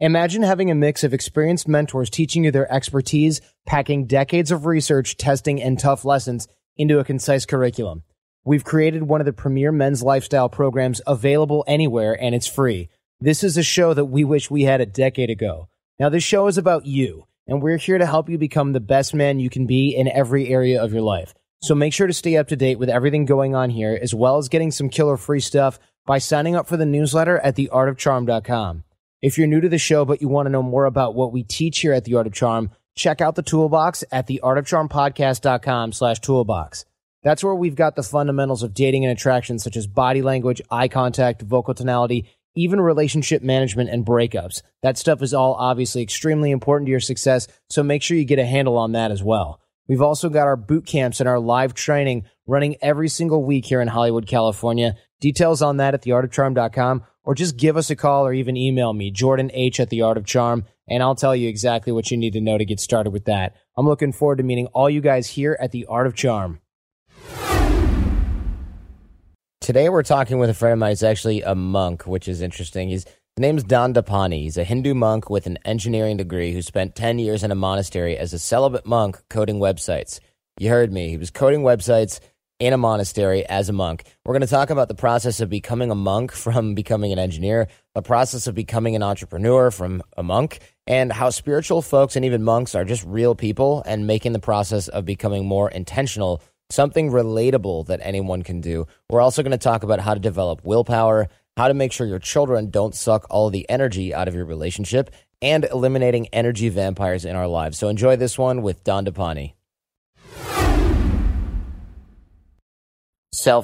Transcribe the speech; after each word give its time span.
Imagine 0.00 0.42
having 0.42 0.72
a 0.72 0.74
mix 0.74 1.04
of 1.04 1.14
experienced 1.14 1.68
mentors 1.68 2.10
teaching 2.10 2.42
you 2.42 2.50
their 2.50 2.72
expertise, 2.72 3.40
packing 3.64 4.06
decades 4.06 4.50
of 4.50 4.66
research, 4.66 5.16
testing, 5.16 5.62
and 5.62 5.78
tough 5.78 6.04
lessons 6.04 6.48
into 6.76 6.98
a 6.98 7.04
concise 7.04 7.46
curriculum. 7.46 8.02
We've 8.44 8.64
created 8.64 9.04
one 9.04 9.20
of 9.20 9.24
the 9.24 9.32
premier 9.32 9.70
men's 9.70 10.02
lifestyle 10.02 10.48
programs 10.48 11.00
available 11.06 11.62
anywhere, 11.68 12.20
and 12.20 12.34
it's 12.34 12.48
free. 12.48 12.88
This 13.20 13.44
is 13.44 13.56
a 13.56 13.62
show 13.62 13.94
that 13.94 14.06
we 14.06 14.24
wish 14.24 14.50
we 14.50 14.64
had 14.64 14.80
a 14.80 14.86
decade 14.86 15.30
ago. 15.30 15.68
Now, 16.00 16.08
this 16.08 16.24
show 16.24 16.48
is 16.48 16.58
about 16.58 16.86
you, 16.86 17.28
and 17.46 17.62
we're 17.62 17.76
here 17.76 17.98
to 17.98 18.04
help 18.04 18.28
you 18.28 18.36
become 18.36 18.72
the 18.72 18.80
best 18.80 19.14
man 19.14 19.38
you 19.38 19.48
can 19.48 19.64
be 19.64 19.94
in 19.94 20.08
every 20.08 20.48
area 20.48 20.82
of 20.82 20.92
your 20.92 21.02
life. 21.02 21.34
So 21.62 21.76
make 21.76 21.92
sure 21.92 22.08
to 22.08 22.12
stay 22.12 22.36
up 22.36 22.48
to 22.48 22.56
date 22.56 22.80
with 22.80 22.90
everything 22.90 23.26
going 23.26 23.54
on 23.54 23.70
here, 23.70 23.96
as 24.02 24.12
well 24.12 24.38
as 24.38 24.48
getting 24.48 24.72
some 24.72 24.88
killer 24.88 25.16
free 25.16 25.38
stuff 25.38 25.78
by 26.04 26.18
signing 26.18 26.56
up 26.56 26.66
for 26.66 26.76
the 26.76 26.84
newsletter 26.84 27.38
at 27.38 27.54
theartofcharm.com. 27.54 28.82
If 29.24 29.38
you're 29.38 29.46
new 29.46 29.62
to 29.62 29.70
the 29.70 29.78
show, 29.78 30.04
but 30.04 30.20
you 30.20 30.28
want 30.28 30.44
to 30.44 30.52
know 30.52 30.62
more 30.62 30.84
about 30.84 31.14
what 31.14 31.32
we 31.32 31.44
teach 31.44 31.78
here 31.78 31.94
at 31.94 32.04
The 32.04 32.14
Art 32.14 32.26
of 32.26 32.34
Charm, 32.34 32.70
check 32.94 33.22
out 33.22 33.36
the 33.36 33.42
toolbox 33.42 34.04
at 34.12 34.28
theartofcharmpodcast.com 34.28 35.92
slash 35.92 36.20
toolbox. 36.20 36.84
That's 37.22 37.42
where 37.42 37.54
we've 37.54 37.74
got 37.74 37.96
the 37.96 38.02
fundamentals 38.02 38.62
of 38.62 38.74
dating 38.74 39.06
and 39.06 39.12
attraction, 39.12 39.58
such 39.58 39.78
as 39.78 39.86
body 39.86 40.20
language, 40.20 40.60
eye 40.70 40.88
contact, 40.88 41.40
vocal 41.40 41.72
tonality, 41.72 42.28
even 42.54 42.82
relationship 42.82 43.42
management 43.42 43.88
and 43.88 44.04
breakups. 44.04 44.60
That 44.82 44.98
stuff 44.98 45.22
is 45.22 45.32
all 45.32 45.54
obviously 45.54 46.02
extremely 46.02 46.50
important 46.50 46.88
to 46.88 46.90
your 46.90 47.00
success, 47.00 47.48
so 47.70 47.82
make 47.82 48.02
sure 48.02 48.18
you 48.18 48.26
get 48.26 48.38
a 48.38 48.44
handle 48.44 48.76
on 48.76 48.92
that 48.92 49.10
as 49.10 49.22
well. 49.22 49.58
We've 49.88 50.02
also 50.02 50.28
got 50.28 50.46
our 50.46 50.56
boot 50.56 50.84
camps 50.84 51.20
and 51.20 51.28
our 51.30 51.40
live 51.40 51.72
training 51.72 52.26
running 52.46 52.76
every 52.82 53.08
single 53.08 53.42
week 53.42 53.64
here 53.64 53.80
in 53.80 53.88
Hollywood, 53.88 54.26
California. 54.26 54.96
Details 55.22 55.62
on 55.62 55.78
that 55.78 55.94
at 55.94 56.02
theartofcharm.com 56.02 57.04
or 57.24 57.34
just 57.34 57.56
give 57.56 57.76
us 57.76 57.90
a 57.90 57.96
call 57.96 58.26
or 58.26 58.32
even 58.32 58.56
email 58.56 58.92
me, 58.92 59.10
Jordan 59.10 59.50
H 59.52 59.80
at 59.80 59.90
the 59.90 60.02
Art 60.02 60.16
of 60.16 60.26
Charm, 60.26 60.64
and 60.88 61.02
I'll 61.02 61.14
tell 61.14 61.34
you 61.34 61.48
exactly 61.48 61.92
what 61.92 62.10
you 62.10 62.16
need 62.16 62.34
to 62.34 62.40
know 62.40 62.58
to 62.58 62.64
get 62.64 62.80
started 62.80 63.10
with 63.10 63.24
that. 63.24 63.56
I'm 63.76 63.86
looking 63.86 64.12
forward 64.12 64.38
to 64.38 64.44
meeting 64.44 64.66
all 64.68 64.88
you 64.90 65.00
guys 65.00 65.28
here 65.28 65.56
at 65.60 65.72
the 65.72 65.86
Art 65.86 66.06
of 66.06 66.14
Charm. 66.14 66.60
Today 69.60 69.88
we're 69.88 70.02
talking 70.02 70.38
with 70.38 70.50
a 70.50 70.54
friend 70.54 70.74
of 70.74 70.78
mine. 70.78 70.90
He's 70.90 71.02
actually 71.02 71.40
a 71.40 71.54
monk, 71.54 72.06
which 72.06 72.28
is 72.28 72.42
interesting. 72.42 72.90
His 72.90 73.06
name's 73.38 73.64
Dandapani. 73.64 74.42
He's 74.42 74.58
a 74.58 74.64
Hindu 74.64 74.92
monk 74.92 75.30
with 75.30 75.46
an 75.46 75.58
engineering 75.64 76.18
degree 76.18 76.52
who 76.52 76.60
spent 76.60 76.94
10 76.94 77.18
years 77.18 77.42
in 77.42 77.50
a 77.50 77.54
monastery 77.54 78.18
as 78.18 78.34
a 78.34 78.38
celibate 78.38 78.84
monk 78.84 79.22
coding 79.30 79.58
websites. 79.58 80.20
You 80.58 80.68
heard 80.68 80.92
me. 80.92 81.08
He 81.08 81.16
was 81.16 81.30
coding 81.30 81.62
websites 81.62 82.20
in 82.64 82.72
a 82.72 82.78
monastery 82.78 83.44
as 83.44 83.68
a 83.68 83.74
monk. 83.74 84.04
We're 84.24 84.32
going 84.32 84.40
to 84.40 84.46
talk 84.46 84.70
about 84.70 84.88
the 84.88 84.94
process 84.94 85.40
of 85.40 85.50
becoming 85.50 85.90
a 85.90 85.94
monk 85.94 86.32
from 86.44 86.74
becoming 86.74 87.12
an 87.12 87.18
engineer, 87.18 87.68
the 87.94 88.00
process 88.00 88.46
of 88.46 88.54
becoming 88.54 88.96
an 88.96 89.02
entrepreneur 89.02 89.70
from 89.70 90.02
a 90.16 90.22
monk, 90.22 90.60
and 90.86 91.12
how 91.12 91.28
spiritual 91.28 91.82
folks 91.82 92.16
and 92.16 92.24
even 92.24 92.42
monks 92.42 92.74
are 92.74 92.86
just 92.86 93.04
real 93.04 93.34
people 93.34 93.82
and 93.84 94.06
making 94.06 94.32
the 94.32 94.38
process 94.38 94.88
of 94.88 95.04
becoming 95.04 95.44
more 95.44 95.70
intentional 95.70 96.40
something 96.70 97.10
relatable 97.10 97.86
that 97.86 98.00
anyone 98.02 98.42
can 98.42 98.62
do. 98.62 98.86
We're 99.10 99.20
also 99.20 99.42
going 99.42 99.52
to 99.52 99.58
talk 99.58 99.82
about 99.82 100.00
how 100.00 100.14
to 100.14 100.20
develop 100.20 100.64
willpower, 100.64 101.28
how 101.58 101.68
to 101.68 101.74
make 101.74 101.92
sure 101.92 102.06
your 102.06 102.18
children 102.18 102.70
don't 102.70 102.94
suck 102.94 103.26
all 103.28 103.50
the 103.50 103.68
energy 103.68 104.14
out 104.14 104.26
of 104.26 104.34
your 104.34 104.46
relationship, 104.46 105.10
and 105.42 105.66
eliminating 105.66 106.28
energy 106.28 106.70
vampires 106.70 107.26
in 107.26 107.36
our 107.36 107.46
lives. 107.46 107.76
So 107.76 107.88
enjoy 107.88 108.16
this 108.16 108.38
one 108.38 108.62
with 108.62 108.82
Don 108.84 109.04
self 109.04 109.54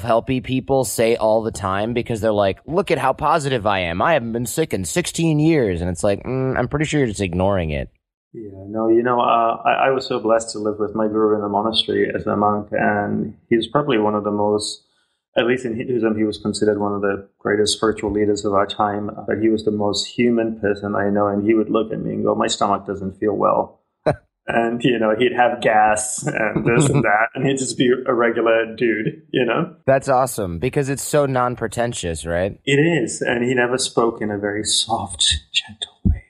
helpy 0.02 0.42
people 0.42 0.84
say 0.84 1.16
all 1.16 1.42
the 1.42 1.50
time 1.50 1.94
because 1.94 2.20
they're 2.20 2.32
like, 2.32 2.58
look 2.66 2.90
at 2.90 2.98
how 2.98 3.12
positive 3.12 3.66
I 3.66 3.80
am. 3.80 4.02
I 4.02 4.14
haven't 4.14 4.32
been 4.32 4.46
sick 4.46 4.74
in 4.74 4.84
16 4.84 5.38
years. 5.38 5.80
And 5.80 5.90
it's 5.90 6.04
like, 6.04 6.22
mm, 6.24 6.58
I'm 6.58 6.68
pretty 6.68 6.84
sure 6.84 7.00
you're 7.00 7.08
just 7.08 7.20
ignoring 7.20 7.70
it. 7.70 7.90
Yeah, 8.32 8.64
no, 8.68 8.88
you 8.88 9.02
know, 9.02 9.20
uh, 9.20 9.60
I, 9.64 9.88
I, 9.88 9.90
was 9.90 10.06
so 10.06 10.20
blessed 10.20 10.52
to 10.52 10.60
live 10.60 10.78
with 10.78 10.94
my 10.94 11.08
guru 11.08 11.34
in 11.34 11.40
the 11.40 11.48
monastery 11.48 12.12
as 12.14 12.28
a 12.28 12.36
monk, 12.36 12.68
and 12.70 13.36
he's 13.48 13.66
probably 13.66 13.98
one 13.98 14.14
of 14.14 14.22
the 14.22 14.30
most, 14.30 14.84
at 15.36 15.46
least 15.46 15.64
in 15.64 15.76
Hinduism, 15.76 16.16
he 16.16 16.22
was 16.22 16.38
considered 16.38 16.78
one 16.78 16.92
of 16.92 17.00
the 17.00 17.28
greatest 17.38 17.76
spiritual 17.76 18.12
leaders 18.12 18.44
of 18.44 18.52
our 18.52 18.66
time. 18.66 19.10
But 19.26 19.40
he 19.40 19.48
was 19.48 19.64
the 19.64 19.72
most 19.72 20.06
human 20.06 20.60
person 20.60 20.94
I 20.94 21.10
know, 21.10 21.26
and 21.26 21.44
he 21.44 21.54
would 21.54 21.70
look 21.70 21.92
at 21.92 21.98
me 21.98 22.12
and 22.12 22.24
go, 22.24 22.36
"My 22.36 22.46
stomach 22.46 22.86
doesn't 22.86 23.18
feel 23.18 23.34
well." 23.34 23.79
And 24.54 24.82
you 24.84 24.98
know 24.98 25.14
he'd 25.18 25.32
have 25.32 25.60
gas 25.60 26.26
and 26.26 26.64
this 26.64 26.88
and 26.88 27.02
that 27.04 27.28
and 27.34 27.46
he'd 27.46 27.58
just 27.58 27.78
be 27.78 27.90
a 28.06 28.14
regular 28.14 28.74
dude 28.76 29.22
you 29.30 29.44
know? 29.44 29.74
That's 29.86 30.08
awesome 30.08 30.58
because 30.58 30.88
it's 30.88 31.02
so 31.02 31.26
non-pretentious 31.26 32.24
right? 32.26 32.60
It 32.64 32.78
is 32.78 33.22
and 33.22 33.44
he 33.44 33.54
never 33.54 33.78
spoke 33.78 34.20
in 34.20 34.30
a 34.30 34.38
very 34.38 34.64
soft 34.64 35.38
gentle 35.52 35.98
way 36.04 36.24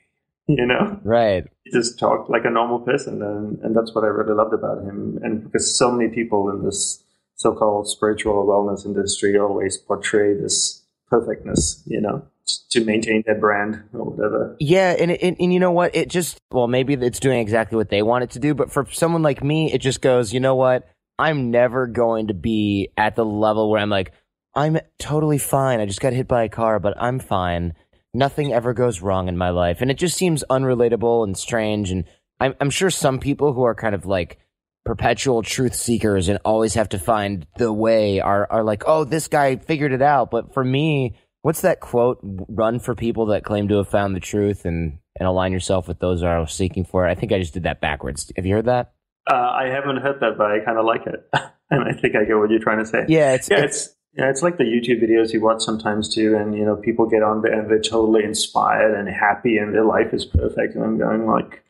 you 0.47 0.65
know? 0.65 0.99
Right. 1.03 1.45
He 1.63 1.71
just 1.71 1.97
talked 1.97 2.29
like 2.29 2.45
a 2.45 2.49
normal 2.49 2.79
person 2.79 3.21
and, 3.21 3.59
and 3.59 3.75
that's 3.75 3.93
what 3.95 4.03
i 4.03 4.07
really 4.07 4.33
loved 4.33 4.53
about 4.53 4.79
him. 4.79 5.19
And 5.23 5.43
because 5.43 5.77
so 5.77 5.91
many 5.91 6.09
people 6.09 6.49
in 6.49 6.63
this 6.63 7.03
so-called 7.35 7.89
spiritual 7.89 8.45
wellness 8.45 8.85
industry 8.85 9.37
always 9.37 9.77
portray 9.77 10.33
this 10.33 10.83
perfectness 11.07 11.83
you 11.85 11.99
know 11.99 12.25
to 12.71 12.83
maintain 12.83 13.23
their 13.25 13.39
brand 13.39 13.83
or 13.93 14.11
whatever. 14.11 14.55
Yeah, 14.59 14.91
and, 14.91 15.11
and, 15.11 15.37
and 15.39 15.53
you 15.53 15.59
know 15.59 15.71
what? 15.71 15.95
It 15.95 16.09
just 16.09 16.39
well, 16.51 16.67
maybe 16.67 16.93
it's 16.93 17.19
doing 17.19 17.39
exactly 17.39 17.75
what 17.75 17.89
they 17.89 18.01
want 18.01 18.23
it 18.23 18.31
to 18.31 18.39
do, 18.39 18.53
but 18.53 18.71
for 18.71 18.85
someone 18.91 19.21
like 19.21 19.43
me, 19.43 19.71
it 19.71 19.79
just 19.79 20.01
goes, 20.01 20.33
you 20.33 20.39
know 20.39 20.55
what? 20.55 20.87
I'm 21.17 21.51
never 21.51 21.87
going 21.87 22.27
to 22.27 22.33
be 22.33 22.89
at 22.97 23.15
the 23.15 23.25
level 23.25 23.69
where 23.69 23.79
I'm 23.79 23.89
like, 23.89 24.11
I'm 24.55 24.79
totally 24.99 25.37
fine. 25.37 25.79
I 25.79 25.85
just 25.85 26.01
got 26.01 26.13
hit 26.13 26.27
by 26.27 26.43
a 26.43 26.49
car, 26.49 26.79
but 26.79 26.95
I'm 26.97 27.19
fine. 27.19 27.73
Nothing 28.13 28.51
ever 28.51 28.73
goes 28.73 29.01
wrong 29.01 29.27
in 29.27 29.37
my 29.37 29.49
life, 29.49 29.81
and 29.81 29.89
it 29.89 29.97
just 29.97 30.17
seems 30.17 30.43
unrelatable 30.49 31.23
and 31.23 31.37
strange. 31.37 31.91
And 31.91 32.05
I'm, 32.39 32.55
I'm 32.59 32.69
sure 32.69 32.89
some 32.89 33.19
people 33.19 33.53
who 33.53 33.63
are 33.63 33.75
kind 33.75 33.95
of 33.95 34.05
like 34.05 34.39
perpetual 34.83 35.43
truth 35.43 35.75
seekers 35.75 36.27
and 36.27 36.39
always 36.43 36.73
have 36.73 36.89
to 36.89 36.99
find 36.99 37.45
the 37.57 37.71
way 37.71 38.19
are 38.19 38.51
are 38.51 38.63
like, 38.63 38.83
oh, 38.87 39.03
this 39.03 39.27
guy 39.27 39.55
figured 39.55 39.93
it 39.93 40.01
out. 40.01 40.31
But 40.31 40.53
for 40.53 40.63
me, 40.63 41.15
What's 41.41 41.61
that 41.61 41.79
quote? 41.79 42.19
Run 42.21 42.79
for 42.79 42.95
people 42.95 43.27
that 43.27 43.43
claim 43.43 43.67
to 43.69 43.77
have 43.77 43.89
found 43.89 44.15
the 44.15 44.19
truth 44.19 44.65
and, 44.65 44.99
and 45.19 45.27
align 45.27 45.51
yourself 45.51 45.87
with 45.87 45.99
those 45.99 46.21
that 46.21 46.27
are 46.27 46.47
seeking 46.47 46.85
for 46.85 47.07
it. 47.07 47.11
I 47.11 47.15
think 47.15 47.31
I 47.31 47.39
just 47.39 47.53
did 47.53 47.63
that 47.63 47.81
backwards. 47.81 48.31
Have 48.35 48.45
you 48.45 48.53
heard 48.53 48.65
that? 48.65 48.93
Uh, 49.29 49.35
I 49.35 49.67
haven't 49.67 49.97
heard 49.97 50.19
that, 50.21 50.37
but 50.37 50.51
I 50.51 50.59
kind 50.59 50.77
of 50.77 50.85
like 50.85 51.05
it. 51.07 51.27
and 51.69 51.83
I 51.83 51.93
think 51.99 52.15
I 52.15 52.25
get 52.25 52.37
what 52.37 52.49
you're 52.49 52.59
trying 52.59 52.79
to 52.79 52.85
say. 52.85 53.05
Yeah, 53.07 53.33
it's, 53.33 53.49
yeah, 53.49 53.63
it's, 53.63 53.85
it's, 53.85 53.95
yeah, 54.13 54.29
it's 54.29 54.43
like 54.43 54.57
the 54.57 54.65
YouTube 54.65 55.01
videos 55.01 55.33
you 55.33 55.41
watch 55.41 55.63
sometimes 55.63 56.13
too. 56.13 56.35
And, 56.35 56.55
you 56.55 56.63
know, 56.63 56.75
people 56.75 57.07
get 57.07 57.23
on 57.23 57.41
there 57.41 57.59
and 57.59 57.69
they're 57.69 57.79
totally 57.81 58.23
inspired 58.23 58.97
and 58.97 59.09
happy 59.09 59.57
and 59.57 59.73
their 59.73 59.85
life 59.85 60.13
is 60.13 60.25
perfect. 60.25 60.75
And 60.75 60.83
I'm 60.83 60.97
going 60.97 61.25
like, 61.25 61.63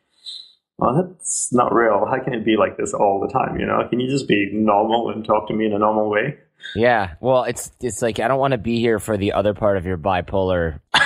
well, 0.78 0.94
that's 0.94 1.52
not 1.52 1.72
real. 1.72 2.04
How 2.06 2.18
can 2.22 2.34
it 2.34 2.44
be 2.44 2.56
like 2.56 2.76
this 2.76 2.92
all 2.92 3.20
the 3.20 3.32
time? 3.32 3.58
You 3.58 3.66
know, 3.66 3.86
can 3.88 4.00
you 4.00 4.10
just 4.10 4.26
be 4.26 4.50
normal 4.52 5.10
and 5.10 5.24
talk 5.24 5.46
to 5.48 5.54
me 5.54 5.66
in 5.66 5.72
a 5.72 5.78
normal 5.78 6.10
way? 6.10 6.38
Yeah, 6.74 7.14
well, 7.20 7.44
it's 7.44 7.72
it's 7.80 8.02
like 8.02 8.20
I 8.20 8.28
don't 8.28 8.38
want 8.38 8.52
to 8.52 8.58
be 8.58 8.78
here 8.78 8.98
for 8.98 9.16
the 9.16 9.32
other 9.32 9.54
part 9.54 9.76
of 9.76 9.86
your 9.86 9.98
bipolar. 9.98 10.80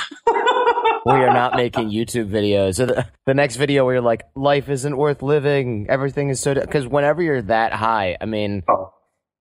where 1.07 1.21
you're 1.21 1.33
not 1.33 1.55
making 1.55 1.91
YouTube 1.91 2.29
videos. 2.29 2.81
Or 2.81 2.87
the, 2.87 3.07
the 3.27 3.35
next 3.35 3.57
video 3.57 3.85
where 3.85 3.95
you're 3.95 4.03
like, 4.03 4.25
life 4.35 4.69
isn't 4.69 4.97
worth 4.97 5.23
living. 5.23 5.87
Everything 5.89 6.31
is 6.31 6.41
so. 6.41 6.55
Because 6.55 6.87
whenever 6.87 7.23
you're 7.23 7.43
that 7.43 7.73
high, 7.73 8.17
I 8.21 8.25
mean, 8.27 8.65
oh, 8.69 8.93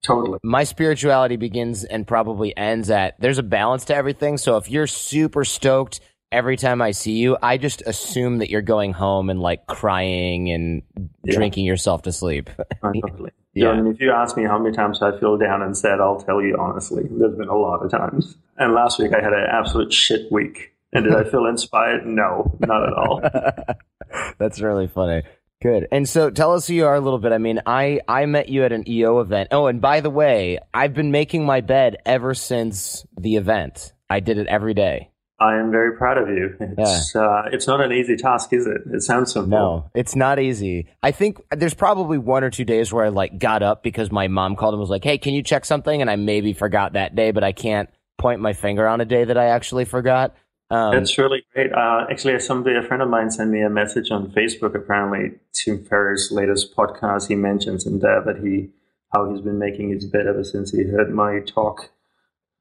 totally. 0.03 0.37
My 0.43 0.63
spirituality 0.63 1.37
begins 1.37 1.83
and 1.83 2.05
probably 2.05 2.55
ends 2.55 2.91
at 2.91 3.19
there's 3.19 3.39
a 3.39 3.43
balance 3.43 3.85
to 3.85 3.95
everything. 3.95 4.37
So 4.37 4.57
if 4.57 4.69
you're 4.69 4.85
super 4.85 5.43
stoked 5.43 6.01
every 6.31 6.55
time 6.55 6.83
I 6.83 6.91
see 6.91 7.13
you, 7.13 7.35
I 7.41 7.57
just 7.57 7.81
assume 7.81 8.39
that 8.39 8.51
you're 8.51 8.61
going 8.61 8.93
home 8.93 9.31
and 9.31 9.39
like 9.39 9.65
crying 9.65 10.51
and 10.51 10.83
yeah. 11.23 11.35
drinking 11.35 11.65
yourself 11.65 12.03
to 12.03 12.11
sleep. 12.11 12.51
totally. 12.83 13.31
Yeah. 13.55 13.73
Mean, 13.73 13.87
if 13.87 14.01
you 14.01 14.11
ask 14.11 14.35
me 14.35 14.43
how 14.43 14.59
many 14.59 14.75
times 14.75 15.01
I 15.01 15.17
feel 15.17 15.37
down 15.37 15.61
and 15.61 15.75
sad, 15.75 15.99
I'll 16.01 16.19
tell 16.19 16.41
you 16.41 16.57
honestly. 16.59 17.03
There's 17.09 17.35
been 17.35 17.47
a 17.47 17.57
lot 17.57 17.83
of 17.83 17.89
times. 17.89 18.35
And 18.57 18.73
last 18.73 18.99
week 18.99 19.11
I 19.13 19.23
had 19.23 19.33
an 19.33 19.47
absolute 19.49 19.93
shit 19.93 20.31
week. 20.31 20.73
And 20.91 21.05
did 21.05 21.15
I 21.15 21.23
feel 21.29 21.45
inspired? 21.45 22.05
No, 22.05 22.57
not 22.59 22.83
at 22.83 22.93
all. 22.93 23.21
That's 24.37 24.59
really 24.59 24.87
funny. 24.87 25.23
Good. 25.61 25.87
And 25.91 26.07
so 26.07 26.29
tell 26.29 26.53
us 26.53 26.67
who 26.67 26.73
you 26.73 26.85
are 26.85 26.95
a 26.95 26.99
little 26.99 27.17
bit. 27.17 27.31
I 27.31 27.37
mean, 27.37 27.61
I, 27.65 28.01
I 28.07 28.25
met 28.25 28.49
you 28.49 28.65
at 28.65 28.73
an 28.73 28.87
EO 28.89 29.21
event. 29.21 29.49
Oh, 29.51 29.67
and 29.67 29.79
by 29.81 30.01
the 30.01 30.09
way, 30.09 30.59
I've 30.73 30.93
been 30.93 31.11
making 31.11 31.45
my 31.45 31.61
bed 31.61 31.95
ever 32.05 32.33
since 32.33 33.05
the 33.17 33.37
event. 33.37 33.93
I 34.09 34.19
did 34.19 34.37
it 34.37 34.47
every 34.47 34.73
day. 34.73 35.11
I 35.37 35.57
am 35.57 35.69
very 35.69 35.97
proud 35.97 36.17
of 36.17 36.29
you. 36.29 36.55
It's 36.59 37.13
yeah. 37.13 37.21
uh, 37.21 37.49
it's 37.51 37.67
not 37.67 37.81
an 37.81 37.91
easy 37.91 38.15
task, 38.15 38.53
is 38.53 38.65
it? 38.65 38.81
It 38.93 39.01
sounds 39.01 39.33
simple. 39.33 39.49
No, 39.49 39.91
it's 39.93 40.15
not 40.15 40.39
easy. 40.39 40.87
I 41.03 41.11
think 41.11 41.41
there's 41.51 41.73
probably 41.73 42.17
one 42.17 42.43
or 42.43 42.49
two 42.49 42.63
days 42.63 42.93
where 42.93 43.05
I 43.05 43.09
like 43.09 43.37
got 43.37 43.61
up 43.61 43.83
because 43.83 44.11
my 44.11 44.29
mom 44.29 44.55
called 44.55 44.73
and 44.73 44.79
was 44.79 44.89
like, 44.89 45.03
"Hey, 45.03 45.17
can 45.17 45.33
you 45.33 45.43
check 45.43 45.65
something?" 45.65 45.99
And 46.01 46.09
I 46.09 46.15
maybe 46.15 46.53
forgot 46.53 46.93
that 46.93 47.15
day, 47.15 47.31
but 47.31 47.43
I 47.43 47.51
can't 47.51 47.89
point 48.17 48.39
my 48.39 48.53
finger 48.53 48.87
on 48.87 49.01
a 49.01 49.05
day 49.05 49.25
that 49.25 49.37
I 49.37 49.47
actually 49.47 49.83
forgot. 49.83 50.33
Um, 50.71 50.95
That's 50.95 51.17
really 51.17 51.43
great. 51.53 51.71
Uh, 51.73 52.05
actually, 52.09 52.39
somebody, 52.39 52.77
a 52.77 52.81
friend 52.81 53.03
of 53.03 53.09
mine, 53.09 53.29
sent 53.29 53.51
me 53.51 53.61
a 53.61 53.69
message 53.69 54.11
on 54.11 54.31
Facebook. 54.31 54.73
Apparently, 54.73 55.37
Tim 55.53 55.83
Ferriss' 55.83 56.31
latest 56.31 56.75
podcast, 56.75 57.27
he 57.27 57.35
mentions 57.35 57.85
in 57.85 57.99
there 57.99 58.23
that 58.25 58.39
he 58.39 58.69
how 59.13 59.29
he's 59.29 59.41
been 59.41 59.59
making 59.59 59.89
his 59.89 60.05
bed 60.05 60.27
ever 60.27 60.43
since 60.43 60.71
he 60.71 60.83
heard 60.83 61.13
my 61.13 61.39
talk 61.39 61.89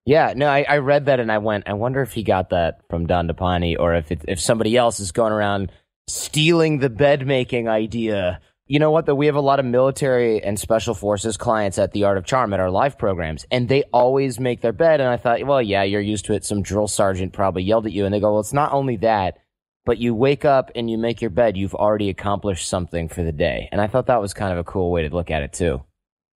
yeah, 0.07 0.35
no, 0.37 0.47
I, 0.49 0.65
I, 0.69 0.79
read 0.79 1.07
that 1.07 1.21
and 1.21 1.33
I 1.33 1.39
went, 1.39 1.67
I 1.67 1.73
wonder 1.73 2.03
if 2.03 2.13
he 2.13 2.23
got 2.23 2.51
that 2.51 2.81
from 2.91 3.07
Dandapani 3.07 3.77
or 3.79 3.95
if 3.95 4.11
if 4.11 4.39
somebody 4.41 4.77
else 4.77 5.01
is 5.01 5.13
going 5.13 5.33
around 5.33 5.73
stealing 6.09 6.79
the 6.79 6.91
bed 6.91 7.27
making 7.27 7.69
idea. 7.69 8.41
You 8.67 8.79
know 8.79 8.91
what? 8.91 9.07
Though 9.07 9.15
we 9.15 9.27
have 9.27 9.35
a 9.35 9.41
lot 9.41 9.61
of 9.61 9.67
military 9.67 10.43
and 10.43 10.59
special 10.59 10.95
forces 10.95 11.37
clients 11.37 11.79
at 11.79 11.93
the 11.93 12.05
Art 12.05 12.17
of 12.17 12.25
Charm 12.25 12.55
at 12.55 12.61
our 12.61 12.71
live 12.71 12.99
programs, 12.99 13.45
and 13.51 13.69
they 13.69 13.83
always 13.93 14.41
make 14.41 14.63
their 14.63 14.73
bed. 14.73 15.01
And 15.01 15.09
I 15.09 15.19
thought, 15.19 15.45
well, 15.45 15.61
yeah, 15.61 15.83
you're 15.83 16.01
used 16.01 16.25
to 16.27 16.35
it. 16.35 16.45
Some 16.45 16.63
drill 16.63 16.89
sergeant 16.89 17.35
probably 17.35 17.63
yelled 17.63 17.87
at 17.87 17.93
you, 17.93 18.07
and 18.07 18.15
they 18.15 18.21
go, 18.21 18.33
well, 18.33 18.41
it's 18.41 18.55
not 18.55 18.73
only 18.73 18.97
that, 18.99 19.39
but 19.85 19.99
you 19.99 20.15
wake 20.15 20.47
up 20.47 20.71
and 20.75 20.91
you 20.91 20.97
make 20.97 21.21
your 21.21 21.31
bed. 21.31 21.59
You've 21.59 21.75
already 21.75 22.09
accomplished 22.09 22.69
something 22.69 23.09
for 23.09 23.23
the 23.23 23.33
day. 23.33 23.69
And 23.71 23.83
I 23.83 23.87
thought 23.87 24.07
that 24.07 24.21
was 24.21 24.33
kind 24.33 24.53
of 24.53 24.59
a 24.59 24.65
cool 24.65 24.91
way 24.91 25.07
to 25.07 25.15
look 25.15 25.31
at 25.31 25.43
it 25.43 25.53
too. 25.53 25.83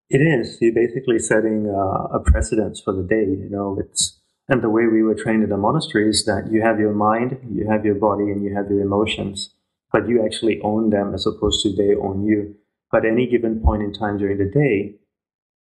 It 0.09 0.19
is. 0.19 0.57
You're 0.61 0.73
basically 0.73 1.19
setting 1.19 1.67
uh, 1.67 2.15
a 2.15 2.19
precedence 2.23 2.79
for 2.79 2.93
the 2.93 3.03
day. 3.03 3.25
You 3.25 3.49
know, 3.49 3.77
it's 3.79 4.19
and 4.47 4.61
the 4.61 4.69
way 4.69 4.85
we 4.85 5.01
were 5.01 5.15
trained 5.15 5.43
in 5.43 5.49
the 5.49 5.57
monastery 5.57 6.07
is 6.07 6.25
that 6.25 6.49
you 6.51 6.61
have 6.61 6.79
your 6.79 6.93
mind, 6.93 7.39
you 7.51 7.67
have 7.69 7.83
your 7.83 7.95
body, 7.95 8.25
and 8.25 8.43
you 8.43 8.55
have 8.55 8.69
your 8.69 8.81
emotions, 8.81 9.49
but 9.91 10.07
you 10.07 10.23
actually 10.23 10.61
own 10.61 10.91
them 10.91 11.15
as 11.15 11.25
opposed 11.25 11.63
to 11.63 11.75
they 11.75 11.95
own 11.95 12.25
you. 12.25 12.55
But 12.91 13.05
any 13.05 13.27
given 13.27 13.59
point 13.61 13.81
in 13.81 13.91
time 13.91 14.19
during 14.19 14.37
the 14.37 14.45
day, 14.45 14.95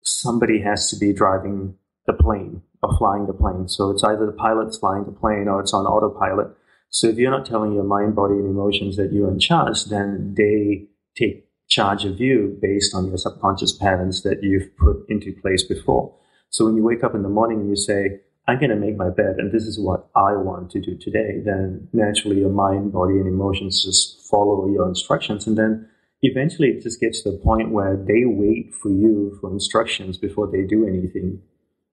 somebody 0.04 0.62
has 0.62 0.90
to 0.90 0.98
be 0.98 1.14
driving 1.14 1.76
the 2.08 2.14
plane 2.14 2.64
or 2.82 2.98
flying 2.98 3.28
the 3.28 3.34
plane. 3.34 3.68
So 3.68 3.92
it's 3.92 4.04
either 4.04 4.26
the 4.26 4.32
pilot's 4.32 4.80
flying 4.80 5.06
the 5.06 5.12
plane 5.12 5.48
or 5.48 5.62
it's 5.62 5.74
on 5.74 5.86
autopilot. 5.86 6.48
So 6.90 7.08
if 7.08 7.18
you're 7.18 7.32
not 7.32 7.46
telling 7.46 7.74
your 7.74 7.84
mind, 7.84 8.16
body, 8.16 8.34
and 8.34 8.50
emotions 8.50 8.98
that 8.98 9.14
you're 9.14 9.30
in 9.30 9.40
charge, 9.40 9.86
then 9.86 10.34
they 10.36 10.88
take 11.16 11.48
charge 11.72 12.04
of 12.04 12.20
you 12.20 12.58
based 12.62 12.94
on 12.94 13.08
your 13.08 13.18
subconscious 13.18 13.72
patterns 13.72 14.22
that 14.24 14.44
you've 14.44 14.76
put 14.78 14.98
into 15.08 15.34
place 15.42 15.64
before. 15.64 16.14
So 16.50 16.66
when 16.66 16.76
you 16.76 16.84
wake 16.84 17.04
up 17.04 17.16
in 17.16 17.24
the 17.24 17.30
morning 17.30 17.62
and 17.62 17.70
you 17.70 17.78
say, 17.78 18.20
I'm 18.48 18.60
going 18.60 18.72
to 18.72 18.76
make 18.76 18.98
my 18.98 19.10
bed 19.10 19.36
and 19.38 19.54
this 19.54 19.64
is 19.64 19.80
what 19.80 20.10
I 20.14 20.36
want 20.36 20.70
to 20.72 20.82
do 20.82 20.98
today, 20.98 21.42
then 21.46 21.88
naturally 21.94 22.40
your 22.40 22.50
mind, 22.50 22.92
body, 22.92 23.14
and 23.14 23.28
emotions 23.28 23.84
just 23.86 24.30
follow 24.30 24.68
your 24.68 24.88
instructions. 24.88 25.48
And 25.48 25.58
then 25.58 25.88
eventually 26.22 26.70
it 26.70 26.84
just 26.84 27.00
gets 27.00 27.22
to 27.22 27.32
the 27.32 27.38
point 27.38 27.72
where 27.72 27.96
they 27.96 28.26
wait 28.26 28.74
for 28.76 28.90
you 28.90 29.38
for 29.40 29.50
instructions 29.50 30.18
before 30.18 30.52
they 30.52 30.64
do 30.64 30.86
anything. 30.86 31.42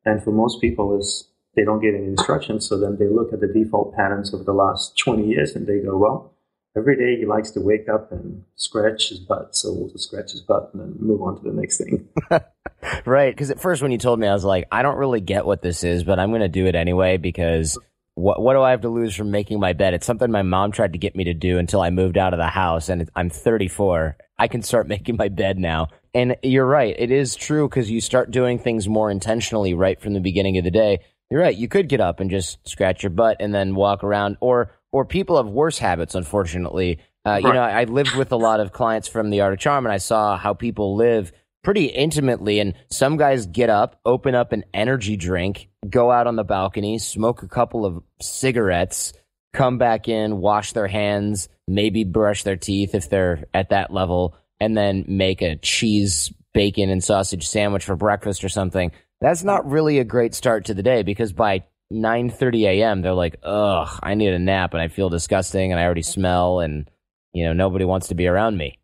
And 0.05 0.23
for 0.25 0.33
most 0.33 0.61
people, 0.61 0.99
is 0.99 1.29
they 1.55 1.65
don't 1.65 1.81
get 1.81 1.95
any 1.95 2.07
instructions. 2.07 2.67
So 2.69 2.79
then 2.79 2.97
they 2.99 3.07
look 3.07 3.33
at 3.33 3.41
the 3.41 3.47
default 3.47 3.95
patterns 3.95 4.35
of 4.35 4.45
the 4.45 4.53
last 4.53 4.99
20 4.99 5.29
years 5.29 5.55
and 5.55 5.69
they 5.69 5.79
go, 5.79 5.97
well, 5.97 6.35
every 6.77 6.97
day 6.97 7.19
he 7.19 7.27
likes 7.27 7.51
to 7.53 7.61
wake 7.61 7.89
up 7.89 8.13
and 8.13 8.45
scratch 8.57 9.09
his 9.09 9.19
butt. 9.19 9.55
So 9.57 9.73
we'll 9.73 9.89
just 9.89 10.09
scratch 10.09 10.33
his 10.33 10.41
butt 10.41 10.71
and 10.73 10.83
then 10.83 10.97
move 11.01 11.23
on 11.23 11.37
to 11.37 11.43
the 11.43 11.55
next 11.55 11.79
thing. 11.79 12.09
right. 13.05 13.35
Because 13.35 13.51
at 13.51 13.61
first, 13.61 13.83
when 13.83 13.93
you 13.93 13.99
told 13.99 14.19
me, 14.19 14.27
I 14.27 14.33
was 14.33 14.45
like, 14.45 14.67
I 14.71 14.83
don't 14.83 14.99
really 14.99 15.21
get 15.21 15.47
what 15.47 15.63
this 15.63 15.85
is, 15.85 16.05
but 16.05 16.19
I'm 16.19 16.31
going 16.31 16.43
to 16.43 16.49
do 16.49 16.67
it 16.67 16.75
anyway 16.75 17.17
because 17.17 17.79
what, 18.15 18.41
what 18.41 18.55
do 18.55 18.63
I 18.63 18.71
have 18.71 18.81
to 18.83 18.89
lose 18.89 19.15
from 19.15 19.31
making 19.31 19.61
my 19.61 19.73
bed? 19.73 19.95
It's 19.95 20.07
something 20.07 20.31
my 20.31 20.43
mom 20.43 20.73
tried 20.73 20.93
to 20.93 20.99
get 20.99 21.15
me 21.17 21.25
to 21.25 21.35
do 21.35 21.59
until 21.59 21.81
I 21.81 21.91
moved 21.91 22.19
out 22.19 22.35
of 22.35 22.39
the 22.39 22.49
house 22.49 22.89
and 22.89 23.09
I'm 23.15 23.31
34. 23.31 24.17
I 24.39 24.49
can 24.49 24.63
start 24.63 24.89
making 24.89 25.17
my 25.17 25.29
bed 25.29 25.59
now. 25.59 25.89
And 26.15 26.37
you're 26.43 26.67
right. 26.67 26.95
It 26.99 27.11
is 27.11 27.37
true 27.37 27.69
because 27.69 27.91
you 27.91 28.01
start 28.01 28.31
doing 28.31 28.59
things 28.59 28.89
more 28.89 29.11
intentionally 29.11 29.75
right 29.75 30.01
from 30.01 30.15
the 30.15 30.21
beginning 30.21 30.59
of 30.59 30.65
the 30.65 30.71
day. 30.71 31.01
You're 31.31 31.43
right. 31.43 31.57
You 31.57 31.69
could 31.69 31.89
get 31.89 32.01
up 32.01 32.21
and 32.21 32.31
just 32.31 32.67
scratch 32.67 33.03
your 33.03 33.11
butt 33.11 33.37
and 33.41 33.55
then 33.55 33.75
walk 33.75 34.03
around 34.03 34.39
or 34.41 34.73
or 34.93 35.05
people 35.05 35.37
have 35.37 35.47
worse 35.47 35.79
habits, 35.79 36.15
unfortunately. 36.15 36.99
Uh, 37.27 37.31
right. 37.31 37.43
You 37.43 37.53
know, 37.53 37.61
I 37.61 37.85
lived 37.85 38.15
with 38.15 38.33
a 38.33 38.37
lot 38.37 38.61
of 38.61 38.73
clients 38.73 39.09
from 39.09 39.31
the 39.31 39.43
Art 39.43 39.53
of 39.53 39.59
Charm, 39.59 39.85
and 39.85 39.93
I 39.93 39.99
saw 39.99 40.37
how 40.37 40.55
people 40.55 40.97
live 40.97 41.33
pretty 41.63 41.87
intimately. 41.87 42.61
And 42.61 42.75
some 42.91 43.17
guys 43.17 43.47
get 43.47 43.71
up, 43.71 44.01
open 44.05 44.35
up 44.35 44.53
an 44.53 44.65
energy 44.73 45.17
drink, 45.17 45.69
go 45.89 46.11
out 46.11 46.27
on 46.27 46.37
the 46.37 46.45
balcony, 46.45 46.99
smoke 46.99 47.43
a 47.43 47.49
couple 47.49 47.85
of 47.85 48.03
cigarettes, 48.21 49.13
come 49.53 49.79
back 49.79 50.09
in, 50.09 50.39
wash 50.39 50.73
their 50.73 50.87
hands, 50.87 51.49
maybe 51.67 52.05
brush 52.05 52.43
their 52.45 52.57
teeth 52.57 52.95
if 52.95 53.11
they're 53.11 53.45
at 53.53 53.71
that 53.71 53.93
level, 53.93 54.37
and 54.61 54.77
then 54.77 55.05
make 55.09 55.43
a 55.43 55.57
cheese, 55.57 56.33
bacon, 56.55 56.91
and 56.91 57.05
sausage 57.05 57.47
sandwich 57.47 57.85
for 57.85 57.97
breakfast 57.97 58.45
or 58.45 58.49
something. 58.49 58.93
That's 59.21 59.43
not 59.43 59.69
really 59.69 59.99
a 59.99 60.05
great 60.05 60.35
start 60.35 60.67
to 60.67 60.75
the 60.75 60.83
day 60.83 61.03
because 61.03 61.33
by 61.33 61.65
9:30 61.93 62.67
a.m. 62.67 63.03
they're 63.03 63.15
like, 63.15 63.37
"Ugh, 63.43 63.89
I 64.03 64.15
need 64.15 64.33
a 64.33 64.39
nap 64.39 64.75
and 64.75 64.83
I 64.83 64.89
feel 64.89 65.09
disgusting 65.09 65.73
and 65.73 65.81
I 65.81 65.85
already 65.85 66.03
smell 66.03 66.61
and 66.61 66.91
you 67.33 67.45
know, 67.45 67.53
nobody 67.53 67.85
wants 67.85 68.09
to 68.09 68.15
be 68.15 68.27
around 68.27 68.57
me." 68.57 68.79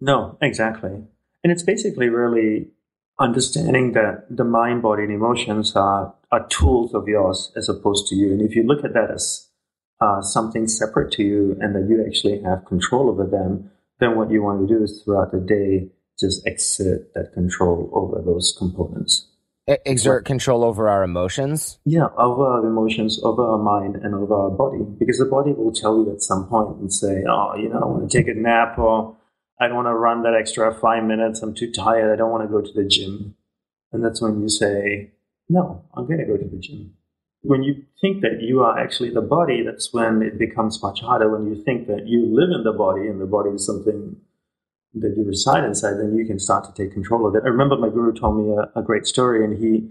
No, 0.00 0.36
exactly. 0.40 0.90
And 1.42 1.52
it's 1.52 1.62
basically 1.62 2.08
really 2.08 2.68
understanding 3.18 3.92
that 3.92 4.24
the 4.30 4.44
mind, 4.44 4.82
body, 4.82 5.04
and 5.04 5.12
emotions 5.12 5.76
are, 5.76 6.14
are 6.32 6.46
tools 6.48 6.94
of 6.94 7.06
yours 7.06 7.52
as 7.56 7.68
opposed 7.68 8.06
to 8.08 8.14
you. 8.14 8.32
And 8.32 8.42
if 8.42 8.54
you 8.54 8.62
look 8.62 8.84
at 8.84 8.94
that 8.94 9.10
as 9.10 9.48
uh, 10.00 10.22
something 10.22 10.66
separate 10.66 11.12
to 11.12 11.22
you 11.22 11.56
and 11.60 11.74
that 11.74 11.86
you 11.88 12.04
actually 12.06 12.42
have 12.42 12.64
control 12.64 13.10
over 13.10 13.26
them, 13.26 13.70
then 14.00 14.16
what 14.16 14.30
you 14.30 14.42
want 14.42 14.66
to 14.66 14.74
do 14.74 14.82
is 14.82 15.02
throughout 15.02 15.32
the 15.32 15.40
day 15.40 15.90
just 16.18 16.46
exert 16.46 17.12
that 17.14 17.32
control 17.32 17.90
over 17.92 18.22
those 18.24 18.54
components 18.58 19.29
exert 19.84 20.24
control 20.24 20.64
over 20.64 20.88
our 20.88 21.02
emotions? 21.02 21.78
Yeah, 21.84 22.08
over 22.16 22.46
our 22.46 22.66
emotions, 22.66 23.20
over 23.22 23.42
our 23.42 23.58
mind, 23.58 23.96
and 23.96 24.14
over 24.14 24.34
our 24.34 24.50
body. 24.50 24.84
Because 24.98 25.18
the 25.18 25.26
body 25.26 25.52
will 25.52 25.72
tell 25.72 25.96
you 25.96 26.12
at 26.12 26.22
some 26.22 26.46
point 26.48 26.78
and 26.78 26.92
say, 26.92 27.24
oh, 27.28 27.54
you 27.56 27.68
know, 27.68 27.80
I 27.80 27.84
want 27.86 28.10
to 28.10 28.18
take 28.18 28.28
a 28.28 28.38
nap 28.38 28.78
or 28.78 29.16
I 29.60 29.66
don't 29.66 29.76
want 29.76 29.88
to 29.88 29.94
run 29.94 30.22
that 30.22 30.34
extra 30.34 30.74
five 30.74 31.04
minutes. 31.04 31.42
I'm 31.42 31.54
too 31.54 31.70
tired. 31.70 32.12
I 32.12 32.16
don't 32.16 32.30
want 32.30 32.44
to 32.44 32.48
go 32.48 32.60
to 32.60 32.72
the 32.72 32.88
gym. 32.88 33.36
And 33.92 34.04
that's 34.04 34.22
when 34.22 34.40
you 34.40 34.48
say, 34.48 35.10
no, 35.48 35.84
I'm 35.94 36.06
going 36.06 36.20
to 36.20 36.26
go 36.26 36.36
to 36.36 36.48
the 36.48 36.58
gym. 36.58 36.94
When 37.42 37.62
you 37.62 37.84
think 38.00 38.22
that 38.22 38.40
you 38.40 38.62
are 38.62 38.78
actually 38.78 39.10
the 39.10 39.22
body, 39.22 39.62
that's 39.62 39.92
when 39.92 40.22
it 40.22 40.38
becomes 40.38 40.82
much 40.82 41.00
harder. 41.00 41.30
When 41.30 41.46
you 41.46 41.62
think 41.62 41.86
that 41.88 42.06
you 42.06 42.26
live 42.26 42.50
in 42.54 42.64
the 42.64 42.72
body 42.72 43.08
and 43.08 43.20
the 43.20 43.26
body 43.26 43.50
is 43.50 43.66
something 43.66 44.16
that 44.94 45.14
you 45.16 45.24
reside 45.24 45.64
inside, 45.64 45.94
then 45.94 46.16
you 46.16 46.26
can 46.26 46.38
start 46.38 46.64
to 46.64 46.72
take 46.72 46.92
control 46.92 47.26
of 47.26 47.34
it. 47.34 47.42
I 47.44 47.48
remember 47.48 47.76
my 47.76 47.88
guru 47.88 48.12
told 48.12 48.36
me 48.38 48.54
a, 48.54 48.78
a 48.78 48.82
great 48.82 49.06
story, 49.06 49.44
and 49.44 49.56
he 49.56 49.88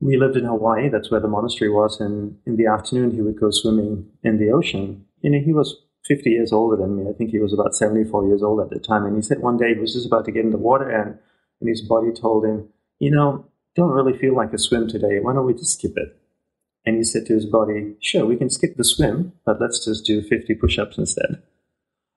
we 0.00 0.16
lived 0.16 0.36
in 0.36 0.44
Hawaii. 0.44 0.88
That's 0.88 1.10
where 1.10 1.20
the 1.20 1.28
monastery 1.28 1.70
was, 1.70 2.00
and 2.00 2.38
in 2.46 2.56
the 2.56 2.66
afternoon 2.66 3.12
he 3.12 3.22
would 3.22 3.38
go 3.38 3.50
swimming 3.50 4.06
in 4.22 4.38
the 4.38 4.50
ocean. 4.50 5.04
You 5.22 5.30
know, 5.30 5.40
he 5.40 5.52
was 5.52 5.76
50 6.06 6.30
years 6.30 6.52
older 6.52 6.76
than 6.76 6.96
me. 6.96 7.10
I 7.10 7.12
think 7.12 7.30
he 7.30 7.38
was 7.38 7.52
about 7.52 7.74
74 7.74 8.26
years 8.26 8.42
old 8.42 8.60
at 8.60 8.70
the 8.70 8.78
time. 8.78 9.04
And 9.04 9.16
he 9.16 9.22
said 9.22 9.40
one 9.40 9.56
day 9.56 9.74
he 9.74 9.80
was 9.80 9.92
just 9.92 10.06
about 10.06 10.24
to 10.24 10.32
get 10.32 10.44
in 10.44 10.50
the 10.50 10.58
water, 10.58 10.88
and 10.88 11.18
and 11.60 11.68
his 11.68 11.82
body 11.82 12.12
told 12.12 12.44
him, 12.44 12.68
you 12.98 13.10
know, 13.10 13.46
don't 13.74 13.90
really 13.90 14.16
feel 14.16 14.34
like 14.34 14.52
a 14.52 14.58
swim 14.58 14.88
today. 14.88 15.18
Why 15.20 15.32
don't 15.32 15.46
we 15.46 15.54
just 15.54 15.78
skip 15.78 15.96
it? 15.96 16.16
And 16.84 16.96
he 16.96 17.04
said 17.04 17.26
to 17.26 17.34
his 17.34 17.46
body, 17.46 17.96
sure, 18.00 18.24
we 18.24 18.36
can 18.36 18.48
skip 18.48 18.76
the 18.76 18.84
swim, 18.84 19.32
but 19.44 19.60
let's 19.60 19.84
just 19.84 20.06
do 20.06 20.22
50 20.22 20.54
push-ups 20.54 20.96
instead. 20.96 21.42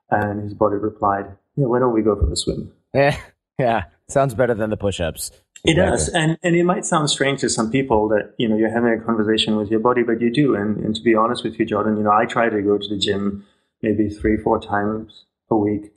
And 0.10 0.44
his 0.44 0.54
body 0.54 0.76
replied, 0.76 1.36
yeah, 1.56 1.66
why 1.66 1.80
don't 1.80 1.94
we 1.94 2.02
go 2.02 2.16
for 2.16 2.32
a 2.32 2.36
swim? 2.36 2.72
Yeah, 2.94 3.18
yeah. 3.60 3.86
Sounds 4.10 4.34
better 4.34 4.54
than 4.54 4.70
the 4.70 4.78
push-ups. 4.78 5.32
It 5.64 5.76
does, 5.76 6.10
and 6.10 6.38
and 6.42 6.56
it 6.56 6.64
might 6.64 6.86
sound 6.86 7.10
strange 7.10 7.42
to 7.42 7.50
some 7.50 7.70
people 7.70 8.08
that 8.10 8.34
you 8.38 8.50
know 8.50 8.58
you're 8.58 8.74
having 8.74 8.94
a 8.94 9.04
conversation 9.04 9.58
with 9.58 9.70
your 9.70 9.80
body, 9.80 10.02
but 10.02 10.20
you 10.20 10.32
do. 10.32 10.56
And 10.56 10.78
and 10.78 10.96
to 10.96 11.02
be 11.04 11.14
honest 11.14 11.44
with 11.44 11.60
you, 11.60 11.66
Jordan, 11.66 11.98
you 11.98 12.04
know 12.04 12.12
I 12.12 12.26
try 12.26 12.50
to 12.50 12.62
go 12.62 12.78
to 12.80 12.88
the 12.88 12.98
gym 12.98 13.46
maybe 13.84 14.10
three, 14.10 14.38
four 14.38 14.60
times 14.60 15.26
a 15.52 15.56
week, 15.56 15.94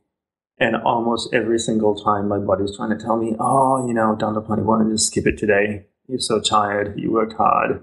and 0.59 0.77
almost 0.77 1.33
every 1.33 1.59
single 1.59 1.95
time 1.95 2.29
my 2.29 2.39
body's 2.39 2.77
trying 2.77 2.97
to 2.97 3.03
tell 3.03 3.17
me, 3.17 3.37
oh, 3.41 3.87
you 3.87 3.95
know, 3.95 4.17
Dandapani, 4.19 4.63
why 4.63 4.79
don't 4.79 4.89
you 4.89 4.95
just 4.95 5.07
skip 5.07 5.27
it 5.27 5.39
today? 5.39 5.87
You're 6.09 6.19
so 6.19 6.41
tired. 6.41 6.99
You 6.99 7.13
worked 7.13 7.35
hard. 7.35 7.83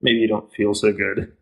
Maybe 0.00 0.18
you 0.18 0.28
don't 0.28 0.50
feel 0.52 0.74
so 0.74 0.92
good. 0.92 1.32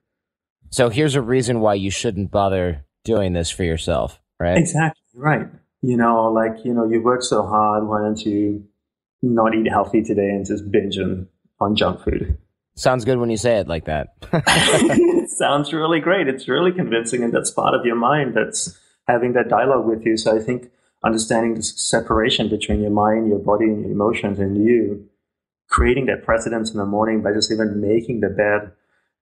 So 0.70 0.88
here's 0.88 1.14
a 1.14 1.22
reason 1.22 1.60
why 1.60 1.74
you 1.74 1.90
shouldn't 1.90 2.32
bother 2.32 2.84
doing 3.04 3.32
this 3.32 3.50
for 3.50 3.62
yourself, 3.62 4.20
right? 4.40 4.58
Exactly 4.58 5.02
right 5.18 5.48
you 5.82 5.96
know, 5.96 6.30
like, 6.32 6.64
you 6.64 6.74
know, 6.74 6.88
you 6.88 7.02
work 7.02 7.22
so 7.22 7.42
hard, 7.46 7.86
why 7.86 8.00
don't 8.00 8.20
you 8.20 8.64
not 9.22 9.54
eat 9.54 9.68
healthy 9.68 10.02
today 10.02 10.28
and 10.28 10.46
just 10.46 10.70
binge 10.70 10.98
on, 10.98 11.28
on 11.60 11.76
junk 11.76 12.02
food? 12.02 12.36
Sounds 12.74 13.04
good 13.04 13.18
when 13.18 13.30
you 13.30 13.36
say 13.36 13.58
it 13.58 13.68
like 13.68 13.86
that. 13.86 14.14
it 14.32 15.30
sounds 15.38 15.72
really 15.72 16.00
great. 16.00 16.28
It's 16.28 16.48
really 16.48 16.72
convincing, 16.72 17.24
and 17.24 17.32
that's 17.32 17.50
part 17.50 17.74
of 17.74 17.84
your 17.84 17.96
mind 17.96 18.34
that's 18.34 18.78
having 19.06 19.32
that 19.32 19.48
dialogue 19.48 19.86
with 19.86 20.04
you. 20.04 20.16
So 20.16 20.36
I 20.36 20.40
think 20.40 20.70
understanding 21.04 21.54
the 21.54 21.62
separation 21.62 22.48
between 22.48 22.80
your 22.80 22.90
mind, 22.90 23.28
your 23.28 23.40
body, 23.40 23.64
and 23.64 23.82
your 23.82 23.90
emotions, 23.90 24.38
and 24.38 24.64
you 24.64 25.08
creating 25.68 26.06
that 26.06 26.24
precedence 26.24 26.70
in 26.70 26.78
the 26.78 26.86
morning 26.86 27.22
by 27.22 27.32
just 27.32 27.52
even 27.52 27.80
making 27.80 28.20
the 28.20 28.28
bed 28.28 28.72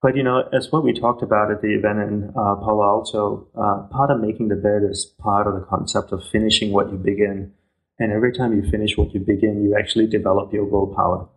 But 0.02 0.16
you 0.16 0.22
know, 0.22 0.48
as 0.52 0.70
what 0.70 0.84
we 0.84 0.92
talked 0.92 1.22
about 1.22 1.50
at 1.50 1.62
the 1.62 1.74
event 1.74 1.98
in 1.98 2.24
uh, 2.30 2.56
Palo 2.56 2.84
Alto, 2.84 3.48
uh, 3.56 3.88
part 3.90 4.10
of 4.10 4.20
making 4.20 4.48
the 4.48 4.56
bed 4.56 4.82
is 4.88 5.04
part 5.18 5.46
of 5.46 5.54
the 5.54 5.66
concept 5.66 6.12
of 6.12 6.22
finishing 6.28 6.72
what 6.72 6.90
you 6.92 6.98
begin. 6.98 7.52
And 7.98 8.12
every 8.12 8.32
time 8.32 8.54
you 8.54 8.70
finish 8.70 8.96
what 8.98 9.14
you 9.14 9.20
begin, 9.20 9.64
you 9.64 9.74
actually 9.76 10.06
develop 10.06 10.52
your 10.52 10.64
willpower. 10.64 11.28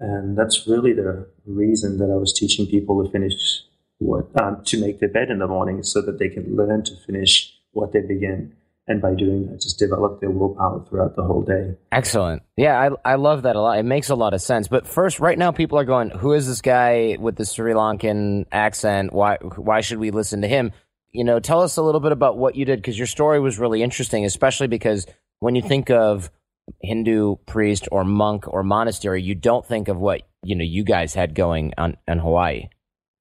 And 0.00 0.36
that's 0.36 0.66
really 0.66 0.92
the 0.92 1.28
reason 1.46 1.98
that 1.98 2.10
I 2.10 2.16
was 2.16 2.32
teaching 2.32 2.66
people 2.66 3.04
to 3.04 3.10
finish 3.10 3.62
what 3.98 4.28
um, 4.40 4.62
to 4.64 4.80
make 4.80 4.98
their 4.98 5.10
bed 5.10 5.30
in 5.30 5.38
the 5.38 5.46
morning, 5.46 5.82
so 5.82 6.00
that 6.00 6.18
they 6.18 6.28
can 6.30 6.56
learn 6.56 6.82
to 6.84 6.96
finish 7.06 7.54
what 7.72 7.92
they 7.92 8.00
begin 8.00 8.56
and 8.86 9.00
by 9.00 9.14
doing 9.14 9.46
that 9.46 9.60
just 9.60 9.78
develop 9.78 10.20
their 10.20 10.30
willpower 10.30 10.84
throughout 10.88 11.16
the 11.16 11.22
whole 11.22 11.42
day. 11.42 11.76
Excellent. 11.92 12.42
Yeah 12.56 12.78
I, 13.04 13.12
I 13.12 13.14
love 13.16 13.42
that 13.42 13.56
a 13.56 13.60
lot. 13.60 13.78
It 13.78 13.84
makes 13.84 14.08
a 14.08 14.14
lot 14.14 14.34
of 14.34 14.42
sense. 14.42 14.68
But 14.68 14.86
first 14.86 15.20
right 15.20 15.38
now 15.38 15.52
people 15.52 15.78
are 15.78 15.84
going 15.84 16.10
who 16.10 16.32
is 16.32 16.46
this 16.46 16.60
guy 16.60 17.16
with 17.20 17.36
the 17.36 17.44
sri 17.44 17.72
lankan 17.72 18.46
accent? 18.52 19.12
Why 19.12 19.36
why 19.56 19.80
should 19.80 19.98
we 19.98 20.10
listen 20.10 20.42
to 20.42 20.48
him? 20.48 20.72
You 21.12 21.24
know 21.24 21.40
tell 21.40 21.62
us 21.62 21.76
a 21.76 21.82
little 21.82 22.00
bit 22.00 22.12
about 22.12 22.36
what 22.36 22.56
you 22.56 22.64
did 22.64 22.80
because 22.80 22.98
your 22.98 23.06
story 23.06 23.40
was 23.40 23.58
really 23.58 23.82
interesting 23.82 24.24
especially 24.24 24.68
because 24.68 25.06
when 25.40 25.54
you 25.54 25.62
think 25.62 25.90
of 25.90 26.30
hindu 26.82 27.34
priest 27.46 27.88
or 27.90 28.04
monk 28.04 28.46
or 28.46 28.62
monastery 28.62 29.20
you 29.20 29.34
don't 29.34 29.66
think 29.66 29.88
of 29.88 29.96
what 29.96 30.22
you 30.44 30.54
know 30.54 30.62
you 30.64 30.84
guys 30.84 31.14
had 31.14 31.34
going 31.34 31.72
on 31.76 31.96
in 32.06 32.18
hawaii 32.18 32.68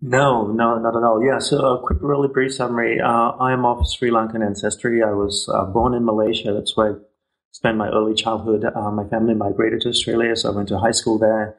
no, 0.02 0.48
no, 0.48 0.78
not 0.80 0.96
at 0.96 1.04
all. 1.04 1.24
Yeah, 1.24 1.40
so 1.40 1.58
a 1.58 1.82
quick, 1.86 2.00
really 2.02 2.28
brief 2.28 2.54
summary. 2.54 3.00
Uh, 3.02 3.32
I 3.32 3.52
am 3.52 3.66
of 3.66 3.86
Sri 3.88 4.10
Lankan 4.10 4.46
ancestry. 4.46 5.04
I 5.04 5.12
was 5.12 5.50
uh, 5.54 5.66
born 5.66 5.94
in 5.94 6.06
Malaysia. 6.06 6.54
That's 6.54 6.76
where 6.78 6.94
I 6.94 6.96
spent 7.52 7.78
my 7.78 7.90
early 7.90 8.14
childhood. 8.14 8.64
Uh, 8.64 8.92
my 8.92 9.06
family 9.08 9.34
migrated 9.34 9.82
to 9.82 9.90
Australia, 9.90 10.36
so 10.36 10.52
I 10.52 10.56
went 10.56 10.70
to 10.70 10.80
high 10.80 10.92
school 10.92 11.20
there. 11.20 11.58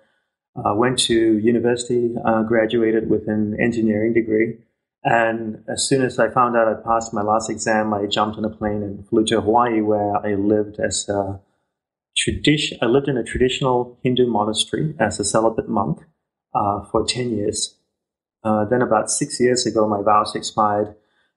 Uh, 0.56 0.75
went 0.75 0.99
to 0.99 1.38
university, 1.38 2.14
uh, 2.25 2.42
graduated 2.42 3.09
with 3.09 3.28
an 3.28 3.56
engineering 3.61 4.12
degree. 4.12 4.56
And 5.04 5.62
as 5.68 5.87
soon 5.88 6.02
as 6.02 6.18
I 6.18 6.28
found 6.28 6.56
out 6.56 6.68
I 6.68 6.75
passed 6.75 7.14
my 7.14 7.23
last 7.23 7.49
exam, 7.49 7.94
I 7.94 8.06
jumped 8.06 8.37
on 8.37 8.44
a 8.44 8.50
plane 8.50 8.82
and 8.82 9.06
flew 9.09 9.25
to 9.26 9.40
Hawaii, 9.40 9.80
where 9.80 10.16
I 10.16 10.35
lived 10.35 10.78
as 10.80 11.09
a 11.09 11.40
tradition. 12.16 12.78
I 12.82 12.87
lived 12.87 13.09
in 13.09 13.16
a 13.16 13.23
traditional 13.23 13.99
Hindu 14.02 14.26
monastery 14.26 14.94
as 14.99 15.20
a 15.20 15.25
celibate 15.25 15.68
monk 15.68 16.00
uh, 16.54 16.85
for 16.90 17.04
ten 17.06 17.30
years. 17.30 17.76
Uh, 18.42 18.64
then 18.64 18.82
about 18.82 19.11
six 19.11 19.38
years 19.40 19.66
ago, 19.66 19.87
my 19.87 20.02
vows 20.02 20.35
expired, 20.35 20.94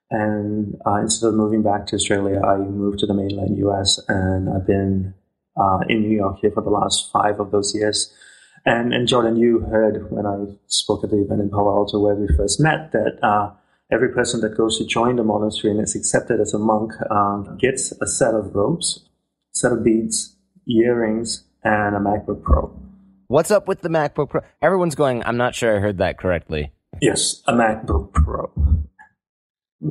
and 0.09 0.75
uh, 0.85 0.95
instead 0.95 1.27
of 1.27 1.33
moving 1.33 1.63
back 1.63 1.87
to 1.87 1.95
Australia, 1.95 2.41
I 2.41 2.57
moved 2.57 2.99
to 2.99 3.05
the 3.05 3.13
mainland 3.13 3.57
US, 3.57 3.99
and 4.07 4.49
I've 4.49 4.67
been 4.67 5.13
uh, 5.57 5.79
in 5.89 6.01
New 6.01 6.15
York 6.15 6.37
here 6.41 6.51
for 6.51 6.61
the 6.61 6.69
last 6.69 7.11
five 7.11 7.39
of 7.39 7.51
those 7.51 7.75
years. 7.75 8.13
And, 8.65 8.93
and 8.93 9.07
Jordan, 9.07 9.35
you 9.35 9.59
heard 9.59 10.09
when 10.11 10.25
I 10.25 10.45
spoke 10.67 11.03
at 11.03 11.09
the 11.09 11.21
event 11.21 11.41
in 11.41 11.49
Palo 11.49 11.75
Alto 11.75 11.99
where 11.99 12.15
we 12.15 12.27
first 12.37 12.61
met 12.61 12.91
that 12.93 13.19
uh, 13.21 13.51
every 13.91 14.09
person 14.09 14.39
that 14.41 14.55
goes 14.55 14.77
to 14.77 14.85
join 14.85 15.17
the 15.17 15.23
monastery 15.23 15.71
and 15.71 15.81
is 15.81 15.95
accepted 15.95 16.39
as 16.39 16.53
a 16.53 16.59
monk 16.59 16.93
um, 17.11 17.57
gets 17.59 17.91
a 17.91 18.07
set 18.07 18.33
of 18.33 18.55
robes, 18.55 19.05
set 19.51 19.71
of 19.71 19.83
beads, 19.83 20.35
earrings, 20.67 21.43
and 21.63 21.95
a 21.95 21.99
MacBook 21.99 22.43
Pro. 22.43 22.73
What's 23.27 23.51
up 23.51 23.67
with 23.67 23.81
the 23.81 23.89
MacBook 23.89 24.29
Pro? 24.29 24.41
Everyone's 24.61 24.95
going, 24.95 25.23
I'm 25.25 25.37
not 25.37 25.55
sure 25.55 25.75
I 25.75 25.79
heard 25.79 25.97
that 25.97 26.17
correctly. 26.17 26.71
Yes, 27.01 27.41
a 27.47 27.53
MacBook 27.53 28.13
Pro. 28.13 28.51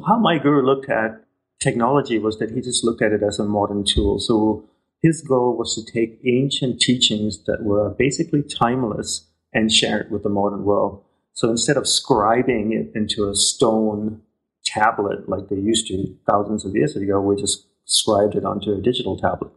How 0.07 0.19
my 0.19 0.39
guru 0.39 0.65
looked 0.65 0.89
at 0.89 1.25
technology 1.61 2.19
was 2.19 2.39
that 2.39 2.51
he 2.51 2.61
just 2.61 2.85
looked 2.85 3.03
at 3.03 3.13
it 3.13 3.23
as 3.23 3.39
a 3.39 3.45
modern 3.45 3.85
tool. 3.85 4.19
So 4.19 4.69
his 5.03 5.21
goal 5.21 5.57
was 5.57 5.75
to 5.75 5.93
take 5.93 6.21
ancient 6.25 6.81
teachings 6.81 7.45
that 7.45 7.63
were 7.63 7.91
basically 7.91 8.43
timeless 8.43 9.27
and 9.53 9.71
share 9.71 10.01
it 10.01 10.11
with 10.11 10.23
the 10.23 10.29
modern 10.29 10.65
world. 10.65 11.03
So 11.35 11.51
instead 11.51 11.77
of 11.77 11.85
scribing 11.85 12.73
it 12.73 12.93
into 12.95 13.29
a 13.29 13.35
stone 13.35 14.23
tablet 14.65 15.29
like 15.29 15.49
they 15.49 15.57
used 15.57 15.89
to 15.89 16.17
thousands 16.29 16.65
of 16.65 16.75
years 16.75 16.97
ago, 16.97 17.21
we 17.21 17.37
just 17.37 17.67
scribed 17.85 18.35
it 18.35 18.45
onto 18.45 18.73
a 18.73 18.81
digital 18.81 19.19
tablet 19.19 19.53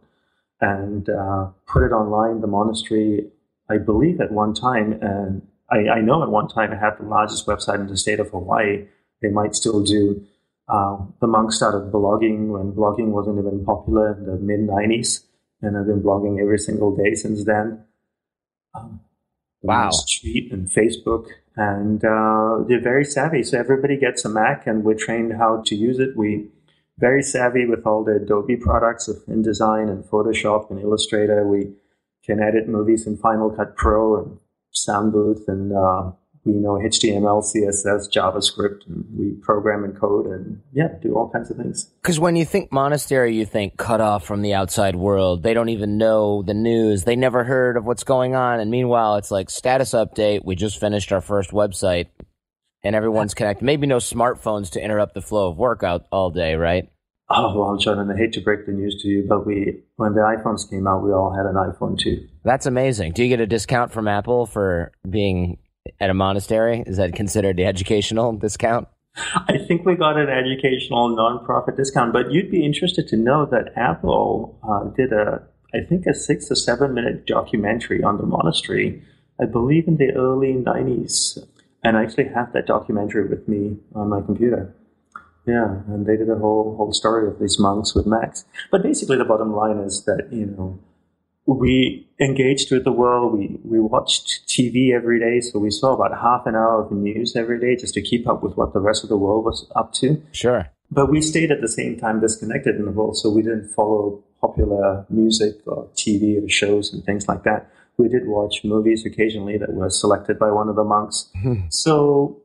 and 0.60 1.08
uh, 1.08 1.50
put 1.66 1.84
it 1.84 1.92
online. 1.92 2.40
The 2.40 2.46
monastery, 2.46 3.30
I 3.70 3.78
believe, 3.78 4.20
at 4.20 4.32
one 4.32 4.54
time, 4.54 4.98
and 5.00 5.46
I, 5.70 5.88
I, 5.88 6.00
know 6.00 6.22
at 6.22 6.28
one 6.28 6.48
time 6.48 6.72
it 6.72 6.78
had 6.78 6.98
the 6.98 7.04
largest 7.04 7.46
website 7.46 7.80
in 7.80 7.86
the 7.88 7.96
state 7.96 8.20
of 8.20 8.30
Hawaii. 8.30 8.86
They 9.20 9.30
might 9.30 9.54
still 9.54 9.82
do. 9.82 10.24
Uh, 10.68 10.98
the 11.20 11.26
monks 11.26 11.56
started 11.56 11.92
blogging 11.92 12.48
when 12.48 12.72
blogging 12.72 13.08
wasn't 13.08 13.38
even 13.38 13.64
popular 13.64 14.16
in 14.16 14.26
the 14.26 14.36
mid 14.36 14.60
90s, 14.60 15.24
and 15.62 15.76
I've 15.76 15.86
been 15.86 16.02
blogging 16.02 16.40
every 16.40 16.58
single 16.58 16.94
day 16.94 17.14
since 17.14 17.44
then. 17.44 17.84
Um, 18.74 19.00
wow. 19.62 19.90
Tweet 20.20 20.52
and 20.52 20.68
Facebook, 20.68 21.28
and 21.56 22.04
uh, 22.04 22.64
they're 22.68 22.80
very 22.80 23.04
savvy. 23.04 23.42
So 23.42 23.58
everybody 23.58 23.96
gets 23.96 24.24
a 24.24 24.28
Mac, 24.28 24.66
and 24.66 24.84
we're 24.84 24.94
trained 24.94 25.32
how 25.36 25.62
to 25.66 25.74
use 25.74 25.98
it. 25.98 26.16
We 26.16 26.48
very 26.98 27.22
savvy 27.22 27.66
with 27.66 27.86
all 27.86 28.04
the 28.04 28.16
Adobe 28.16 28.56
products 28.56 29.08
of 29.08 29.16
InDesign 29.26 29.90
and 29.90 30.04
Photoshop 30.04 30.70
and 30.70 30.80
Illustrator. 30.80 31.46
We 31.46 31.72
can 32.24 32.40
edit 32.40 32.68
movies 32.68 33.06
in 33.06 33.16
Final 33.16 33.50
Cut 33.50 33.76
Pro 33.76 34.22
and 34.22 34.38
Soundbooth 34.76 35.48
and 35.48 35.72
uh, 35.72 36.12
we 36.46 36.52
know 36.52 36.74
HTML, 36.74 37.42
CSS, 37.42 38.08
JavaScript, 38.12 38.86
and 38.86 39.04
we 39.16 39.32
program 39.42 39.82
and 39.82 39.98
code 39.98 40.26
and 40.26 40.62
yeah, 40.72 40.88
do 41.02 41.14
all 41.14 41.28
kinds 41.28 41.50
of 41.50 41.56
things. 41.56 41.90
Because 42.00 42.20
when 42.20 42.36
you 42.36 42.44
think 42.44 42.70
monastery, 42.70 43.34
you 43.34 43.44
think 43.44 43.76
cut 43.76 44.00
off 44.00 44.24
from 44.24 44.42
the 44.42 44.54
outside 44.54 44.94
world. 44.94 45.42
They 45.42 45.54
don't 45.54 45.70
even 45.70 45.98
know 45.98 46.42
the 46.42 46.54
news. 46.54 47.02
They 47.02 47.16
never 47.16 47.42
heard 47.42 47.76
of 47.76 47.84
what's 47.84 48.04
going 48.04 48.36
on. 48.36 48.60
And 48.60 48.70
meanwhile, 48.70 49.16
it's 49.16 49.32
like 49.32 49.50
status 49.50 49.90
update. 49.90 50.44
We 50.44 50.54
just 50.54 50.78
finished 50.78 51.10
our 51.10 51.20
first 51.20 51.50
website 51.50 52.06
and 52.84 52.94
everyone's 52.94 53.34
connected. 53.34 53.64
Maybe 53.64 53.88
no 53.88 53.96
smartphones 53.96 54.70
to 54.72 54.82
interrupt 54.82 55.14
the 55.14 55.22
flow 55.22 55.50
of 55.50 55.58
work 55.58 55.82
out 55.82 56.06
all 56.12 56.30
day, 56.30 56.54
right? 56.54 56.88
Oh 57.28 57.58
well, 57.58 57.76
John, 57.76 58.10
I 58.10 58.16
hate 58.16 58.32
to 58.34 58.40
break 58.40 58.66
the 58.66 58.72
news 58.72 59.00
to 59.02 59.08
you, 59.08 59.24
but 59.28 59.46
we 59.46 59.82
when 59.96 60.14
the 60.14 60.20
iPhones 60.20 60.68
came 60.68 60.86
out, 60.86 61.02
we 61.02 61.12
all 61.12 61.34
had 61.34 61.46
an 61.46 61.54
iPhone 61.54 61.98
too. 61.98 62.26
That's 62.44 62.66
amazing. 62.66 63.12
Do 63.12 63.24
you 63.24 63.28
get 63.28 63.40
a 63.40 63.46
discount 63.46 63.92
from 63.92 64.06
Apple 64.06 64.46
for 64.46 64.92
being 65.08 65.58
at 65.98 66.10
a 66.10 66.14
monastery? 66.14 66.84
Is 66.86 66.98
that 66.98 67.14
considered 67.14 67.56
the 67.56 67.64
educational 67.64 68.32
discount? 68.32 68.86
I 69.16 69.58
think 69.66 69.84
we 69.84 69.94
got 69.96 70.18
an 70.18 70.28
educational 70.28 71.08
nonprofit 71.16 71.76
discount, 71.76 72.12
but 72.12 72.30
you'd 72.30 72.50
be 72.50 72.64
interested 72.64 73.08
to 73.08 73.16
know 73.16 73.46
that 73.46 73.72
Apple 73.74 74.58
uh, 74.62 74.84
did 74.94 75.12
a, 75.12 75.42
I 75.74 75.80
think, 75.80 76.06
a 76.06 76.14
six 76.14 76.50
or 76.50 76.54
seven 76.54 76.94
minute 76.94 77.26
documentary 77.26 78.04
on 78.04 78.18
the 78.18 78.26
monastery. 78.26 79.02
I 79.40 79.46
believe 79.46 79.88
in 79.88 79.96
the 79.96 80.12
early 80.12 80.52
'90s, 80.52 81.38
and 81.82 81.96
I 81.96 82.04
actually 82.04 82.28
have 82.28 82.52
that 82.52 82.66
documentary 82.66 83.26
with 83.28 83.48
me 83.48 83.78
on 83.96 84.10
my 84.10 84.20
computer. 84.20 84.74
Yeah, 85.46 85.82
and 85.86 86.06
they 86.06 86.16
did 86.16 86.28
a 86.28 86.36
whole 86.36 86.76
whole 86.76 86.92
story 86.92 87.28
of 87.28 87.38
these 87.38 87.58
monks 87.58 87.94
with 87.94 88.04
Macs. 88.06 88.44
But 88.70 88.82
basically, 88.82 89.16
the 89.16 89.24
bottom 89.24 89.54
line 89.54 89.78
is 89.78 90.04
that 90.04 90.28
you 90.32 90.46
know 90.46 90.78
we 91.46 92.08
engaged 92.20 92.72
with 92.72 92.84
the 92.84 92.92
world. 92.92 93.32
We 93.32 93.58
we 93.64 93.78
watched 93.78 94.46
TV 94.48 94.92
every 94.92 95.20
day, 95.20 95.40
so 95.40 95.58
we 95.60 95.70
saw 95.70 95.92
about 95.94 96.18
half 96.20 96.46
an 96.46 96.56
hour 96.56 96.82
of 96.82 96.90
news 96.90 97.36
every 97.36 97.60
day 97.60 97.76
just 97.76 97.94
to 97.94 98.02
keep 98.02 98.28
up 98.28 98.42
with 98.42 98.56
what 98.56 98.72
the 98.72 98.80
rest 98.80 99.04
of 99.04 99.08
the 99.08 99.16
world 99.16 99.44
was 99.44 99.70
up 99.76 99.92
to. 99.94 100.20
Sure. 100.32 100.68
But 100.90 101.10
we 101.10 101.22
stayed 101.22 101.50
at 101.50 101.60
the 101.60 101.68
same 101.68 101.98
time 101.98 102.20
disconnected 102.20 102.76
in 102.76 102.84
the 102.84 102.90
world, 102.90 103.16
so 103.16 103.30
we 103.30 103.42
didn't 103.42 103.72
follow 103.72 104.22
popular 104.40 105.06
music 105.08 105.56
or 105.66 105.88
TV 105.94 106.44
or 106.44 106.48
shows 106.48 106.92
and 106.92 107.04
things 107.04 107.28
like 107.28 107.44
that. 107.44 107.70
We 107.98 108.08
did 108.08 108.26
watch 108.26 108.62
movies 108.62 109.06
occasionally 109.06 109.58
that 109.58 109.72
were 109.72 109.90
selected 109.90 110.38
by 110.38 110.50
one 110.50 110.68
of 110.68 110.76
the 110.76 110.84
monks. 110.84 111.30
Hmm. 111.40 111.68
so, 111.70 112.42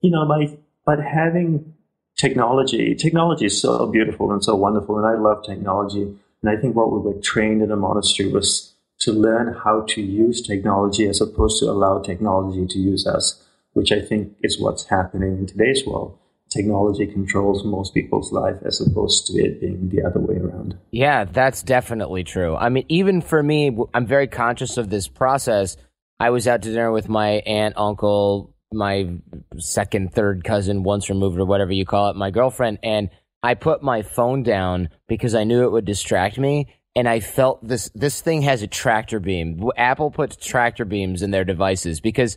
you 0.00 0.10
know, 0.10 0.26
by 0.26 0.58
but 0.84 1.00
having 1.00 1.74
technology, 2.18 2.94
technology 2.94 3.46
is 3.46 3.60
so 3.60 3.86
beautiful 3.86 4.30
and 4.32 4.44
so 4.44 4.54
wonderful, 4.54 4.98
and 4.98 5.06
I 5.06 5.14
love 5.14 5.44
technology. 5.44 6.02
And 6.42 6.50
I 6.50 6.60
think 6.60 6.76
what 6.76 6.92
we 6.92 6.98
were 6.98 7.20
trained 7.20 7.62
in 7.62 7.70
a 7.72 7.76
monastery 7.76 8.30
was 8.30 8.74
to 9.00 9.12
learn 9.12 9.54
how 9.64 9.82
to 9.88 10.02
use 10.02 10.42
technology 10.42 11.06
as 11.06 11.20
opposed 11.20 11.60
to 11.60 11.70
allow 11.70 12.00
technology 12.00 12.66
to 12.66 12.78
use 12.78 13.06
us, 13.06 13.42
which 13.72 13.92
I 13.92 14.00
think 14.00 14.36
is 14.42 14.60
what's 14.60 14.84
happening 14.84 15.38
in 15.38 15.46
today's 15.46 15.86
world. 15.86 16.18
Technology 16.50 17.06
controls 17.06 17.64
most 17.64 17.94
people's 17.94 18.32
life 18.32 18.56
as 18.64 18.80
opposed 18.80 19.26
to 19.26 19.34
it 19.34 19.60
being 19.60 19.90
the 19.90 20.02
other 20.02 20.18
way 20.18 20.36
around. 20.36 20.78
Yeah, 20.90 21.24
that's 21.24 21.62
definitely 21.62 22.24
true. 22.24 22.56
I 22.56 22.70
mean, 22.70 22.86
even 22.88 23.20
for 23.20 23.42
me, 23.42 23.76
I'm 23.92 24.06
very 24.06 24.28
conscious 24.28 24.78
of 24.78 24.88
this 24.88 25.08
process. 25.08 25.76
I 26.18 26.30
was 26.30 26.48
out 26.48 26.62
to 26.62 26.70
dinner 26.70 26.90
with 26.90 27.08
my 27.08 27.42
aunt, 27.46 27.74
uncle, 27.76 28.54
my 28.72 29.18
second, 29.58 30.12
third 30.12 30.44
cousin, 30.44 30.82
once 30.82 31.08
removed, 31.08 31.38
or 31.38 31.44
whatever 31.44 31.72
you 31.72 31.84
call 31.84 32.10
it, 32.10 32.16
my 32.16 32.30
girlfriend, 32.30 32.78
and 32.82 33.10
I 33.42 33.54
put 33.54 33.82
my 33.82 34.02
phone 34.02 34.42
down 34.42 34.88
because 35.06 35.34
I 35.34 35.44
knew 35.44 35.64
it 35.64 35.72
would 35.72 35.84
distract 35.84 36.38
me. 36.38 36.68
And 36.96 37.08
I 37.08 37.20
felt 37.20 37.66
this, 37.66 37.90
this 37.94 38.20
thing 38.20 38.42
has 38.42 38.62
a 38.62 38.66
tractor 38.66 39.20
beam. 39.20 39.70
Apple 39.76 40.10
puts 40.10 40.36
tractor 40.36 40.84
beams 40.84 41.22
in 41.22 41.30
their 41.30 41.44
devices 41.44 42.00
because 42.00 42.36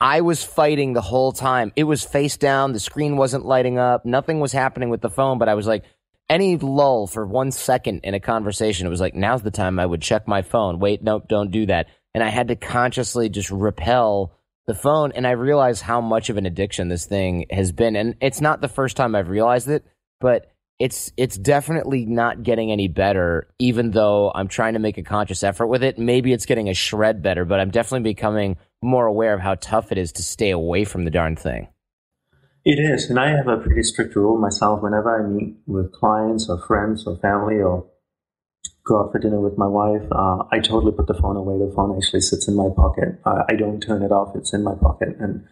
I 0.00 0.20
was 0.20 0.44
fighting 0.44 0.92
the 0.92 1.00
whole 1.00 1.32
time. 1.32 1.72
It 1.74 1.84
was 1.84 2.04
face 2.04 2.36
down. 2.36 2.72
The 2.72 2.78
screen 2.78 3.16
wasn't 3.16 3.46
lighting 3.46 3.78
up. 3.78 4.06
Nothing 4.06 4.38
was 4.38 4.52
happening 4.52 4.90
with 4.90 5.00
the 5.00 5.10
phone, 5.10 5.38
but 5.38 5.48
I 5.48 5.54
was 5.54 5.66
like, 5.66 5.84
any 6.28 6.56
lull 6.56 7.08
for 7.08 7.26
one 7.26 7.50
second 7.50 8.00
in 8.04 8.14
a 8.14 8.20
conversation, 8.20 8.86
it 8.86 8.90
was 8.90 9.00
like, 9.00 9.16
now's 9.16 9.42
the 9.42 9.50
time 9.50 9.80
I 9.80 9.86
would 9.86 10.00
check 10.00 10.28
my 10.28 10.42
phone. 10.42 10.78
Wait, 10.78 11.02
nope, 11.02 11.26
don't 11.28 11.50
do 11.50 11.66
that. 11.66 11.88
And 12.14 12.22
I 12.22 12.28
had 12.28 12.48
to 12.48 12.56
consciously 12.56 13.28
just 13.28 13.50
repel 13.50 14.32
the 14.66 14.74
phone 14.74 15.12
and 15.12 15.26
I 15.26 15.32
realize 15.32 15.80
how 15.80 16.00
much 16.00 16.30
of 16.30 16.36
an 16.36 16.46
addiction 16.46 16.88
this 16.88 17.06
thing 17.06 17.46
has 17.50 17.72
been. 17.72 17.96
And 17.96 18.14
it's 18.20 18.40
not 18.40 18.60
the 18.60 18.68
first 18.68 18.96
time 18.96 19.14
I've 19.14 19.28
realized 19.28 19.68
it, 19.68 19.84
but 20.20 20.50
it's 20.78 21.12
it's 21.16 21.36
definitely 21.36 22.06
not 22.06 22.42
getting 22.42 22.72
any 22.72 22.88
better 22.88 23.48
even 23.58 23.90
though 23.90 24.32
I'm 24.34 24.48
trying 24.48 24.72
to 24.72 24.78
make 24.78 24.96
a 24.96 25.02
conscious 25.02 25.42
effort 25.42 25.66
with 25.66 25.82
it. 25.82 25.98
Maybe 25.98 26.32
it's 26.32 26.46
getting 26.46 26.68
a 26.68 26.74
shred 26.74 27.22
better, 27.22 27.44
but 27.44 27.60
I'm 27.60 27.70
definitely 27.70 28.10
becoming 28.10 28.56
more 28.82 29.06
aware 29.06 29.34
of 29.34 29.40
how 29.40 29.56
tough 29.56 29.92
it 29.92 29.98
is 29.98 30.12
to 30.12 30.22
stay 30.22 30.50
away 30.50 30.84
from 30.84 31.04
the 31.04 31.10
darn 31.10 31.36
thing. 31.36 31.68
It 32.64 32.78
is, 32.78 33.08
and 33.08 33.18
I 33.18 33.30
have 33.30 33.48
a 33.48 33.56
pretty 33.56 33.82
strict 33.82 34.14
rule 34.16 34.38
myself 34.38 34.82
whenever 34.82 35.18
I 35.18 35.26
meet 35.26 35.56
with 35.66 35.92
clients 35.92 36.48
or 36.48 36.58
friends 36.58 37.06
or 37.06 37.18
family 37.18 37.56
or 37.56 37.86
go 38.90 39.00
out 39.00 39.12
for 39.12 39.20
dinner 39.20 39.40
with 39.40 39.56
my 39.56 39.68
wife, 39.68 40.02
uh, 40.10 40.42
I 40.50 40.58
totally 40.58 40.90
put 40.90 41.06
the 41.06 41.14
phone 41.14 41.36
away. 41.36 41.56
The 41.64 41.72
phone 41.74 41.96
actually 41.96 42.22
sits 42.22 42.48
in 42.48 42.56
my 42.56 42.68
pocket. 42.74 43.20
I 43.24 43.54
don't 43.54 43.80
turn 43.80 44.02
it 44.02 44.10
off; 44.10 44.34
it's 44.34 44.52
in 44.52 44.64
my 44.64 44.74
pocket, 44.74 45.16
and 45.20 45.46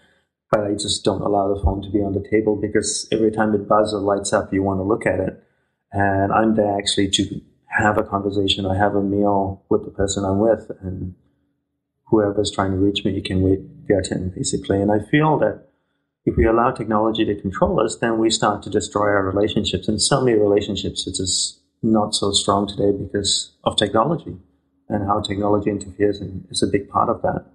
but 0.50 0.64
I 0.64 0.72
just 0.72 1.04
don't 1.04 1.22
allow 1.22 1.54
the 1.54 1.62
phone 1.62 1.82
to 1.82 1.90
be 1.90 2.00
on 2.00 2.14
the 2.14 2.26
table 2.28 2.56
because 2.56 3.06
every 3.12 3.30
time 3.30 3.54
it 3.54 3.68
buzzes 3.68 3.94
or 3.94 4.00
lights 4.00 4.32
up, 4.32 4.52
you 4.52 4.62
want 4.62 4.80
to 4.80 4.84
look 4.84 5.06
at 5.06 5.20
it, 5.20 5.42
and 5.92 6.32
I'm 6.32 6.56
there 6.56 6.76
actually 6.76 7.10
to 7.10 7.40
have 7.78 7.96
a 7.96 8.02
conversation 8.02 8.66
or 8.66 8.74
have 8.74 8.96
a 8.96 9.02
meal 9.02 9.62
with 9.70 9.84
the 9.84 9.90
person 9.92 10.24
I'm 10.24 10.40
with, 10.40 10.70
and 10.80 11.14
whoever's 12.10 12.50
trying 12.50 12.72
to 12.72 12.78
reach 12.78 13.04
me, 13.04 13.12
you 13.12 13.22
can 13.22 13.42
wait 13.42 13.60
their 13.86 14.02
turn 14.02 14.32
basically. 14.34 14.80
And 14.80 14.90
I 14.90 14.98
feel 15.10 15.38
that 15.38 15.68
if 16.24 16.36
we 16.36 16.46
allow 16.46 16.70
technology 16.70 17.24
to 17.24 17.40
control 17.40 17.80
us, 17.80 17.96
then 18.00 18.18
we 18.18 18.30
start 18.30 18.62
to 18.62 18.70
destroy 18.70 19.06
our 19.06 19.24
relationships. 19.24 19.88
And 19.88 20.00
so 20.00 20.22
many 20.22 20.36
relationships, 20.36 21.06
it's 21.06 21.18
just 21.18 21.60
not 21.82 22.14
so 22.14 22.32
strong 22.32 22.66
today 22.66 22.92
because 22.92 23.52
of 23.64 23.76
technology 23.76 24.36
and 24.88 25.06
how 25.06 25.20
technology 25.20 25.70
interferes 25.70 26.20
and 26.20 26.46
is 26.50 26.62
a 26.62 26.66
big 26.66 26.88
part 26.88 27.08
of 27.08 27.22
that. 27.22 27.46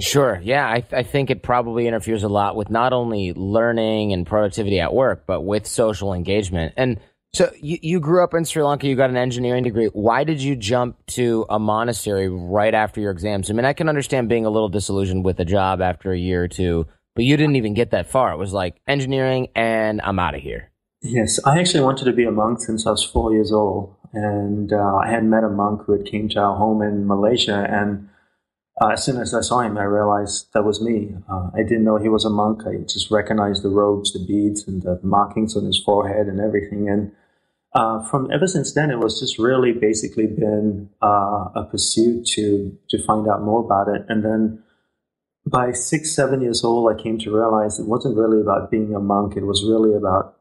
Sure. 0.00 0.40
Yeah. 0.42 0.66
I, 0.66 0.84
I 0.92 1.02
think 1.02 1.30
it 1.30 1.42
probably 1.42 1.86
interferes 1.86 2.24
a 2.24 2.28
lot 2.28 2.56
with 2.56 2.68
not 2.68 2.92
only 2.92 3.32
learning 3.32 4.12
and 4.12 4.26
productivity 4.26 4.80
at 4.80 4.92
work, 4.92 5.24
but 5.26 5.42
with 5.42 5.66
social 5.66 6.12
engagement. 6.12 6.74
And 6.76 6.98
so 7.32 7.52
you, 7.60 7.78
you 7.80 8.00
grew 8.00 8.22
up 8.22 8.34
in 8.34 8.44
Sri 8.44 8.62
Lanka, 8.62 8.86
you 8.86 8.96
got 8.96 9.10
an 9.10 9.16
engineering 9.16 9.64
degree. 9.64 9.86
Why 9.86 10.24
did 10.24 10.40
you 10.40 10.56
jump 10.56 11.04
to 11.08 11.46
a 11.48 11.58
monastery 11.58 12.28
right 12.28 12.74
after 12.74 13.00
your 13.00 13.12
exams? 13.12 13.50
I 13.50 13.54
mean, 13.54 13.64
I 13.64 13.72
can 13.72 13.88
understand 13.88 14.28
being 14.28 14.46
a 14.46 14.50
little 14.50 14.68
disillusioned 14.68 15.24
with 15.24 15.38
a 15.40 15.44
job 15.44 15.80
after 15.80 16.12
a 16.12 16.18
year 16.18 16.42
or 16.42 16.48
two, 16.48 16.86
but 17.14 17.24
you 17.24 17.36
didn't 17.36 17.56
even 17.56 17.74
get 17.74 17.90
that 17.90 18.08
far. 18.08 18.32
It 18.32 18.36
was 18.36 18.52
like 18.52 18.80
engineering 18.86 19.48
and 19.54 20.00
I'm 20.02 20.18
out 20.18 20.34
of 20.34 20.42
here. 20.42 20.70
Yes, 21.06 21.38
I 21.44 21.58
actually 21.60 21.82
wanted 21.82 22.06
to 22.06 22.14
be 22.14 22.24
a 22.24 22.30
monk 22.30 22.60
since 22.60 22.86
I 22.86 22.90
was 22.92 23.04
four 23.04 23.30
years 23.30 23.52
old, 23.52 23.94
and 24.14 24.72
uh, 24.72 24.96
I 24.96 25.10
had 25.10 25.22
met 25.22 25.44
a 25.44 25.50
monk 25.50 25.82
who 25.84 25.92
had 25.92 26.06
came 26.06 26.30
to 26.30 26.40
our 26.40 26.56
home 26.56 26.80
in 26.80 27.06
Malaysia, 27.06 27.66
and 27.68 28.08
uh, 28.80 28.88
as 28.88 29.04
soon 29.04 29.20
as 29.20 29.34
I 29.34 29.42
saw 29.42 29.60
him, 29.60 29.76
I 29.76 29.82
realized 29.82 30.48
that 30.54 30.64
was 30.64 30.80
me. 30.80 31.14
Uh, 31.30 31.50
I 31.54 31.62
didn't 31.62 31.84
know 31.84 31.98
he 31.98 32.08
was 32.08 32.24
a 32.24 32.30
monk. 32.30 32.62
I 32.66 32.78
just 32.84 33.10
recognized 33.10 33.62
the 33.62 33.68
robes, 33.68 34.14
the 34.14 34.24
beads, 34.26 34.66
and 34.66 34.80
the 34.80 34.98
markings 35.02 35.54
on 35.58 35.66
his 35.66 35.78
forehead 35.78 36.26
and 36.26 36.40
everything. 36.40 36.88
And 36.88 37.12
uh, 37.74 38.02
from 38.08 38.30
ever 38.32 38.46
since 38.46 38.72
then, 38.72 38.90
it 38.90 38.98
was 38.98 39.20
just 39.20 39.38
really 39.38 39.72
basically 39.72 40.26
been 40.26 40.88
uh, 41.02 41.50
a 41.54 41.68
pursuit 41.70 42.24
to 42.28 42.78
to 42.88 43.02
find 43.04 43.28
out 43.28 43.42
more 43.42 43.62
about 43.62 43.88
it. 43.94 44.06
And 44.08 44.24
then 44.24 44.62
by 45.44 45.72
six, 45.72 46.16
seven 46.16 46.40
years 46.40 46.64
old, 46.64 46.90
I 46.90 47.00
came 47.00 47.18
to 47.18 47.30
realize 47.30 47.78
it 47.78 47.88
wasn't 47.88 48.16
really 48.16 48.40
about 48.40 48.70
being 48.70 48.94
a 48.94 49.00
monk. 49.00 49.36
It 49.36 49.44
was 49.44 49.62
really 49.68 49.94
about 49.94 50.38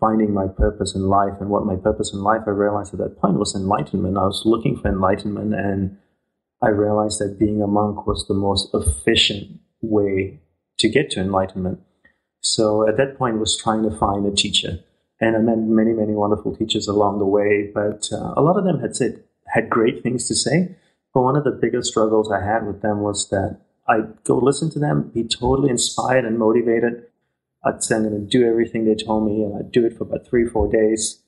finding 0.00 0.32
my 0.32 0.46
purpose 0.46 0.94
in 0.94 1.08
life. 1.08 1.34
And 1.40 1.50
what 1.50 1.66
my 1.66 1.76
purpose 1.76 2.12
in 2.12 2.22
life, 2.22 2.42
I 2.46 2.50
realized 2.50 2.92
at 2.92 3.00
that 3.00 3.20
point 3.20 3.38
was 3.38 3.54
enlightenment. 3.54 4.18
I 4.18 4.24
was 4.24 4.42
looking 4.44 4.76
for 4.76 4.88
enlightenment, 4.88 5.54
and 5.54 5.96
I 6.62 6.68
realized 6.68 7.20
that 7.20 7.38
being 7.38 7.62
a 7.62 7.66
monk 7.66 8.06
was 8.06 8.26
the 8.26 8.34
most 8.34 8.70
efficient 8.74 9.60
way 9.80 10.40
to 10.78 10.88
get 10.88 11.10
to 11.10 11.20
enlightenment. 11.20 11.80
So 12.40 12.86
at 12.88 12.96
that 12.96 13.16
point, 13.16 13.38
was 13.38 13.56
trying 13.56 13.82
to 13.88 13.96
find 13.96 14.26
a 14.26 14.34
teacher, 14.34 14.80
and 15.20 15.36
I 15.36 15.38
met 15.38 15.58
many, 15.58 15.92
many 15.92 16.12
wonderful 16.12 16.54
teachers 16.54 16.86
along 16.88 17.18
the 17.18 17.26
way. 17.26 17.70
But 17.72 18.08
uh, 18.12 18.34
a 18.36 18.42
lot 18.42 18.58
of 18.58 18.64
them 18.64 18.80
had 18.80 18.94
said 18.94 19.22
had 19.46 19.70
great 19.70 20.02
things 20.02 20.28
to 20.28 20.34
say. 20.34 20.76
But 21.12 21.22
one 21.22 21.36
of 21.36 21.44
the 21.44 21.52
biggest 21.52 21.90
struggles 21.90 22.30
I 22.30 22.44
had 22.44 22.66
with 22.66 22.82
them 22.82 23.00
was 23.00 23.28
that 23.30 23.60
I'd 23.86 24.24
go 24.24 24.38
listen 24.38 24.70
to 24.70 24.78
them, 24.78 25.10
be 25.14 25.24
totally 25.24 25.70
inspired 25.70 26.24
and 26.24 26.38
motivated, 26.38 27.04
I'd 27.64 27.82
say 27.82 27.96
I'm 27.96 28.08
going 28.08 28.20
to 28.20 28.26
do 28.26 28.46
everything 28.46 28.84
they 28.84 28.94
told 28.94 29.26
me, 29.26 29.42
and 29.42 29.56
I'd 29.56 29.72
do 29.72 29.86
it 29.86 29.96
for 29.96 30.04
about 30.04 30.26
three, 30.26 30.46
four 30.46 30.70
days. 30.70 31.22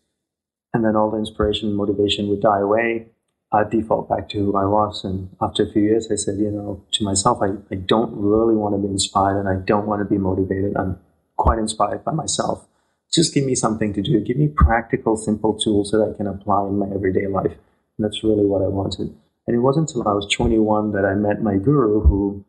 And 0.75 0.85
then 0.85 0.97
all 0.97 1.11
the 1.11 1.19
inspiration 1.19 1.69
and 1.69 1.77
motivation 1.77 2.29
would 2.29 2.43
die 2.43 2.61
away. 2.61 3.07
I'd 3.53 3.71
default 3.71 4.09
back 4.09 4.29
to 4.31 4.39
who 4.39 4.57
I 4.57 4.67
was. 4.67 5.05
And 5.05 5.31
after 5.41 5.63
a 5.63 5.73
few 5.73 5.83
years, 5.83 6.11
I 6.11 6.17
said, 6.17 6.39
you 6.39 6.51
know, 6.51 6.85
to 6.93 7.05
myself, 7.05 7.39
I, 7.41 7.53
I 7.73 7.77
don't 7.77 8.13
really 8.15 8.55
want 8.55 8.75
to 8.75 8.79
be 8.79 8.93
inspired 8.93 9.39
and 9.39 9.49
I 9.49 9.65
don't 9.65 9.87
want 9.87 10.01
to 10.01 10.05
be 10.05 10.19
motivated. 10.19 10.77
I'm 10.77 10.99
quite 11.37 11.59
inspired 11.59 12.05
by 12.05 12.13
myself. 12.13 12.67
Just 13.13 13.33
give 13.33 13.45
me 13.45 13.55
something 13.55 13.95
to 13.95 14.03
do. 14.03 14.21
Give 14.21 14.37
me 14.37 14.49
practical, 14.49 15.17
simple 15.17 15.59
tools 15.59 15.93
that 15.93 16.03
I 16.03 16.17
can 16.17 16.27
apply 16.27 16.67
in 16.67 16.79
my 16.79 16.89
everyday 16.95 17.29
life. 17.29 17.53
And 17.97 18.05
that's 18.05 18.25
really 18.25 18.45
what 18.45 18.63
I 18.63 18.69
wanted. 18.69 19.15
And 19.47 19.57
it 19.57 19.61
wasn't 19.61 19.89
until 19.89 20.09
I 20.09 20.13
was 20.13 20.27
21 20.31 20.93
that 20.93 21.05
I 21.05 21.15
met 21.15 21.41
my 21.41 21.57
guru 21.57 22.01
who 22.01 22.45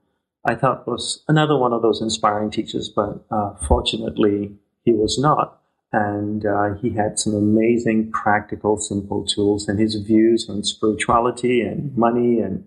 I 0.48 0.56
thought 0.56 0.88
was 0.88 1.24
another 1.28 1.58
one 1.58 1.74
of 1.74 1.82
those 1.82 2.02
inspiring 2.02 2.50
teachers, 2.52 2.88
but 2.88 3.26
uh, 3.30 3.54
fortunately, 3.68 4.56
he 4.86 4.94
was 4.94 5.20
not. 5.20 5.60
And 5.92 6.46
uh, 6.46 6.76
he 6.82 6.92
had 6.92 7.20
some 7.20 7.36
amazing, 7.36 8.12
practical, 8.12 8.78
simple 8.78 9.26
tools, 9.26 9.68
and 9.68 9.78
his 9.78 9.96
views 9.96 10.50
on 10.50 10.64
spirituality 10.64 11.62
and 11.62 11.96
money 11.98 12.40
and 12.40 12.66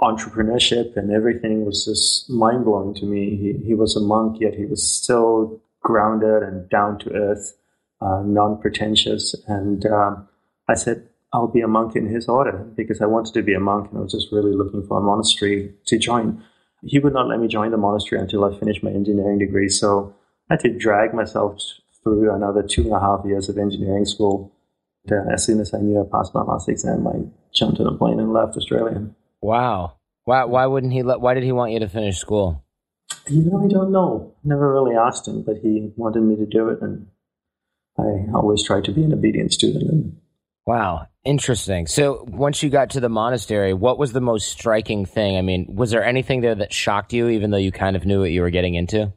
entrepreneurship 0.00 0.96
and 0.96 1.10
everything 1.10 1.64
was 1.64 1.86
just 1.86 2.28
mind 2.28 2.66
blowing 2.66 2.94
to 2.94 3.06
me. 3.06 3.30
He, 3.36 3.66
he 3.66 3.74
was 3.74 3.96
a 3.96 4.00
monk, 4.00 4.38
yet 4.40 4.54
he 4.54 4.66
was 4.66 4.86
still 4.86 5.62
grounded 5.80 6.42
and 6.42 6.68
down 6.68 6.98
to 6.98 7.12
earth, 7.12 7.56
uh, 8.02 8.22
non 8.24 8.60
pretentious. 8.60 9.34
And 9.46 9.86
um, 9.86 10.28
I 10.68 10.74
said, 10.74 11.08
I'll 11.32 11.48
be 11.48 11.62
a 11.62 11.68
monk 11.68 11.96
in 11.96 12.08
his 12.08 12.28
order 12.28 12.66
because 12.76 13.00
I 13.00 13.06
wanted 13.06 13.32
to 13.34 13.42
be 13.42 13.54
a 13.54 13.60
monk 13.60 13.90
and 13.90 13.98
I 13.98 14.02
was 14.02 14.12
just 14.12 14.32
really 14.32 14.52
looking 14.54 14.86
for 14.86 14.98
a 14.98 15.02
monastery 15.02 15.72
to 15.86 15.98
join 15.98 16.44
he 16.86 16.98
would 16.98 17.12
not 17.12 17.28
let 17.28 17.40
me 17.40 17.48
join 17.48 17.70
the 17.70 17.76
monastery 17.76 18.20
until 18.20 18.44
I 18.44 18.58
finished 18.58 18.82
my 18.82 18.90
engineering 18.90 19.38
degree. 19.38 19.68
So 19.68 20.14
I 20.50 20.54
had 20.54 20.60
to 20.60 20.78
drag 20.78 21.14
myself 21.14 21.60
through 22.02 22.34
another 22.34 22.62
two 22.62 22.82
and 22.82 22.92
a 22.92 23.00
half 23.00 23.24
years 23.24 23.48
of 23.48 23.58
engineering 23.58 24.04
school. 24.04 24.52
Uh, 25.10 25.16
as 25.32 25.44
soon 25.44 25.60
as 25.60 25.72
I 25.74 25.78
knew 25.78 26.00
I 26.00 26.04
passed 26.10 26.34
my 26.34 26.42
last 26.42 26.68
exam, 26.68 27.06
I 27.06 27.24
jumped 27.52 27.80
on 27.80 27.86
a 27.86 27.96
plane 27.96 28.20
and 28.20 28.32
left 28.32 28.56
Australia. 28.56 29.06
Wow. 29.40 29.96
Why, 30.24 30.44
why 30.44 30.66
wouldn't 30.66 30.92
he 30.92 31.02
let, 31.02 31.20
why 31.20 31.34
did 31.34 31.42
he 31.42 31.52
want 31.52 31.72
you 31.72 31.80
to 31.80 31.88
finish 31.88 32.18
school? 32.18 32.64
You 33.28 33.42
know, 33.42 33.64
I 33.64 33.68
don't 33.68 33.92
know. 33.92 34.34
Never 34.42 34.72
really 34.72 34.96
asked 34.96 35.28
him, 35.28 35.42
but 35.42 35.56
he 35.62 35.92
wanted 35.96 36.22
me 36.22 36.36
to 36.36 36.46
do 36.46 36.68
it. 36.68 36.80
And 36.80 37.06
I 37.98 38.32
always 38.34 38.62
tried 38.62 38.84
to 38.84 38.92
be 38.92 39.04
an 39.04 39.12
obedient 39.12 39.52
student. 39.52 39.88
And 39.90 40.16
Wow, 40.66 41.08
interesting. 41.24 41.86
So 41.86 42.24
once 42.26 42.62
you 42.62 42.70
got 42.70 42.90
to 42.90 43.00
the 43.00 43.10
monastery, 43.10 43.74
what 43.74 43.98
was 43.98 44.12
the 44.12 44.20
most 44.20 44.48
striking 44.48 45.04
thing? 45.04 45.36
I 45.36 45.42
mean, 45.42 45.66
was 45.68 45.90
there 45.90 46.02
anything 46.02 46.40
there 46.40 46.54
that 46.54 46.72
shocked 46.72 47.12
you, 47.12 47.28
even 47.28 47.50
though 47.50 47.58
you 47.58 47.70
kind 47.70 47.96
of 47.96 48.06
knew 48.06 48.20
what 48.20 48.30
you 48.30 48.40
were 48.40 48.50
getting 48.50 48.74
into? 48.74 49.12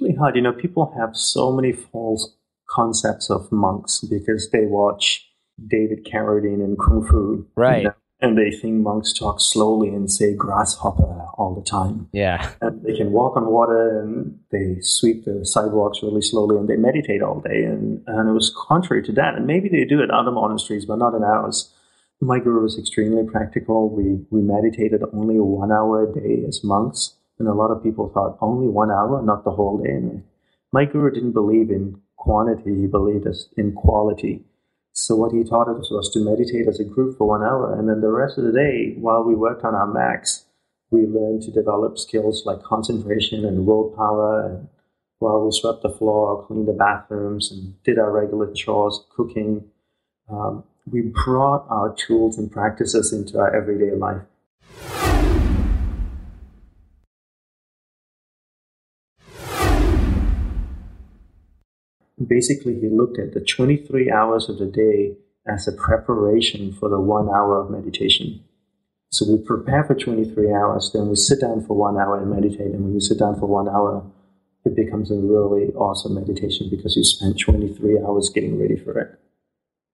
Really 0.00 0.14
hard. 0.14 0.34
You 0.34 0.42
know, 0.42 0.52
people 0.52 0.94
have 0.98 1.14
so 1.14 1.52
many 1.52 1.72
false 1.72 2.34
concepts 2.70 3.30
of 3.30 3.50
monks 3.52 4.00
because 4.00 4.50
they 4.50 4.66
watch 4.66 5.26
David 5.66 6.06
Carradine 6.06 6.64
and 6.64 6.78
Kung 6.78 7.06
Fu. 7.06 7.46
Right. 7.54 7.82
You 7.82 7.88
know? 7.88 7.94
And 8.20 8.38
they 8.38 8.50
think 8.50 8.76
monks 8.76 9.12
talk 9.12 9.40
slowly 9.40 9.88
and 9.88 10.10
say 10.10 10.34
grasshopper 10.34 11.26
all 11.36 11.54
the 11.54 11.62
time. 11.62 12.08
Yeah. 12.12 12.50
And 12.62 12.82
they 12.82 12.96
can 12.96 13.12
walk 13.12 13.36
on 13.36 13.46
water 13.46 14.00
and 14.00 14.38
they 14.50 14.78
sweep 14.80 15.24
the 15.24 15.44
sidewalks 15.44 16.02
really 16.02 16.22
slowly 16.22 16.56
and 16.56 16.68
they 16.68 16.76
meditate 16.76 17.22
all 17.22 17.40
day. 17.40 17.64
And, 17.64 18.02
and 18.06 18.28
it 18.28 18.32
was 18.32 18.54
contrary 18.56 19.02
to 19.04 19.12
that. 19.12 19.34
And 19.34 19.46
maybe 19.46 19.68
they 19.68 19.84
do 19.84 20.00
it 20.00 20.04
in 20.04 20.10
other 20.10 20.30
monasteries, 20.30 20.86
but 20.86 20.96
not 20.96 21.14
in 21.14 21.22
ours. 21.22 21.74
My 22.20 22.38
guru 22.38 22.62
was 22.62 22.78
extremely 22.78 23.30
practical. 23.30 23.90
We, 23.90 24.24
we 24.30 24.40
meditated 24.40 25.02
only 25.12 25.38
one 25.38 25.70
hour 25.70 26.10
a 26.10 26.14
day 26.14 26.42
as 26.48 26.64
monks. 26.64 27.16
And 27.38 27.48
a 27.48 27.52
lot 27.52 27.70
of 27.70 27.82
people 27.82 28.08
thought 28.08 28.38
only 28.40 28.68
one 28.68 28.90
hour, 28.90 29.20
not 29.22 29.44
the 29.44 29.50
whole 29.50 29.76
day. 29.76 29.90
And 29.90 30.24
my 30.72 30.86
guru 30.86 31.10
didn't 31.10 31.32
believe 31.32 31.70
in 31.70 32.00
quantity, 32.16 32.74
he 32.80 32.86
believed 32.86 33.26
in 33.58 33.72
quality. 33.72 34.42
So 34.98 35.14
what 35.14 35.32
he 35.32 35.44
taught 35.44 35.68
us 35.68 35.90
was 35.90 36.10
to 36.14 36.24
meditate 36.24 36.66
as 36.66 36.80
a 36.80 36.84
group 36.84 37.18
for 37.18 37.28
one 37.28 37.42
hour, 37.42 37.78
and 37.78 37.86
then 37.86 38.00
the 38.00 38.08
rest 38.08 38.38
of 38.38 38.44
the 38.44 38.52
day, 38.52 38.94
while 38.98 39.22
we 39.22 39.34
worked 39.34 39.62
on 39.62 39.74
our 39.74 39.86
Macs, 39.86 40.46
we 40.90 41.02
learned 41.02 41.42
to 41.42 41.50
develop 41.50 41.98
skills 41.98 42.44
like 42.46 42.62
concentration 42.62 43.44
and 43.44 43.66
willpower. 43.66 44.46
And 44.46 44.68
while 45.18 45.44
we 45.44 45.52
swept 45.52 45.82
the 45.82 45.90
floor, 45.90 46.46
cleaned 46.46 46.66
the 46.66 46.72
bathrooms, 46.72 47.52
and 47.52 47.82
did 47.84 47.98
our 47.98 48.10
regular 48.10 48.50
chores, 48.54 49.04
cooking, 49.14 49.66
um, 50.30 50.64
we 50.90 51.02
brought 51.02 51.66
our 51.68 51.94
tools 51.94 52.38
and 52.38 52.50
practices 52.50 53.12
into 53.12 53.38
our 53.38 53.54
everyday 53.54 53.94
life. 53.94 54.22
Basically 62.24 62.78
he 62.80 62.88
looked 62.88 63.18
at 63.18 63.34
the 63.34 63.40
23 63.40 64.10
hours 64.10 64.48
of 64.48 64.58
the 64.58 64.66
day 64.66 65.16
as 65.46 65.68
a 65.68 65.72
preparation 65.72 66.72
for 66.72 66.88
the 66.88 67.00
one 67.00 67.28
hour 67.28 67.60
of 67.60 67.70
meditation. 67.70 68.42
So 69.10 69.24
we 69.30 69.38
prepare 69.38 69.84
for 69.84 69.94
23 69.94 70.52
hours, 70.52 70.90
then 70.92 71.08
we 71.08 71.16
sit 71.16 71.40
down 71.40 71.64
for 71.64 71.76
one 71.76 71.96
hour 71.96 72.20
and 72.20 72.30
meditate. 72.30 72.72
And 72.72 72.84
when 72.84 72.94
you 72.94 73.00
sit 73.00 73.18
down 73.18 73.38
for 73.38 73.46
one 73.46 73.68
hour, 73.68 74.04
it 74.64 74.74
becomes 74.74 75.10
a 75.10 75.14
really 75.14 75.72
awesome 75.74 76.14
meditation 76.14 76.68
because 76.70 76.96
you 76.96 77.04
spent 77.04 77.38
23 77.38 78.00
hours 78.00 78.30
getting 78.34 78.60
ready 78.60 78.76
for 78.76 78.98
it. 78.98 79.18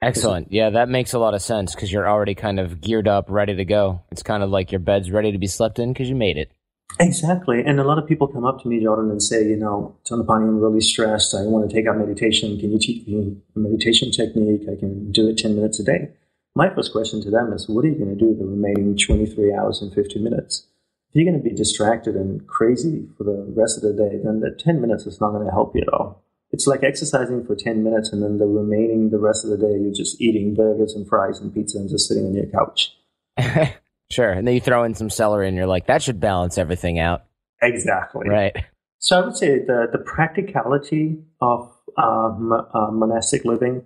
Excellent. 0.01 0.51
Yeah, 0.51 0.71
that 0.71 0.89
makes 0.89 1.13
a 1.13 1.19
lot 1.19 1.35
of 1.35 1.43
sense 1.43 1.75
because 1.75 1.93
you're 1.93 2.09
already 2.09 2.35
kind 2.35 2.59
of 2.59 2.81
geared 2.81 3.07
up, 3.07 3.27
ready 3.29 3.55
to 3.55 3.65
go. 3.65 4.03
It's 4.11 4.23
kind 4.23 4.43
of 4.43 4.51
like 4.51 4.73
your 4.73 4.81
bed's 4.81 5.11
ready 5.11 5.31
to 5.31 5.39
be 5.39 5.47
slept 5.47 5.79
in 5.79 5.93
because 5.93 6.09
you 6.09 6.17
made 6.17 6.39
it. 6.39 6.51
Exactly. 7.01 7.63
And 7.65 7.81
a 7.81 7.85
lot 7.85 7.99
of 7.99 8.07
people 8.07 8.29
come 8.29 8.45
up 8.45 8.63
to 8.63 8.69
me, 8.69 8.81
Jordan, 8.81 9.11
and 9.11 9.23
say, 9.23 9.45
you 9.45 9.57
know, 9.57 9.97
Dandapani, 10.05 10.49
I'm 10.49 10.61
really 10.61 10.81
stressed. 10.81 11.35
I 11.35 11.43
want 11.43 11.69
to 11.69 11.75
take 11.75 11.89
up 11.89 11.97
meditation. 11.97 12.59
Can 12.59 12.73
you 12.73 12.79
teach 12.79 13.07
me 13.07 13.37
a 13.57 13.59
meditation 13.59 14.11
technique? 14.11 14.63
I 14.71 14.79
can 14.79 15.11
do 15.11 15.29
it 15.29 15.39
10 15.39 15.57
minutes 15.57 15.81
a 15.81 15.85
day. 15.85 16.11
My 16.55 16.73
first 16.75 16.93
question 16.93 17.23
to 17.23 17.31
them 17.31 17.53
is, 17.53 17.69
what 17.69 17.85
are 17.85 17.89
you 17.89 17.95
going 17.95 18.17
to 18.17 18.25
do 18.25 18.37
the 18.37 18.45
remaining 18.45 18.97
23 18.97 19.55
hours 19.55 19.81
and 19.81 19.93
50 19.93 20.21
minutes? 20.21 20.67
If 21.09 21.17
you're 21.17 21.31
going 21.31 21.43
to 21.43 21.49
be 21.49 21.55
distracted 21.55 22.15
and 22.15 22.47
crazy 22.47 23.09
for 23.17 23.25
the 23.25 23.53
rest 23.57 23.77
of 23.79 23.83
the 23.83 23.93
day, 23.93 24.19
then 24.23 24.41
the 24.41 24.51
10 24.51 24.81
minutes 24.81 25.07
is 25.07 25.21
not 25.21 25.31
going 25.31 25.47
to 25.47 25.53
help 25.53 25.75
you 25.75 25.83
at 25.83 25.93
all. 25.93 26.23
It's 26.51 26.67
like 26.67 26.83
exercising 26.83 27.47
for 27.47 27.57
10 27.57 27.83
minutes 27.83 28.13
and 28.13 28.23
then 28.23 28.37
the 28.37 28.47
remaining, 28.47 29.11
the 29.11 29.19
rest 29.19 29.45
of 29.45 29.51
the 29.51 29.57
day, 29.57 29.79
you're 29.79 29.95
just 29.95 30.21
eating 30.21 30.55
burgers 30.55 30.95
and 30.95 31.09
fries 31.09 31.41
and 31.41 31.53
pizza 31.53 31.79
and 31.79 31.89
just 31.89 32.07
sitting 32.07 32.27
on 32.27 32.35
your 32.35 32.47
couch. 32.47 32.95
sure. 34.13 34.31
And 34.31 34.47
then 34.47 34.55
you 34.55 34.61
throw 34.61 34.85
in 34.85 34.95
some 34.95 35.11
celery 35.11 35.49
and 35.49 35.57
you're 35.57 35.67
like, 35.67 35.87
that 35.87 36.03
should 36.03 36.21
balance 36.21 36.59
everything 36.59 36.99
out. 36.99 37.25
Exactly. 37.63 38.29
Right. 38.29 38.57
So 38.99 39.21
I 39.21 39.25
would 39.25 39.37
say 39.37 39.59
the, 39.59 39.89
the 39.91 39.99
practicality 39.99 41.19
of 41.41 41.73
um, 41.97 42.53
uh, 42.53 42.91
monastic 42.91 43.45
living, 43.45 43.83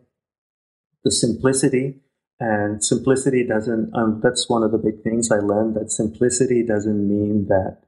the 1.04 1.10
simplicity, 1.10 2.00
and 2.38 2.84
simplicity 2.84 3.46
doesn't, 3.46 3.94
um, 3.94 4.20
that's 4.22 4.48
one 4.48 4.62
of 4.62 4.72
the 4.72 4.78
big 4.78 5.02
things 5.02 5.30
I 5.30 5.36
learned 5.36 5.74
that 5.76 5.90
simplicity 5.90 6.62
doesn't 6.62 7.08
mean 7.08 7.46
that 7.48 7.78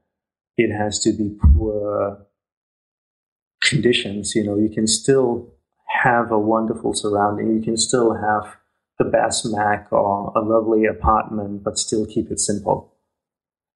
it 0.57 0.75
has 0.75 1.01
to 1.01 1.13
be 1.13 1.37
poor 1.55 2.27
conditions. 3.63 4.35
You 4.35 4.45
know, 4.45 4.57
you 4.57 4.71
can 4.71 4.87
still 4.87 5.53
have 6.03 6.31
a 6.31 6.39
wonderful 6.39 6.95
surrounding. 6.95 7.55
You 7.55 7.63
can 7.63 7.77
still 7.77 8.15
have 8.15 8.57
the 8.99 9.05
best 9.05 9.47
Mac 9.47 9.89
or 9.93 10.33
a 10.35 10.41
lovely 10.41 10.85
apartment, 10.85 11.63
but 11.63 11.79
still 11.79 12.07
keep 12.07 12.31
it 12.31 12.41
simple. 12.41 12.93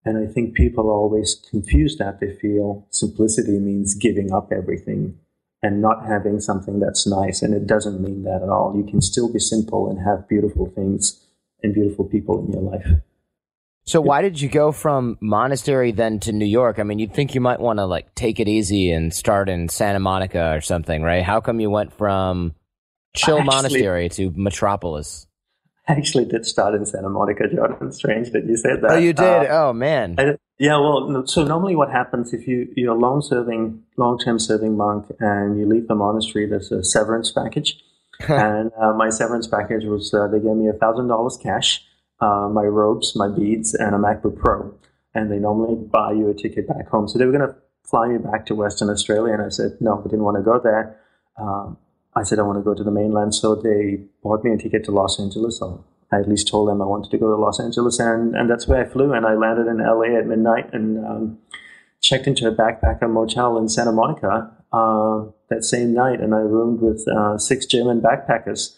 And 0.04 0.18
I 0.18 0.30
think 0.30 0.54
people 0.54 0.90
always 0.90 1.40
confuse 1.50 1.96
that. 1.98 2.20
They 2.20 2.34
feel 2.34 2.86
simplicity 2.90 3.58
means 3.58 3.94
giving 3.94 4.32
up 4.32 4.50
everything 4.52 5.18
and 5.62 5.80
not 5.80 6.04
having 6.04 6.40
something 6.40 6.80
that's 6.80 7.06
nice. 7.06 7.40
And 7.40 7.54
it 7.54 7.66
doesn't 7.68 8.00
mean 8.00 8.24
that 8.24 8.42
at 8.42 8.48
all. 8.48 8.74
You 8.76 8.84
can 8.84 9.00
still 9.00 9.32
be 9.32 9.38
simple 9.38 9.88
and 9.88 10.00
have 10.04 10.28
beautiful 10.28 10.66
things 10.66 11.24
and 11.62 11.72
beautiful 11.72 12.04
people 12.04 12.44
in 12.44 12.52
your 12.52 12.62
life. 12.62 12.86
So 13.84 14.00
why 14.00 14.22
did 14.22 14.40
you 14.40 14.48
go 14.48 14.70
from 14.70 15.18
monastery 15.20 15.92
then 15.92 16.20
to 16.20 16.32
New 16.32 16.46
York? 16.46 16.78
I 16.78 16.84
mean, 16.84 16.98
you'd 16.98 17.14
think 17.14 17.34
you 17.34 17.40
might 17.40 17.60
want 17.60 17.78
to 17.78 17.84
like 17.84 18.14
take 18.14 18.38
it 18.38 18.48
easy 18.48 18.90
and 18.92 19.12
start 19.12 19.48
in 19.48 19.68
Santa 19.68 19.98
Monica 20.00 20.52
or 20.54 20.60
something, 20.60 21.02
right? 21.02 21.22
How 21.22 21.40
come 21.40 21.60
you 21.60 21.70
went 21.70 21.92
from 21.92 22.54
chill 23.14 23.38
actually, 23.38 23.54
monastery 23.54 24.08
to 24.10 24.32
metropolis? 24.34 25.26
I 25.88 25.94
actually 25.94 26.26
did 26.26 26.46
start 26.46 26.74
in 26.74 26.86
Santa 26.86 27.08
Monica, 27.08 27.48
Jordan. 27.52 27.92
Strange 27.92 28.30
that 28.30 28.46
you 28.46 28.56
said 28.56 28.82
that. 28.82 28.92
Oh, 28.92 28.98
you 28.98 29.12
did? 29.12 29.24
Uh, 29.24 29.46
oh, 29.50 29.72
man. 29.72 30.14
I, 30.18 30.36
yeah, 30.58 30.78
well, 30.78 31.26
so 31.26 31.44
normally 31.44 31.74
what 31.74 31.90
happens 31.90 32.32
if 32.32 32.46
you, 32.46 32.72
you're 32.76 32.94
a 32.94 32.98
long 32.98 33.20
serving, 33.20 33.82
long 33.96 34.18
term 34.18 34.38
serving 34.38 34.76
monk 34.76 35.06
and 35.18 35.58
you 35.58 35.66
leave 35.66 35.88
the 35.88 35.94
monastery, 35.94 36.46
there's 36.46 36.70
a 36.70 36.84
severance 36.84 37.32
package. 37.32 37.82
and 38.28 38.70
uh, 38.80 38.92
my 38.92 39.08
severance 39.08 39.48
package 39.48 39.84
was 39.84 40.14
uh, 40.14 40.28
they 40.28 40.38
gave 40.38 40.54
me 40.54 40.68
a 40.68 40.72
$1,000 40.74 41.42
cash 41.42 41.84
uh, 42.22 42.48
my 42.48 42.62
robes, 42.62 43.16
my 43.16 43.28
beads, 43.28 43.74
and 43.74 43.94
a 43.94 43.98
MacBook 43.98 44.38
Pro. 44.38 44.72
And 45.14 45.30
they 45.30 45.38
normally 45.38 45.74
buy 45.74 46.12
you 46.12 46.30
a 46.30 46.34
ticket 46.34 46.68
back 46.68 46.88
home. 46.88 47.08
So 47.08 47.18
they 47.18 47.26
were 47.26 47.32
going 47.32 47.48
to 47.48 47.56
fly 47.84 48.06
me 48.08 48.18
back 48.18 48.46
to 48.46 48.54
Western 48.54 48.88
Australia. 48.88 49.34
And 49.34 49.42
I 49.42 49.48
said, 49.48 49.76
no, 49.80 49.98
I 49.98 50.04
didn't 50.04 50.22
want 50.22 50.36
to 50.36 50.42
go 50.42 50.60
there. 50.60 50.98
Um, 51.36 51.76
I 52.14 52.22
said, 52.22 52.38
I 52.38 52.42
want 52.42 52.58
to 52.58 52.62
go 52.62 52.74
to 52.74 52.84
the 52.84 52.90
mainland. 52.90 53.34
So 53.34 53.54
they 53.54 54.00
bought 54.22 54.44
me 54.44 54.52
a 54.52 54.58
ticket 54.58 54.84
to 54.84 54.90
Los 54.90 55.18
Angeles. 55.18 55.58
So 55.58 55.84
I 56.10 56.20
at 56.20 56.28
least 56.28 56.48
told 56.48 56.68
them 56.68 56.82
I 56.82 56.84
wanted 56.84 57.10
to 57.10 57.18
go 57.18 57.28
to 57.28 57.36
Los 57.36 57.58
Angeles. 57.58 57.98
And, 57.98 58.34
and 58.34 58.50
that's 58.50 58.66
where 58.66 58.84
I 58.84 58.88
flew. 58.88 59.12
And 59.12 59.26
I 59.26 59.34
landed 59.34 59.66
in 59.66 59.78
LA 59.78 60.18
at 60.18 60.26
midnight 60.26 60.72
and 60.72 61.04
um, 61.04 61.38
checked 62.00 62.26
into 62.26 62.46
a 62.46 62.54
backpacker 62.54 63.10
motel 63.10 63.56
in 63.58 63.68
Santa 63.68 63.92
Monica 63.92 64.50
uh, 64.72 65.24
that 65.48 65.64
same 65.64 65.94
night. 65.94 66.20
And 66.20 66.34
I 66.34 66.40
roomed 66.40 66.80
with 66.80 67.06
uh, 67.08 67.38
six 67.38 67.66
German 67.66 68.00
backpackers 68.00 68.76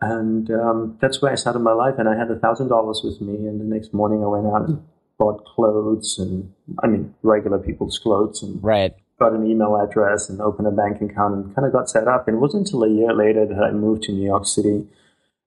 and 0.00 0.50
um, 0.50 0.98
that's 1.00 1.22
where 1.22 1.32
I 1.32 1.34
started 1.36 1.60
my 1.60 1.72
life. 1.72 1.94
And 1.98 2.08
I 2.08 2.16
had 2.16 2.30
a 2.30 2.38
thousand 2.38 2.68
dollars 2.68 3.00
with 3.02 3.20
me. 3.20 3.46
And 3.46 3.60
the 3.60 3.64
next 3.64 3.94
morning, 3.94 4.22
I 4.22 4.26
went 4.26 4.46
out 4.46 4.68
and 4.68 4.82
bought 5.18 5.44
clothes, 5.44 6.18
and 6.18 6.52
I 6.82 6.86
mean 6.86 7.14
regular 7.22 7.58
people's 7.58 7.98
clothes, 7.98 8.42
and 8.42 8.62
right. 8.62 8.94
Got 9.24 9.38
an 9.38 9.46
email 9.50 9.72
address 9.84 10.28
and 10.28 10.40
opened 10.40 10.68
a 10.68 10.76
bank 10.82 10.96
account, 11.06 11.34
and 11.34 11.54
kind 11.54 11.66
of 11.66 11.72
got 11.72 11.88
set 11.88 12.06
up. 12.14 12.22
And 12.26 12.36
it 12.36 12.40
wasn't 12.40 12.66
until 12.66 12.84
a 12.84 12.90
year 13.00 13.12
later 13.24 13.46
that 13.46 13.62
I 13.68 13.70
moved 13.72 14.02
to 14.04 14.12
New 14.12 14.26
York 14.32 14.46
City. 14.46 14.86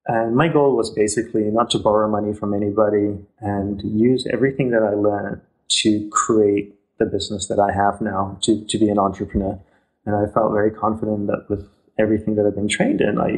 And 0.08 0.36
my 0.42 0.48
goal 0.48 0.72
was 0.76 0.90
basically 0.90 1.46
not 1.60 1.70
to 1.72 1.80
borrow 1.80 2.08
money 2.18 2.34
from 2.40 2.54
anybody 2.54 3.08
and 3.42 3.82
use 4.10 4.22
everything 4.36 4.72
that 4.72 4.84
I 4.92 4.94
learned 5.10 5.42
to 5.82 6.10
create 6.12 6.66
the 7.00 7.06
business 7.06 7.48
that 7.50 7.60
I 7.60 7.72
have 7.82 8.02
now, 8.02 8.38
to, 8.44 8.52
to 8.72 8.78
be 8.84 8.90
an 8.90 8.98
entrepreneur. 8.98 9.60
And 10.06 10.16
I 10.16 10.26
felt 10.34 10.52
very 10.60 10.72
confident 10.72 11.28
that 11.28 11.42
with 11.50 11.63
everything 12.00 12.36
that 12.36 12.46
I've 12.46 12.56
been 12.56 12.74
trained 12.78 13.02
in, 13.02 13.20
I 13.20 13.32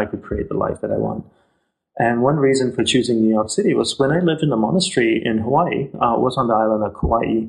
I 0.00 0.04
could 0.04 0.22
create 0.22 0.48
the 0.48 0.56
life 0.66 0.80
that 0.82 0.92
I 0.92 0.98
want. 0.98 1.24
And 1.98 2.22
one 2.22 2.36
reason 2.36 2.74
for 2.74 2.84
choosing 2.84 3.22
New 3.22 3.34
York 3.38 3.50
City 3.50 3.72
was 3.74 3.98
when 3.98 4.12
I 4.12 4.20
lived 4.20 4.42
in 4.42 4.52
a 4.52 4.56
monastery 4.56 5.22
in 5.24 5.38
Hawaii, 5.38 5.88
uh, 5.94 6.16
was 6.26 6.36
on 6.36 6.48
the 6.48 6.54
island 6.54 6.84
of 6.84 6.92
Kauai. 7.00 7.46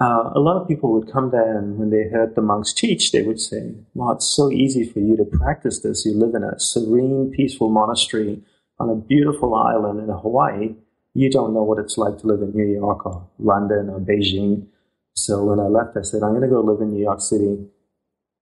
Uh, 0.00 0.30
a 0.34 0.38
lot 0.38 0.56
of 0.60 0.68
people 0.68 0.92
would 0.92 1.10
come 1.10 1.30
there, 1.30 1.58
and 1.58 1.76
when 1.76 1.90
they 1.90 2.08
heard 2.08 2.36
the 2.36 2.40
monks 2.40 2.72
teach, 2.72 3.10
they 3.10 3.22
would 3.22 3.40
say, 3.40 3.74
"Wow, 3.94 4.12
it's 4.12 4.28
so 4.28 4.50
easy 4.50 4.84
for 4.84 5.00
you 5.00 5.16
to 5.16 5.24
practice 5.24 5.80
this. 5.80 6.06
You 6.06 6.14
live 6.14 6.34
in 6.36 6.44
a 6.44 6.58
serene, 6.58 7.32
peaceful 7.32 7.68
monastery 7.68 8.44
on 8.78 8.90
a 8.90 8.94
beautiful 8.94 9.54
island 9.54 9.98
in 9.98 10.08
Hawaii. 10.08 10.76
You 11.14 11.30
don't 11.30 11.52
know 11.52 11.64
what 11.64 11.80
it's 11.80 11.98
like 11.98 12.18
to 12.18 12.28
live 12.28 12.42
in 12.42 12.52
New 12.54 12.66
York 12.66 13.04
or 13.06 13.26
London 13.40 13.90
or 13.90 13.98
Beijing." 13.98 14.66
So 15.14 15.44
when 15.44 15.58
I 15.58 15.66
left, 15.66 15.96
I 15.96 16.02
said, 16.02 16.22
"I'm 16.22 16.30
going 16.30 16.48
to 16.48 16.54
go 16.56 16.60
live 16.60 16.80
in 16.80 16.92
New 16.92 17.02
York 17.02 17.20
City, 17.20 17.68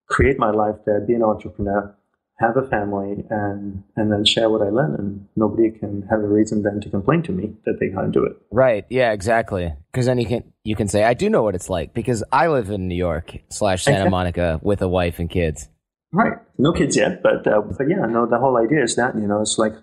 create 0.09 0.39
my 0.39 0.51
life 0.51 0.77
there, 0.85 1.01
be 1.01 1.15
an 1.15 1.23
entrepreneur." 1.23 1.95
Have 2.39 2.57
a 2.57 2.67
family 2.69 3.25
and 3.31 3.83
and 3.97 4.13
then 4.13 4.25
share 4.25 4.51
what 4.51 4.61
I 4.61 4.69
learn 4.69 4.95
and 4.95 5.27
nobody 5.37 5.71
can 5.71 6.03
have 6.11 6.21
a 6.21 6.29
reason 6.29 6.63
then 6.63 6.81
to 6.83 6.91
complain 6.91 7.23
to 7.25 7.33
me 7.33 7.55
that 7.65 7.79
they 7.81 7.89
can't 7.89 8.13
do 8.13 8.25
it. 8.25 8.37
Right. 8.51 8.85
Yeah, 8.91 9.13
exactly. 9.13 9.73
Because 9.91 10.07
then 10.07 10.19
you 10.19 10.27
can 10.27 10.53
you 10.63 10.77
can 10.77 10.89
say, 10.89 11.05
I 11.05 11.15
do 11.15 11.31
know 11.31 11.43
what 11.43 11.55
it's 11.55 11.71
like 11.71 11.95
because 11.95 12.23
I 12.33 12.49
live 12.49 12.71
in 12.71 12.89
New 12.89 12.97
York 12.97 13.39
slash 13.49 13.85
Santa 13.85 14.11
Monica 14.11 14.61
with 14.63 14.83
a 14.83 14.89
wife 14.89 15.19
and 15.19 15.31
kids. 15.31 15.69
Right. 16.13 16.35
No 16.59 16.73
kids 16.73 16.97
yet, 16.97 17.23
but 17.23 17.47
uh, 17.47 17.63
but 17.63 17.89
yeah, 17.89 18.05
no, 18.07 18.27
the 18.27 18.39
whole 18.39 18.57
idea 18.57 18.83
is 18.83 18.97
that, 18.97 19.15
you 19.15 19.27
know, 19.27 19.41
it's 19.41 19.59
like 19.59 19.75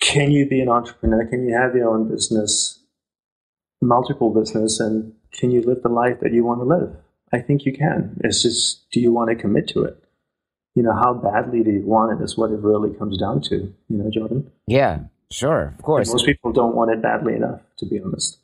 can 0.00 0.30
you 0.30 0.48
be 0.48 0.60
an 0.60 0.68
entrepreneur? 0.68 1.26
Can 1.26 1.46
you 1.48 1.54
have 1.54 1.74
your 1.74 1.90
own 1.90 2.08
business, 2.08 2.84
multiple 3.82 4.32
business, 4.32 4.78
and 4.78 5.12
can 5.32 5.50
you 5.50 5.60
live 5.62 5.82
the 5.82 5.88
life 5.88 6.20
that 6.20 6.32
you 6.32 6.44
want 6.44 6.60
to 6.60 6.64
live? 6.64 6.96
I 7.32 7.40
think 7.40 7.66
you 7.66 7.72
can. 7.72 8.16
It's 8.22 8.42
just 8.42 8.90
do 8.92 9.00
you 9.00 9.12
want 9.12 9.30
to 9.30 9.36
commit 9.36 9.66
to 9.68 9.82
it? 9.82 10.02
You 10.78 10.84
know, 10.84 10.92
how 10.92 11.12
badly 11.12 11.64
do 11.64 11.72
you 11.72 11.82
want 11.84 12.20
it 12.20 12.22
is 12.22 12.38
what 12.38 12.52
it 12.52 12.60
really 12.60 12.96
comes 12.96 13.18
down 13.18 13.40
to, 13.40 13.56
you 13.56 13.98
know, 13.98 14.08
Jordan? 14.10 14.48
Yeah, 14.68 15.00
sure, 15.28 15.74
of 15.76 15.82
course. 15.82 16.08
And 16.08 16.14
most 16.14 16.24
people 16.24 16.52
don't 16.52 16.76
want 16.76 16.92
it 16.92 17.02
badly 17.02 17.34
enough, 17.34 17.62
to 17.78 17.86
be 17.86 18.00
honest. 18.00 18.38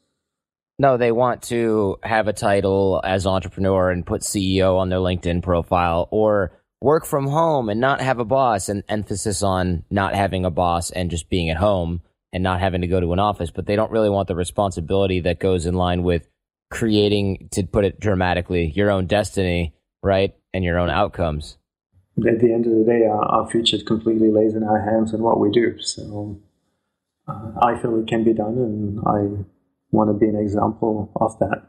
No, 0.77 0.97
they 0.97 1.13
want 1.13 1.43
to 1.45 1.97
have 2.03 2.27
a 2.27 2.33
title 2.33 3.01
as 3.05 3.25
entrepreneur 3.25 3.89
and 3.89 4.05
put 4.05 4.23
CEO 4.23 4.79
on 4.79 4.89
their 4.89 4.99
LinkedIn 4.99 5.45
profile 5.45 6.09
or 6.11 6.51
work 6.81 7.07
from 7.07 7.29
home 7.29 7.69
and 7.69 7.81
not 7.81 8.01
have 8.01 8.19
a 8.19 8.25
boss 8.25 8.69
and 8.69 8.83
emphasis 8.89 9.45
on 9.45 9.85
not 9.89 10.17
having 10.17 10.45
a 10.45 10.51
boss 10.51 10.91
and 10.91 11.13
just 11.13 11.31
being 11.31 11.51
at 11.51 11.57
home 11.57 12.03
and 12.33 12.43
not 12.43 12.59
having 12.59 12.81
to 12.81 12.89
go 12.89 12.99
to 12.99 13.13
an 13.13 13.21
office, 13.21 13.53
but 13.53 13.65
they 13.67 13.77
don't 13.77 13.93
really 13.93 14.11
want 14.11 14.27
the 14.27 14.35
responsibility 14.35 15.21
that 15.21 15.39
goes 15.39 15.67
in 15.67 15.75
line 15.75 16.03
with 16.03 16.29
creating, 16.69 17.49
to 17.53 17.63
put 17.63 17.85
it 17.85 18.01
dramatically, 18.01 18.73
your 18.75 18.91
own 18.91 19.07
destiny, 19.07 19.73
right? 20.03 20.35
And 20.53 20.65
your 20.65 20.81
own 20.81 20.91
outcomes 20.91 21.59
at 22.19 22.41
the 22.41 22.53
end 22.53 22.67
of 22.67 22.73
the 22.73 22.85
day, 22.85 23.07
our, 23.07 23.25
our 23.25 23.51
future 23.51 23.79
completely 23.85 24.31
lays 24.31 24.55
in 24.55 24.63
our 24.63 24.81
hands 24.81 25.13
and 25.13 25.23
what 25.23 25.41
we 25.41 25.51
do. 25.51 25.81
So 25.81 26.41
uh, 27.27 27.53
I 27.63 27.77
feel 27.81 27.99
it 27.99 28.07
can 28.07 28.25
be 28.25 28.33
done, 28.33 28.57
and 28.57 29.01
I 29.01 29.45
want 29.91 30.11
to 30.11 30.15
be 30.15 30.27
an 30.27 30.37
example 30.37 31.11
of 31.17 31.39
that. 31.41 31.67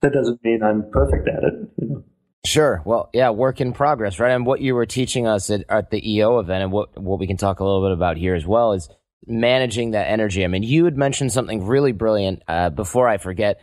That 0.00 0.12
doesn't 0.12 0.42
mean 0.42 0.62
I'm 0.62 0.90
perfect 0.90 1.28
at 1.28 1.44
it, 1.44 1.54
you 1.76 1.88
know. 1.88 2.04
Sure. 2.44 2.82
Well, 2.84 3.08
yeah, 3.12 3.30
work 3.30 3.60
in 3.60 3.72
progress, 3.72 4.18
right? 4.18 4.32
And 4.32 4.44
what 4.44 4.60
you 4.60 4.74
were 4.74 4.86
teaching 4.86 5.28
us 5.28 5.48
at, 5.48 5.64
at 5.68 5.90
the 5.90 6.12
EO 6.12 6.40
event, 6.40 6.64
and 6.64 6.72
what 6.72 6.98
what 7.00 7.20
we 7.20 7.28
can 7.28 7.36
talk 7.36 7.60
a 7.60 7.64
little 7.64 7.82
bit 7.82 7.92
about 7.92 8.16
here 8.16 8.34
as 8.34 8.44
well, 8.44 8.72
is 8.72 8.88
managing 9.26 9.92
that 9.92 10.08
energy. 10.08 10.44
I 10.44 10.48
mean, 10.48 10.64
you 10.64 10.84
had 10.84 10.96
mentioned 10.96 11.32
something 11.32 11.64
really 11.64 11.92
brilliant 11.92 12.42
uh, 12.48 12.70
before 12.70 13.06
I 13.06 13.18
forget 13.18 13.60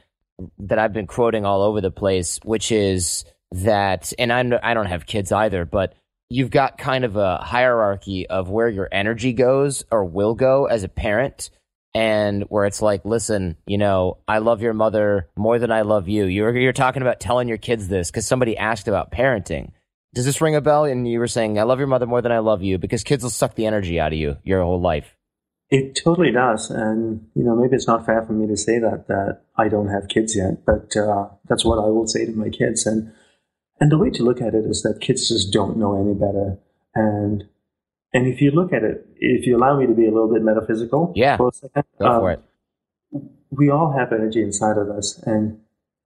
that 0.59 0.79
I've 0.79 0.93
been 0.93 1.07
quoting 1.07 1.45
all 1.45 1.61
over 1.61 1.81
the 1.81 1.91
place, 1.91 2.39
which 2.43 2.71
is 2.71 3.25
that, 3.51 4.13
and 4.19 4.31
I'm, 4.31 4.53
I 4.61 4.73
don't 4.73 4.85
have 4.87 5.05
kids 5.05 5.31
either, 5.31 5.65
but 5.65 5.95
you've 6.29 6.51
got 6.51 6.77
kind 6.77 7.03
of 7.03 7.15
a 7.15 7.37
hierarchy 7.37 8.27
of 8.27 8.49
where 8.49 8.69
your 8.69 8.87
energy 8.91 9.33
goes 9.33 9.83
or 9.91 10.05
will 10.05 10.35
go 10.35 10.65
as 10.65 10.83
a 10.83 10.89
parent. 10.89 11.49
and 11.93 12.43
where 12.43 12.65
it's 12.65 12.81
like, 12.81 13.03
listen, 13.03 13.57
you 13.65 13.77
know, 13.77 14.17
I 14.27 14.37
love 14.39 14.61
your 14.61 14.73
mother 14.73 15.27
more 15.35 15.57
than 15.57 15.71
I 15.71 15.81
love 15.81 16.07
you. 16.07 16.25
You're 16.25 16.55
you're 16.55 16.73
talking 16.73 17.01
about 17.01 17.19
telling 17.19 17.47
your 17.47 17.57
kids 17.57 17.87
this 17.87 18.11
because 18.11 18.27
somebody 18.27 18.55
asked 18.57 18.87
about 18.87 19.11
parenting. 19.11 19.71
Does 20.13 20.25
this 20.25 20.41
ring 20.41 20.55
a 20.55 20.61
bell? 20.61 20.85
And 20.85 21.07
you 21.07 21.19
were 21.19 21.27
saying, 21.27 21.59
I 21.59 21.63
love 21.63 21.79
your 21.79 21.87
mother 21.87 22.07
more 22.07 22.21
than 22.21 22.31
I 22.31 22.39
love 22.39 22.63
you 22.63 22.77
because 22.77 23.03
kids 23.03 23.23
will 23.23 23.29
suck 23.29 23.55
the 23.55 23.65
energy 23.65 23.99
out 23.99 24.13
of 24.13 24.19
you 24.19 24.37
your 24.43 24.63
whole 24.63 24.81
life. 24.81 25.15
It 25.71 25.99
totally 26.03 26.31
does, 26.31 26.71
and 26.71 27.27
you 27.35 27.43
know 27.43 27.55
maybe 27.55 27.75
it's 27.75 27.87
not 27.87 28.05
fair 28.05 28.23
for 28.25 28.33
me 28.33 28.47
to 28.47 28.57
say 28.57 28.79
that 28.79 29.05
that 29.07 29.43
I 29.55 29.67
don't 29.67 29.89
have 29.89 30.07
kids 30.07 30.35
yet, 30.35 30.65
but 30.65 30.95
uh, 30.97 31.29
that's 31.47 31.63
what 31.63 31.77
I 31.77 31.87
will 31.89 32.07
say 32.07 32.25
to 32.25 32.31
my 32.31 32.49
kids. 32.49 32.87
And 32.87 33.11
and 33.79 33.91
the 33.91 33.97
way 33.97 34.09
to 34.11 34.23
look 34.23 34.41
at 34.41 34.53
it 34.53 34.65
is 34.65 34.81
that 34.83 34.99
kids 35.01 35.29
just 35.29 35.51
don't 35.51 35.77
know 35.77 35.99
any 35.99 36.13
better. 36.13 36.57
And 36.95 37.45
and 38.13 38.27
if 38.27 38.41
you 38.41 38.51
look 38.51 38.73
at 38.73 38.83
it, 38.83 39.07
if 39.17 39.45
you 39.45 39.55
allow 39.55 39.79
me 39.79 39.85
to 39.85 39.93
be 39.93 40.05
a 40.05 40.11
little 40.11 40.31
bit 40.31 40.41
metaphysical, 40.41 41.13
yeah, 41.15 41.37
for 41.37 41.49
a 41.49 41.51
second, 41.51 41.83
go 41.99 42.07
um, 42.07 42.19
for 42.21 42.31
it. 42.31 42.41
We 43.51 43.69
all 43.69 43.91
have 43.97 44.11
energy 44.13 44.41
inside 44.41 44.77
of 44.77 44.89
us, 44.89 45.17
and 45.25 45.59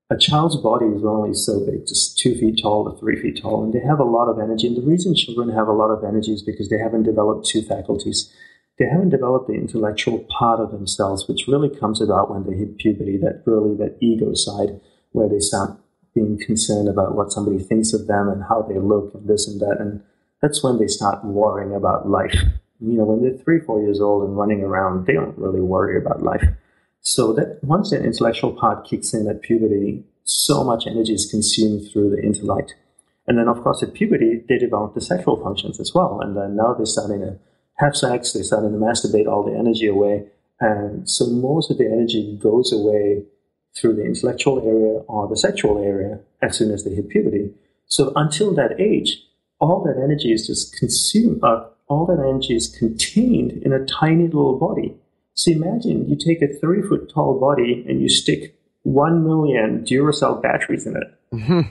a 0.10 0.18
child's 0.18 0.58
body 0.58 0.86
is 0.88 1.04
only 1.04 1.34
so 1.34 1.66
big, 1.66 1.88
just 1.88 2.18
two 2.18 2.36
feet 2.36 2.60
tall 2.62 2.88
or 2.88 2.98
three 3.00 3.22
feet 3.22 3.42
tall, 3.42 3.64
and 3.64 3.74
they 3.74 3.86
have 3.86 4.00
a 4.00 4.04
lot 4.04 4.28
of 4.28 4.40
energy. 4.40 4.68
And 4.68 4.78
the 4.78 4.82
reason 4.82 5.16
children 5.16 5.50
have 5.50 5.68
a 5.68 5.74
lot 5.74 5.90
of 5.90 6.04
energy 6.04 6.34
is 6.34 6.42
because 6.42 6.70
they 6.70 6.78
haven't 6.78 7.04
developed 7.04 7.48
two 7.48 7.62
faculties 7.62 8.34
they 8.80 8.86
haven't 8.86 9.10
developed 9.10 9.48
the 9.48 9.54
intellectual 9.54 10.26
part 10.38 10.60
of 10.60 10.72
themselves, 10.72 11.28
which 11.28 11.48
really 11.48 11.70
comes 11.70 12.02
about 12.02 12.32
when 12.32 12.44
they 12.44 12.58
hit 12.58 12.78
puberty, 12.78 13.18
that 13.18 13.44
really 13.46 13.76
that 13.78 13.98
ego 14.02 14.34
side 14.34 14.80
where 15.12 15.30
they 15.30 15.40
start 15.40 15.78
being 16.14 16.40
concerned 16.40 16.88
about 16.88 17.16
what 17.16 17.32
somebody 17.32 17.60
thinks 17.60 17.94
of 17.94 18.08
them 18.08 18.30
and 18.30 18.44
how 18.44 18.62
they 18.62 18.78
look 18.78 19.14
and 19.14 19.28
this 19.28 19.48
and 19.48 19.60
that. 19.60 19.78
And 19.80 20.02
that's 20.42 20.64
when 20.64 20.78
they 20.78 20.88
start 20.88 21.24
worrying 21.24 21.74
about 21.74 22.10
life. 22.10 22.36
You 22.80 22.98
know, 22.98 23.06
when 23.06 23.22
they're 23.22 23.38
three, 23.44 23.60
four 23.60 23.82
years 23.82 24.02
old 24.02 24.28
and 24.28 24.38
running 24.38 24.62
around, 24.62 25.06
they 25.06 25.14
don't 25.14 25.38
really 25.38 25.62
worry 25.62 25.98
about 25.98 26.22
life. 26.22 26.44
So 27.02 27.34
that 27.34 27.60
once 27.64 27.90
the 27.90 28.04
intellectual 28.04 28.54
part 28.54 28.86
kicks 28.86 29.14
in 29.14 29.28
at 29.28 29.42
puberty, 29.42 30.04
so 30.24 30.64
much 30.64 30.88
energy 30.88 31.14
is 31.14 31.30
consumed 31.30 31.90
through 31.92 32.10
the 32.10 32.22
intellect. 32.22 32.76
And 33.28 33.38
then, 33.38 33.48
of 33.48 33.62
course, 33.64 33.82
at 33.84 33.94
puberty, 33.94 34.44
they 34.48 34.58
develop 34.58 34.94
the 34.94 35.02
sexual 35.02 35.42
functions 35.42 35.80
as 35.80 35.94
well. 35.94 36.20
And 36.22 36.36
then 36.36 36.56
now 36.56 36.74
they're 36.74 36.86
starting 36.86 37.22
to 37.22 37.40
have 37.78 37.96
sex, 37.96 38.34
they 38.34 38.42
start 38.42 38.64
to 38.64 38.70
masturbate 38.70 39.28
all 39.28 39.44
the 39.44 39.58
energy 39.58 39.88
away. 39.88 40.28
And 40.60 41.10
so 41.10 41.26
most 41.26 41.72
of 41.72 41.78
the 41.78 41.86
energy 41.86 42.38
goes 42.42 42.72
away 42.72 43.24
through 43.76 43.96
the 43.96 44.06
intellectual 44.06 44.60
area 44.60 45.00
or 45.08 45.28
the 45.28 45.38
sexual 45.38 45.84
area 45.84 46.20
as 46.42 46.58
soon 46.58 46.72
as 46.72 46.84
they 46.84 46.94
hit 46.94 47.10
puberty. 47.10 47.52
So 47.88 48.12
until 48.16 48.54
that 48.56 48.80
age, 48.80 49.24
all 49.60 49.84
that 49.84 50.02
energy 50.02 50.32
is 50.32 50.48
just 50.48 50.76
consumed, 50.78 51.44
uh, 51.44 51.66
all 51.88 52.06
that 52.06 52.20
energy 52.20 52.56
is 52.56 52.68
contained 52.68 53.52
in 53.64 53.74
a 53.74 53.86
tiny 53.86 54.26
little 54.26 54.58
body. 54.58 54.96
So 55.34 55.52
imagine 55.52 56.10
you 56.10 56.16
take 56.16 56.42
a 56.42 56.54
three 56.60 56.82
foot 56.82 57.12
tall 57.14 57.40
body 57.40 57.86
and 57.88 58.02
you 58.02 58.10
stick 58.10 58.60
one 58.84 59.24
million 59.24 59.84
Duracell 59.84 60.42
batteries 60.42 60.86
in 60.86 60.96
it. 60.96 61.20
Mm-hmm 61.34 61.62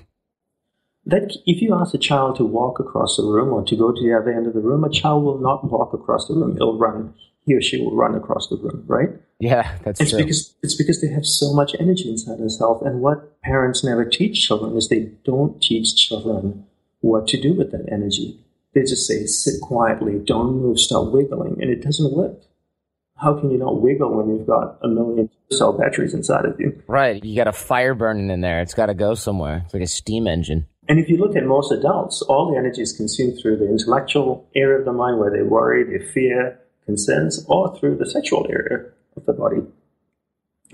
that 1.05 1.37
if 1.47 1.61
you 1.61 1.75
ask 1.75 1.95
a 1.95 1.99
child 1.99 2.37
to 2.37 2.45
walk 2.45 2.79
across 2.79 3.17
the 3.17 3.25
room 3.25 3.53
or 3.53 3.65
to 3.65 3.77
go 3.77 3.93
to 3.93 4.01
the 4.01 4.17
other 4.17 4.31
end 4.31 4.47
of 4.47 4.55
the 4.55 4.61
room, 4.61 4.85
a 4.85 4.91
child 4.91 5.25
will 5.25 5.39
not 5.39 5.65
walk 5.71 5.93
across 5.93 6.29
the 6.29 6.35
room. 6.35 6.57
He'll 6.57 6.79
run. 6.79 7.15
He 7.45 7.55
or 7.55 7.61
she 7.63 7.81
will 7.81 7.97
run 7.97 8.15
across 8.15 8.49
the 8.49 8.57
room, 8.57 8.85
right? 8.87 9.09
Yeah, 9.41 9.77
that's 9.85 10.01
it's 10.01 10.11
true. 10.11 10.21
because 10.21 10.55
it's 10.63 10.75
because 10.75 11.01
they 11.01 11.09
have 11.09 11.27
so 11.27 11.53
much 11.53 11.75
energy 11.81 12.09
inside 12.09 12.39
themselves. 12.39 12.83
And 12.87 13.01
what 13.01 13.41
parents 13.43 13.83
never 13.83 14.05
teach 14.05 14.47
children 14.47 14.77
is 14.77 14.89
they 14.89 15.11
don't 15.25 15.61
teach 15.61 15.97
children 15.97 16.65
what 17.01 17.27
to 17.29 17.41
do 17.41 17.53
with 17.53 17.73
that 17.73 17.89
energy. 17.91 18.39
They 18.75 18.83
just 18.83 19.07
say, 19.07 19.27
sit 19.27 19.61
quietly, 19.61 20.21
don't 20.25 20.55
move, 20.55 20.79
stop 20.79 21.13
wiggling, 21.13 21.61
and 21.61 21.71
it 21.71 21.83
doesn't 21.83 22.15
work. 22.15 22.39
How 23.17 23.39
can 23.39 23.51
you 23.51 23.59
not 23.59 23.81
wiggle 23.81 24.17
when 24.17 24.35
you've 24.35 24.47
got 24.47 24.79
a 24.83 24.89
million 24.89 25.29
cell 25.51 25.73
batteries 25.73 26.15
inside 26.15 26.45
of 26.45 26.59
you? 26.59 26.81
Right. 26.87 27.23
You 27.23 27.37
got 27.37 27.47
a 27.49 27.53
fire 27.53 27.95
burning 27.95 28.31
in 28.31 28.41
there. 28.41 28.61
It's 28.61 28.75
got 28.75 28.87
to 28.87 28.95
go 28.95 29.15
somewhere. 29.15 29.63
It's 29.65 29.75
like 29.75 29.83
a 29.83 29.87
steam 29.87 30.27
engine. 30.27 30.67
And 30.89 30.99
if 30.99 31.09
you 31.09 31.19
look 31.19 31.37
at 31.37 31.45
most 31.45 31.71
adults, 31.71 32.23
all 32.23 32.51
the 32.51 32.59
energy 32.59 32.83
is 32.83 32.93
consumed 32.93 33.39
through 33.41 33.59
the 33.59 33.69
intellectual 33.69 34.49
area 34.57 34.79
of 34.79 34.85
the 34.85 34.93
mind 34.93 35.19
where 35.19 35.31
they 35.31 35.43
worry, 35.43 35.85
they 35.85 36.05
fear, 36.05 36.59
concerns, 36.87 37.45
or 37.49 37.77
through 37.77 37.97
the 37.97 38.09
sexual 38.09 38.47
area 38.51 38.87
of 39.17 39.27
the 39.27 39.33
body. 39.33 39.63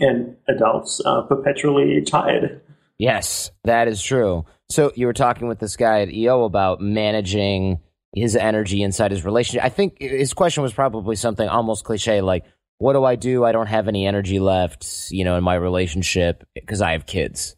And 0.00 0.36
adults 0.48 1.00
are 1.00 1.22
perpetually 1.24 2.02
tired. 2.02 2.60
Yes, 2.98 3.50
that 3.64 3.88
is 3.88 4.02
true. 4.02 4.44
So 4.68 4.92
you 4.94 5.06
were 5.06 5.12
talking 5.12 5.48
with 5.48 5.58
this 5.58 5.76
guy 5.76 6.02
at 6.02 6.12
EO 6.12 6.44
about 6.44 6.80
managing 6.80 7.80
his 8.14 8.36
energy 8.36 8.82
inside 8.82 9.10
his 9.10 9.24
relationship. 9.24 9.64
I 9.64 9.68
think 9.68 9.98
his 10.00 10.34
question 10.34 10.62
was 10.62 10.72
probably 10.72 11.16
something 11.16 11.48
almost 11.48 11.84
cliche 11.84 12.20
like, 12.20 12.44
what 12.78 12.92
do 12.92 13.04
I 13.04 13.16
do? 13.16 13.44
I 13.44 13.52
don't 13.52 13.66
have 13.66 13.88
any 13.88 14.06
energy 14.06 14.38
left, 14.38 15.10
you 15.10 15.24
know, 15.24 15.36
in 15.36 15.44
my 15.44 15.54
relationship 15.54 16.44
because 16.54 16.80
I 16.80 16.92
have 16.92 17.06
kids. 17.06 17.56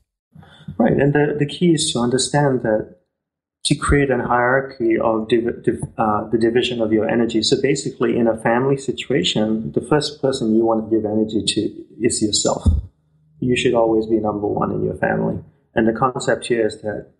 Right, 0.78 0.92
and 0.92 1.12
the, 1.12 1.36
the 1.38 1.46
key 1.46 1.72
is 1.72 1.92
to 1.92 1.98
understand 1.98 2.62
that 2.62 2.96
to 3.64 3.74
create 3.74 4.10
an 4.10 4.20
hierarchy 4.20 4.98
of 4.98 5.28
div- 5.28 5.62
div- 5.62 5.82
uh, 5.98 6.28
the 6.30 6.38
division 6.38 6.80
of 6.80 6.92
your 6.92 7.08
energy. 7.08 7.42
So 7.42 7.60
basically, 7.60 8.16
in 8.16 8.26
a 8.26 8.40
family 8.40 8.76
situation, 8.76 9.72
the 9.72 9.82
first 9.82 10.20
person 10.22 10.54
you 10.54 10.64
want 10.64 10.88
to 10.88 10.96
give 10.96 11.04
energy 11.04 11.42
to 11.44 11.60
is 12.00 12.22
yourself. 12.22 12.66
You 13.38 13.56
should 13.56 13.74
always 13.74 14.06
be 14.06 14.18
number 14.18 14.46
one 14.46 14.72
in 14.72 14.84
your 14.84 14.96
family. 14.96 15.38
And 15.74 15.86
the 15.86 15.92
concept 15.92 16.46
here 16.46 16.66
is 16.66 16.80
that 16.82 17.12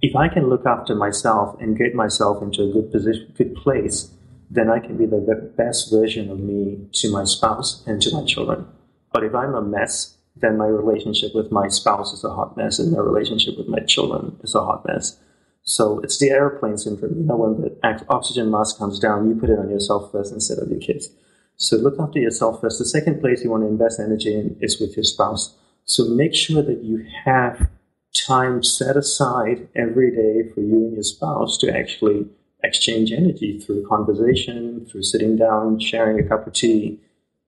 if 0.00 0.16
I 0.16 0.28
can 0.28 0.48
look 0.48 0.64
after 0.64 0.94
myself 0.94 1.60
and 1.60 1.76
get 1.76 1.94
myself 1.94 2.42
into 2.42 2.62
a 2.62 2.72
good 2.72 2.90
position, 2.90 3.32
good 3.36 3.54
place, 3.54 4.10
then 4.50 4.70
I 4.70 4.78
can 4.78 4.96
be 4.96 5.06
the 5.06 5.52
best 5.56 5.92
version 5.92 6.30
of 6.30 6.40
me 6.40 6.88
to 6.94 7.12
my 7.12 7.24
spouse 7.24 7.84
and 7.86 8.00
to 8.02 8.14
my 8.14 8.24
children. 8.24 8.66
But 9.12 9.24
if 9.24 9.34
I'm 9.34 9.54
a 9.54 9.62
mess, 9.62 10.16
then 10.36 10.56
my 10.56 10.66
relationship 10.66 11.34
with 11.34 11.52
my 11.52 11.68
spouse 11.68 12.12
is 12.12 12.24
a 12.24 12.30
hot 12.30 12.56
mess, 12.56 12.78
and 12.78 12.92
my 12.92 12.98
relationship 12.98 13.58
with 13.58 13.68
my 13.68 13.80
children 13.80 14.36
is 14.42 14.54
a 14.54 14.64
hot 14.64 14.84
mess. 14.86 15.18
So 15.62 16.00
it's 16.00 16.18
the 16.18 16.30
airplane 16.30 16.78
syndrome. 16.78 17.16
You 17.18 17.24
know, 17.24 17.36
when 17.36 17.60
the 17.60 18.04
oxygen 18.08 18.50
mask 18.50 18.78
comes 18.78 18.98
down, 18.98 19.28
you 19.28 19.34
put 19.34 19.50
it 19.50 19.58
on 19.58 19.70
yourself 19.70 20.10
first 20.10 20.32
instead 20.32 20.58
of 20.58 20.68
your 20.68 20.80
kids. 20.80 21.10
So 21.56 21.76
look 21.76 21.98
after 22.00 22.18
yourself 22.18 22.60
first. 22.60 22.78
The 22.78 22.86
second 22.86 23.20
place 23.20 23.44
you 23.44 23.50
want 23.50 23.64
to 23.64 23.68
invest 23.68 24.00
energy 24.00 24.34
in 24.34 24.56
is 24.60 24.80
with 24.80 24.96
your 24.96 25.04
spouse. 25.04 25.54
So 25.84 26.04
make 26.04 26.34
sure 26.34 26.62
that 26.62 26.82
you 26.82 27.06
have 27.24 27.68
time 28.14 28.62
set 28.62 28.96
aside 28.96 29.68
every 29.76 30.10
day 30.10 30.50
for 30.52 30.60
you 30.60 30.76
and 30.76 30.94
your 30.94 31.02
spouse 31.02 31.58
to 31.58 31.76
actually 31.76 32.26
exchange 32.62 33.12
energy 33.12 33.58
through 33.58 33.86
conversation, 33.86 34.86
through 34.86 35.02
sitting 35.02 35.36
down, 35.36 35.78
sharing 35.78 36.18
a 36.18 36.28
cup 36.28 36.46
of 36.46 36.52
tea, 36.52 37.00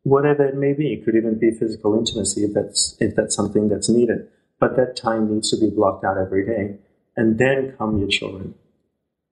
whatever 0.03 0.47
it 0.47 0.57
may 0.57 0.73
be. 0.73 0.93
It 0.93 1.05
could 1.05 1.17
even 1.17 1.39
be 1.39 1.51
physical 1.51 1.99
intimacy 1.99 2.45
if 2.45 2.55
that's 2.55 2.97
if 3.01 3.15
that's 3.15 3.35
something 3.35 3.69
that's 3.69 3.89
needed. 3.89 4.29
But 4.59 4.77
that 4.77 4.97
time 4.97 5.33
needs 5.33 5.51
to 5.51 5.57
be 5.57 5.75
blocked 5.75 6.05
out 6.05 6.19
every 6.19 6.47
day. 6.47 6.79
And 7.17 7.39
then 7.39 7.75
come 7.79 7.99
your 7.99 8.09
children. 8.09 8.55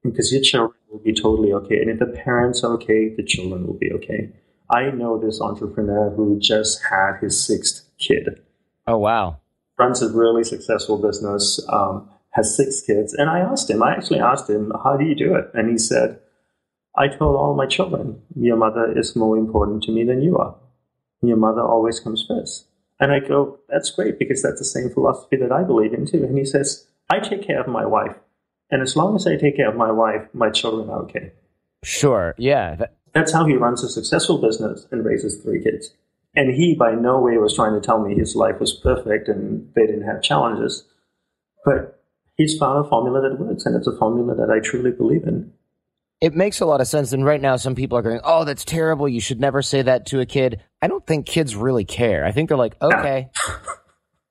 Because 0.03 0.33
your 0.33 0.43
children 0.43 0.79
will 0.91 0.99
be 1.01 1.13
totally 1.13 1.53
okay. 1.53 1.81
And 1.81 1.91
if 1.91 1.99
the 1.99 2.07
parents 2.07 2.65
are 2.65 2.73
okay, 2.75 3.15
the 3.15 3.23
children 3.23 3.67
will 3.67 3.79
be 3.79 3.93
okay. 3.93 4.31
I 4.71 4.91
know 4.91 5.19
this 5.19 5.41
entrepreneur 5.41 6.11
who 6.11 6.39
just 6.39 6.81
had 6.91 7.19
his 7.21 7.45
sixth 7.45 7.85
kid. 7.99 8.41
Oh 8.87 8.99
wow. 8.99 9.41
Runs 9.79 10.03
a 10.03 10.13
really 10.13 10.45
successful 10.45 10.99
business, 10.99 11.61
um, 11.69 12.09
has 12.31 12.57
six 12.57 12.81
kids. 12.83 13.15
And 13.15 13.29
I 13.29 13.41
asked 13.41 13.69
him, 13.69 13.83
I 13.83 13.93
actually 13.93 14.21
asked 14.21 14.49
him, 14.49 14.73
how 14.85 14.97
do 14.97 15.05
you 15.05 15.15
do 15.15 15.35
it? 15.35 15.51
And 15.55 15.71
he 15.71 15.79
said, 15.79 16.21
I 16.97 17.09
told 17.09 17.37
all 17.37 17.55
my 17.55 17.67
children, 17.67 18.21
your 18.37 18.57
mother 18.57 18.97
is 18.97 19.17
more 19.17 19.37
important 19.37 19.83
to 19.85 19.93
me 19.93 20.05
than 20.05 20.23
you 20.23 20.39
are. 20.39 20.57
Your 21.23 21.37
mother 21.37 21.63
always 21.63 22.01
comes 22.01 22.25
first. 22.27 22.67
And 22.99 23.13
I 23.13 23.21
go, 23.21 23.59
that's 23.69 23.91
great 23.91 24.19
because 24.19 24.43
that's 24.43 24.59
the 24.59 24.65
same 24.65 24.91
philosophy 24.91 25.37
that 25.37 25.53
I 25.53 25.63
believe 25.63 25.95
in 25.95 26.07
too. 26.07 26.25
And 26.25 26.37
he 26.37 26.45
says, 26.45 26.87
I 27.11 27.19
take 27.19 27.43
care 27.47 27.61
of 27.61 27.67
my 27.69 27.85
wife. 27.85 28.17
And 28.71 28.83
as 28.83 28.97
long 28.97 29.17
as 29.17 29.27
I 29.27 29.37
take 29.37 29.57
care 29.57 29.69
of 29.69 29.77
my 29.77 29.91
wife, 29.91 30.29
my 30.33 30.49
children 30.51 30.89
are 30.89 31.03
okay. 31.03 31.33
Sure. 31.85 32.35
Yeah. 32.39 32.77
That- 32.77 32.95
that's 33.13 33.33
how 33.33 33.45
he 33.45 33.55
runs 33.55 33.83
a 33.83 33.89
successful 33.89 34.39
business 34.39 34.87
and 34.93 35.05
raises 35.05 35.43
three 35.43 35.63
kids. 35.63 35.93
And 36.37 36.55
he 36.55 36.77
by 36.77 36.93
no 36.95 37.19
way 37.21 37.37
was 37.39 37.57
trying 37.57 37.75
to 37.75 37.85
tell 37.85 37.99
me 38.01 38.15
his 38.15 38.37
life 38.37 38.61
was 38.61 38.73
perfect 38.73 39.27
and 39.29 39.69
they 39.75 39.85
didn't 39.87 40.07
have 40.07 40.23
challenges. 40.23 40.87
But 41.65 42.01
he's 42.37 42.57
found 42.57 42.87
a 42.87 42.89
formula 42.89 43.21
that 43.29 43.41
works, 43.41 43.67
and 43.67 43.75
it's 43.75 43.89
a 43.89 43.97
formula 43.97 44.35
that 44.37 44.49
I 44.51 44.61
truly 44.61 44.93
believe 44.93 45.25
in. 45.25 45.53
It 46.21 46.35
makes 46.35 46.61
a 46.61 46.67
lot 46.67 46.81
of 46.81 46.87
sense. 46.87 47.13
And 47.13 47.25
right 47.25 47.41
now, 47.41 47.57
some 47.57 47.75
people 47.75 47.99
are 47.99 48.03
going, 48.03 48.21
oh, 48.23 48.45
that's 48.45 48.65
terrible. 48.65 49.09
You 49.09 49.21
should 49.21 49.41
never 49.41 49.61
say 49.61 49.83
that 49.83 50.07
to 50.07 50.21
a 50.21 50.27
kid. 50.27 50.63
I 50.81 50.87
don't 50.87 51.05
think 51.07 51.27
kids 51.27 51.57
really 51.57 51.85
care. 51.85 52.25
I 52.25 52.33
think 52.33 52.49
they're 52.49 52.59
like, 52.59 52.81
okay. 52.81 53.31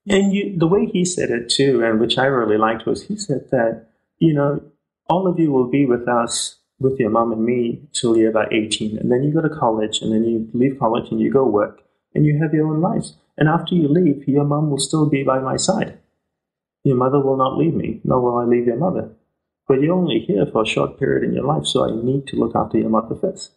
and 0.10 0.34
you, 0.34 0.58
the 0.58 0.68
way 0.68 0.86
he 0.86 1.06
said 1.06 1.30
it 1.30 1.50
too, 1.50 1.84
and 1.84 2.00
which 2.00 2.18
I 2.18 2.26
really 2.26 2.58
liked, 2.58 2.86
was 2.86 3.04
he 3.04 3.16
said 3.16 3.50
that, 3.52 3.88
you 4.18 4.34
know, 4.34 4.62
all 5.10 5.28
of 5.28 5.40
you 5.40 5.52
will 5.52 5.70
be 5.70 5.86
with 5.86 6.08
us, 6.08 6.58
with 6.80 7.00
your 7.00 7.10
mom 7.10 7.32
and 7.32 7.44
me, 7.44 7.82
till 7.94 8.18
you're 8.18 8.30
about 8.30 8.54
18. 8.54 8.98
And 8.98 9.12
then 9.12 9.24
you 9.24 9.34
go 9.34 9.42
to 9.42 9.50
college, 9.50 10.02
and 10.02 10.12
then 10.12 10.24
you 10.24 10.50
leave 10.54 10.80
college 10.80 11.10
and 11.12 11.20
you 11.20 11.32
go 11.32 11.46
work, 11.46 11.82
and 12.14 12.26
you 12.26 12.40
have 12.42 12.54
your 12.54 12.68
own 12.68 12.82
lives. 12.82 13.16
And 13.38 13.48
after 13.48 13.76
you 13.76 13.88
leave, 13.88 14.28
your 14.28 14.44
mom 14.44 14.70
will 14.70 14.80
still 14.80 15.08
be 15.08 15.24
by 15.24 15.40
my 15.40 15.58
side. 15.58 15.98
Your 16.84 16.98
mother 16.98 17.20
will 17.20 17.38
not 17.38 17.58
leave 17.58 17.74
me, 17.74 18.02
nor 18.04 18.22
will 18.22 18.38
I 18.38 18.46
leave 18.46 18.68
your 18.68 18.78
mother 18.78 19.12
but 19.70 19.82
you're 19.82 19.96
only 19.96 20.20
here 20.20 20.48
for 20.52 20.64
a 20.64 20.68
short 20.68 21.00
period 21.00 21.24
in 21.24 21.36
your 21.36 21.46
life, 21.46 21.64
so 21.64 21.86
I 21.86 21.92
need 22.04 22.26
to 22.28 22.36
look 22.36 22.56
after 22.56 22.80
your 22.80 22.90
mother 22.90 23.16
first. 23.16 23.52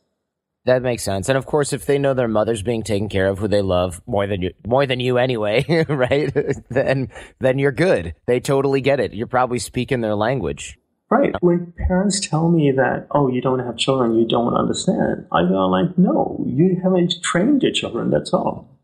That 0.64 0.82
makes 0.82 1.02
sense. 1.02 1.28
And 1.28 1.36
of 1.36 1.44
course, 1.44 1.72
if 1.72 1.86
they 1.86 1.98
know 1.98 2.14
their 2.14 2.28
mother's 2.28 2.62
being 2.62 2.84
taken 2.84 3.08
care 3.08 3.28
of, 3.28 3.38
who 3.38 3.48
they 3.48 3.62
love 3.62 4.00
more 4.06 4.28
than 4.28 4.42
you, 4.42 4.52
more 4.64 4.86
than 4.86 5.00
you 5.00 5.18
anyway, 5.18 5.64
right? 5.88 6.32
then, 6.70 7.08
then 7.40 7.58
you're 7.58 7.72
good. 7.72 8.14
They 8.26 8.38
totally 8.38 8.80
get 8.80 9.00
it. 9.00 9.12
You're 9.12 9.26
probably 9.26 9.58
speaking 9.58 10.00
their 10.00 10.14
language. 10.14 10.78
Right. 11.10 11.34
When 11.40 11.74
parents 11.76 12.26
tell 12.26 12.48
me 12.48 12.70
that, 12.70 13.08
oh, 13.10 13.28
you 13.28 13.42
don't 13.42 13.58
have 13.58 13.76
children, 13.76 14.14
you 14.14 14.26
don't 14.26 14.54
understand, 14.54 15.26
I 15.30 15.42
go 15.42 15.66
like, 15.66 15.98
no, 15.98 16.42
you 16.46 16.80
haven't 16.82 17.22
trained 17.22 17.62
your 17.62 17.72
children. 17.72 18.10
That's 18.10 18.32
all. 18.32 18.78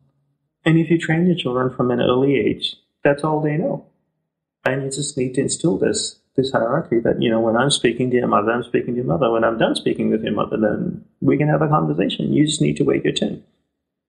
And 0.64 0.78
if 0.78 0.90
you 0.90 0.98
train 0.98 1.26
your 1.26 1.36
children 1.36 1.74
from 1.74 1.90
an 1.90 2.00
early 2.00 2.36
age, 2.36 2.76
that's 3.02 3.24
all 3.24 3.40
they 3.40 3.56
know. 3.56 3.86
And 4.66 4.82
you 4.82 4.90
just 4.90 5.16
need 5.16 5.34
to 5.34 5.40
instill 5.40 5.78
this 5.78 6.17
this 6.38 6.52
hierarchy 6.52 7.00
that 7.00 7.20
you 7.20 7.30
know 7.30 7.40
when 7.40 7.56
I'm 7.56 7.70
speaking 7.70 8.10
to 8.10 8.16
your 8.16 8.28
mother, 8.28 8.50
I'm 8.52 8.62
speaking 8.62 8.94
to 8.94 9.00
your 9.00 9.04
mother. 9.04 9.30
When 9.30 9.44
I'm 9.44 9.58
done 9.58 9.74
speaking 9.74 10.10
with 10.10 10.22
your 10.22 10.32
mother, 10.32 10.56
then 10.56 11.04
we 11.20 11.36
can 11.36 11.48
have 11.48 11.60
a 11.60 11.68
conversation. 11.68 12.32
You 12.32 12.46
just 12.46 12.62
need 12.62 12.76
to 12.78 12.84
wait 12.84 13.04
your 13.04 13.12
turn. 13.12 13.42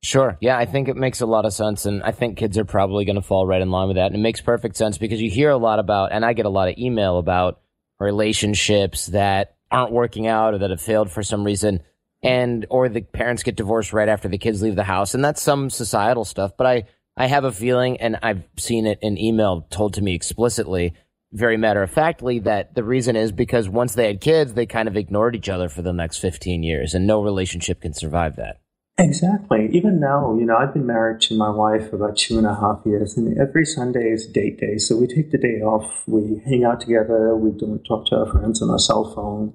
Sure. 0.02 0.38
Yeah, 0.40 0.58
I 0.58 0.66
think 0.66 0.88
it 0.88 0.96
makes 0.96 1.20
a 1.20 1.26
lot 1.26 1.46
of 1.46 1.52
sense. 1.52 1.86
And 1.86 2.02
I 2.04 2.12
think 2.12 2.38
kids 2.38 2.58
are 2.58 2.64
probably 2.64 3.04
going 3.04 3.18
to 3.18 3.22
fall 3.22 3.46
right 3.46 3.62
in 3.62 3.70
line 3.70 3.88
with 3.90 3.98
that. 3.98 4.08
And 4.08 4.16
it 4.16 4.20
makes 4.20 4.40
perfect 4.40 4.78
sense 4.78 4.98
because 4.98 5.22
you 5.22 5.30
hear 5.30 5.50
a 5.50 5.58
lot 5.58 5.80
about, 5.80 6.14
and 6.14 6.24
I 6.24 6.32
get 6.32 6.46
a 6.46 6.50
lot 6.50 6.70
of 6.70 6.78
email 6.78 7.18
about 7.18 7.60
relationships 8.00 9.08
that 9.08 9.58
aren't 9.70 9.92
working 9.92 10.26
out 10.26 10.54
or 10.54 10.60
that 10.60 10.70
have 10.70 10.80
failed 10.80 11.12
for 11.12 11.22
some 11.22 11.44
reason. 11.44 11.82
And, 12.24 12.66
or 12.70 12.88
the 12.88 13.02
parents 13.02 13.44
get 13.44 13.58
divorced 13.58 13.92
right 13.92 14.08
after 14.08 14.30
the 14.30 14.38
kids 14.38 14.62
leave 14.62 14.78
the 14.78 14.84
house. 14.86 15.16
And 15.16 15.24
that's 15.24 15.42
some 15.42 15.70
societal 15.70 16.24
stuff. 16.24 16.54
But 16.58 16.68
I, 16.68 16.84
I 17.18 17.28
have 17.28 17.44
a 17.44 17.52
feeling, 17.52 18.00
and 18.00 18.18
I've 18.24 18.44
seen 18.58 18.86
it 18.86 19.00
in 19.02 19.18
email 19.18 19.68
told 19.70 19.96
to 19.96 20.02
me 20.02 20.16
explicitly 20.16 20.94
very 21.32 21.58
matter 21.58 21.84
of 21.84 21.92
factly 21.92 22.40
that 22.40 22.76
the 22.76 22.84
reason 22.84 23.16
is 23.16 23.32
because 23.32 23.70
once 23.70 23.94
they 23.94 24.08
had 24.08 24.22
kids, 24.22 24.54
they 24.54 24.66
kind 24.66 24.88
of 24.88 24.98
ignored 24.98 25.36
each 25.36 25.50
other 25.50 25.70
for 25.70 25.82
the 25.82 25.94
next 25.94 26.18
15 26.18 26.64
years, 26.64 26.94
and 26.94 27.06
no 27.06 27.22
relationship 27.22 27.82
can 27.82 27.94
survive 27.94 28.36
that. 28.36 28.60
Exactly. 28.98 29.70
Even 29.72 30.00
now, 30.02 30.36
you 30.38 30.46
know, 30.46 30.58
I've 30.58 30.74
been 30.74 30.86
married 30.86 31.22
to 31.22 31.38
my 31.38 31.50
wife 31.50 31.94
about 31.94 32.18
two 32.18 32.38
and 32.38 32.46
a 32.46 32.54
half 32.54 32.82
years, 32.86 33.16
and 33.16 33.38
every 33.40 33.66
Sunday 33.66 34.12
is 34.12 34.28
date 34.28 34.60
day. 34.60 34.78
So 34.78 34.98
we 34.98 35.08
take 35.08 35.32
the 35.32 35.38
day 35.38 35.62
off, 35.62 36.04
we 36.06 36.42
hang 36.46 36.66
out 36.66 36.82
together, 36.82 37.34
we 37.36 37.58
don't 37.58 37.84
talk 37.86 38.08
to 38.08 38.18
our 38.18 38.26
friends 38.26 38.62
on 38.62 38.70
our 38.70 38.80
cell 38.80 39.14
phone. 39.16 39.54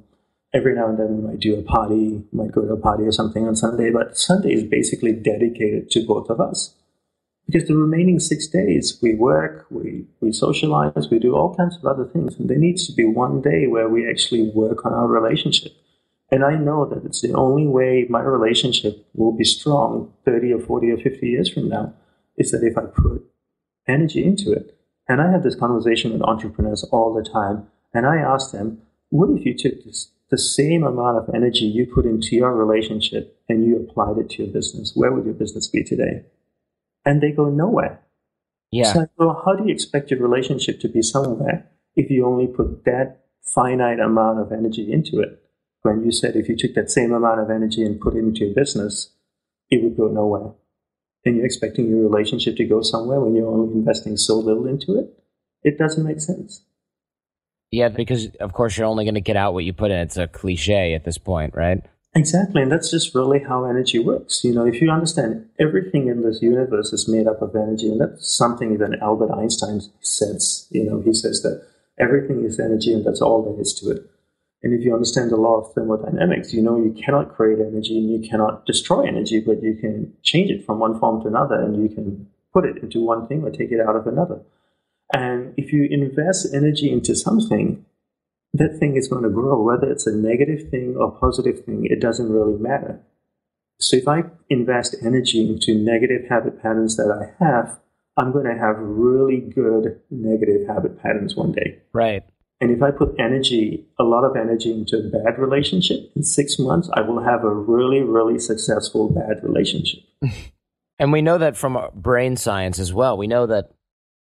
Every 0.54 0.74
now 0.74 0.88
and 0.88 0.98
then 0.98 1.16
we 1.16 1.28
might 1.28 1.40
do 1.40 1.58
a 1.58 1.62
party, 1.62 2.22
might 2.32 2.52
go 2.52 2.62
to 2.62 2.72
a 2.72 2.80
party 2.80 3.02
or 3.02 3.12
something 3.12 3.46
on 3.46 3.54
Sunday, 3.54 3.90
but 3.90 4.16
Sunday 4.16 4.54
is 4.54 4.64
basically 4.64 5.12
dedicated 5.12 5.90
to 5.90 6.06
both 6.06 6.30
of 6.30 6.40
us. 6.40 6.74
Because 7.46 7.68
the 7.68 7.76
remaining 7.76 8.20
six 8.20 8.46
days, 8.46 8.98
we 9.02 9.14
work, 9.14 9.66
we, 9.70 10.06
we 10.20 10.32
socialize, 10.32 11.08
we 11.10 11.18
do 11.18 11.34
all 11.34 11.54
kinds 11.54 11.76
of 11.76 11.84
other 11.84 12.06
things. 12.06 12.36
And 12.36 12.48
there 12.48 12.58
needs 12.58 12.86
to 12.86 12.92
be 12.92 13.04
one 13.04 13.42
day 13.42 13.66
where 13.66 13.88
we 13.88 14.08
actually 14.08 14.50
work 14.54 14.86
on 14.86 14.94
our 14.94 15.06
relationship. 15.06 15.72
And 16.30 16.42
I 16.42 16.56
know 16.56 16.86
that 16.86 17.04
it's 17.04 17.20
the 17.20 17.34
only 17.34 17.66
way 17.66 18.06
my 18.08 18.20
relationship 18.20 19.06
will 19.14 19.32
be 19.32 19.44
strong 19.44 20.12
30 20.24 20.54
or 20.54 20.60
40 20.60 20.90
or 20.92 20.96
50 20.96 21.28
years 21.28 21.52
from 21.52 21.68
now 21.68 21.92
is 22.36 22.50
that 22.50 22.64
if 22.64 22.76
I 22.78 22.86
put 22.86 23.30
energy 23.86 24.24
into 24.24 24.52
it. 24.52 24.76
And 25.08 25.20
I 25.20 25.30
have 25.30 25.42
this 25.42 25.54
conversation 25.54 26.12
with 26.12 26.22
entrepreneurs 26.22 26.84
all 26.84 27.12
the 27.12 27.28
time. 27.28 27.66
And 27.92 28.06
I 28.06 28.16
ask 28.16 28.52
them, 28.52 28.82
what 29.10 29.30
if 29.30 29.44
you 29.44 29.56
took 29.56 29.84
this, 29.84 30.10
the 30.30 30.38
same 30.38 30.82
amount 30.82 31.18
of 31.18 31.34
energy 31.34 31.66
you 31.66 31.86
put 31.86 32.06
into 32.06 32.34
your 32.34 32.54
relationship 32.54 33.38
and 33.48 33.64
you 33.64 33.76
applied 33.76 34.18
it 34.18 34.30
to 34.30 34.44
your 34.44 34.52
business? 34.52 34.92
Where 34.94 35.12
would 35.12 35.26
your 35.26 35.34
business 35.34 35.68
be 35.68 35.84
today? 35.84 36.24
And 37.04 37.20
they 37.20 37.30
go 37.30 37.48
nowhere. 37.48 38.00
Yeah. 38.70 38.92
So, 38.92 39.06
well, 39.16 39.42
how 39.44 39.54
do 39.54 39.64
you 39.64 39.72
expect 39.72 40.10
your 40.10 40.20
relationship 40.20 40.80
to 40.80 40.88
be 40.88 41.02
somewhere 41.02 41.66
if 41.94 42.10
you 42.10 42.26
only 42.26 42.46
put 42.46 42.84
that 42.84 43.26
finite 43.42 44.00
amount 44.00 44.40
of 44.40 44.52
energy 44.52 44.92
into 44.92 45.20
it? 45.20 45.40
When 45.82 46.02
you 46.04 46.10
said 46.12 46.34
if 46.34 46.48
you 46.48 46.56
took 46.56 46.74
that 46.74 46.90
same 46.90 47.12
amount 47.12 47.40
of 47.40 47.50
energy 47.50 47.84
and 47.84 48.00
put 48.00 48.14
it 48.14 48.20
into 48.20 48.46
your 48.46 48.54
business, 48.54 49.10
it 49.70 49.82
would 49.82 49.96
go 49.96 50.08
nowhere. 50.08 50.52
And 51.24 51.36
you're 51.36 51.46
expecting 51.46 51.88
your 51.88 52.02
relationship 52.02 52.56
to 52.56 52.64
go 52.64 52.82
somewhere 52.82 53.20
when 53.20 53.34
you're 53.34 53.48
only 53.48 53.74
investing 53.74 54.16
so 54.16 54.38
little 54.38 54.66
into 54.66 54.98
it? 54.98 55.10
It 55.62 55.78
doesn't 55.78 56.04
make 56.04 56.20
sense. 56.20 56.62
Yeah, 57.70 57.88
because 57.88 58.28
of 58.40 58.52
course 58.52 58.76
you're 58.76 58.86
only 58.86 59.04
going 59.04 59.14
to 59.14 59.20
get 59.20 59.36
out 59.36 59.54
what 59.54 59.64
you 59.64 59.72
put 59.72 59.90
in. 59.90 59.98
It's 59.98 60.16
a 60.16 60.26
cliche 60.26 60.94
at 60.94 61.04
this 61.04 61.18
point, 61.18 61.54
right? 61.54 61.82
Exactly, 62.16 62.62
and 62.62 62.70
that's 62.70 62.92
just 62.92 63.12
really 63.14 63.40
how 63.40 63.64
energy 63.64 63.98
works. 63.98 64.44
You 64.44 64.54
know, 64.54 64.64
if 64.64 64.80
you 64.80 64.88
understand 64.88 65.48
everything 65.58 66.06
in 66.06 66.22
this 66.22 66.40
universe 66.40 66.92
is 66.92 67.08
made 67.08 67.26
up 67.26 67.42
of 67.42 67.56
energy, 67.56 67.88
and 67.88 68.00
that's 68.00 68.32
something 68.32 68.78
that 68.78 68.98
Albert 69.02 69.32
Einstein 69.32 69.80
says. 70.00 70.68
You 70.70 70.84
know, 70.84 71.00
he 71.00 71.12
says 71.12 71.42
that 71.42 71.66
everything 71.98 72.44
is 72.44 72.60
energy, 72.60 72.92
and 72.92 73.04
that's 73.04 73.20
all 73.20 73.42
there 73.42 73.60
is 73.60 73.74
to 73.80 73.90
it. 73.90 74.08
And 74.62 74.72
if 74.72 74.84
you 74.84 74.94
understand 74.94 75.30
the 75.30 75.36
law 75.36 75.60
of 75.60 75.74
thermodynamics, 75.74 76.54
you 76.54 76.62
know 76.62 76.76
you 76.76 76.92
cannot 76.92 77.34
create 77.34 77.58
energy 77.58 77.98
and 77.98 78.10
you 78.10 78.28
cannot 78.28 78.64
destroy 78.64 79.06
energy, 79.06 79.40
but 79.40 79.62
you 79.62 79.74
can 79.74 80.14
change 80.22 80.50
it 80.50 80.64
from 80.64 80.78
one 80.78 80.98
form 81.00 81.20
to 81.22 81.28
another, 81.28 81.60
and 81.60 81.82
you 81.82 81.94
can 81.94 82.28
put 82.52 82.64
it 82.64 82.78
into 82.78 83.04
one 83.04 83.26
thing 83.26 83.42
or 83.42 83.50
take 83.50 83.72
it 83.72 83.80
out 83.80 83.96
of 83.96 84.06
another. 84.06 84.40
And 85.12 85.52
if 85.56 85.72
you 85.72 85.84
invest 85.90 86.54
energy 86.54 86.90
into 86.90 87.16
something, 87.16 87.84
that 88.54 88.78
thing 88.78 88.96
is 88.96 89.08
going 89.08 89.24
to 89.24 89.28
grow, 89.28 89.60
whether 89.60 89.90
it's 89.90 90.06
a 90.06 90.16
negative 90.16 90.70
thing 90.70 90.96
or 90.96 91.10
positive 91.10 91.64
thing, 91.64 91.86
it 91.90 92.00
doesn't 92.00 92.30
really 92.30 92.56
matter. 92.56 93.00
So 93.80 93.96
if 93.96 94.06
I 94.06 94.22
invest 94.48 94.96
energy 95.02 95.46
into 95.46 95.74
negative 95.74 96.28
habit 96.28 96.62
patterns 96.62 96.96
that 96.96 97.10
I 97.10 97.44
have, 97.44 97.78
I'm 98.16 98.32
going 98.32 98.44
to 98.44 98.56
have 98.56 98.76
really 98.78 99.40
good 99.40 100.00
negative 100.08 100.68
habit 100.68 101.02
patterns 101.02 101.34
one 101.34 101.50
day. 101.50 101.82
Right. 101.92 102.22
And 102.60 102.70
if 102.70 102.80
I 102.80 102.92
put 102.92 103.16
energy, 103.18 103.84
a 103.98 104.04
lot 104.04 104.22
of 104.22 104.36
energy 104.36 104.70
into 104.70 104.98
a 104.98 105.02
bad 105.02 105.38
relationship, 105.38 106.12
in 106.14 106.22
six 106.22 106.56
months, 106.56 106.88
I 106.94 107.00
will 107.00 107.22
have 107.22 107.42
a 107.42 107.52
really, 107.52 108.00
really 108.00 108.38
successful 108.38 109.10
bad 109.10 109.42
relationship. 109.42 110.00
and 111.00 111.12
we 111.12 111.20
know 111.20 111.38
that 111.38 111.56
from 111.56 111.76
brain 111.92 112.36
science 112.36 112.78
as 112.78 112.92
well. 112.92 113.18
We 113.18 113.26
know 113.26 113.46
that 113.46 113.72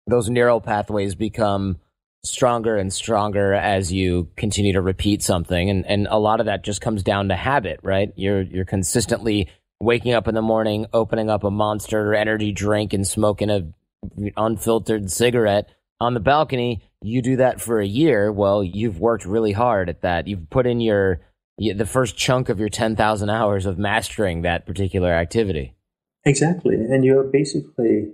those 0.06 0.30
neural 0.30 0.60
pathways 0.60 1.16
become 1.16 1.80
stronger 2.24 2.76
and 2.76 2.92
stronger 2.92 3.54
as 3.54 3.94
you 3.94 4.30
continue 4.36 4.74
to 4.74 4.82
repeat 4.82 5.24
something. 5.24 5.70
And 5.70 5.86
and 5.86 6.08
a 6.10 6.18
lot 6.18 6.40
of 6.40 6.48
that 6.48 6.64
just 6.64 6.82
comes 6.82 7.04
down 7.04 7.30
to 7.30 7.36
habit 7.36 7.80
right? 7.84 8.12
You're 8.16 8.42
you're 8.42 8.66
consistently 8.66 9.50
waking 9.80 10.14
up 10.14 10.28
in 10.28 10.36
the 10.36 10.42
morning 10.42 10.86
opening 10.94 11.30
up 11.30 11.44
a 11.44 11.52
monster 11.52 12.14
energy 12.14 12.52
drink 12.52 12.94
and 12.94 13.08
smoking 13.08 13.50
a 13.50 13.72
unfiltered 14.36 15.12
cigarette 15.12 15.70
on 16.02 16.14
the 16.14 16.20
balcony. 16.20 16.82
You 17.02 17.22
do 17.22 17.38
that 17.38 17.62
for 17.62 17.80
a 17.80 17.88
year. 17.88 18.32
Well 18.32 18.64
you've 18.64 19.00
worked 19.00 19.26
really 19.26 19.54
hard 19.54 19.90
at 19.90 20.02
that. 20.02 20.28
You've 20.28 20.50
put 20.50 20.68
in 20.68 20.82
your 20.82 21.22
the 21.58 21.86
first 21.86 22.18
chunk 22.18 22.48
of 22.48 22.60
your 22.60 22.70
10,000 22.70 23.30
hours 23.30 23.66
of 23.66 23.78
mastering 23.78 24.44
that 24.44 24.66
particular 24.66 25.12
activity. 25.12 25.76
Exactly. 26.26 26.76
And 26.76 27.04
you're 27.04 27.24
basically 27.24 28.14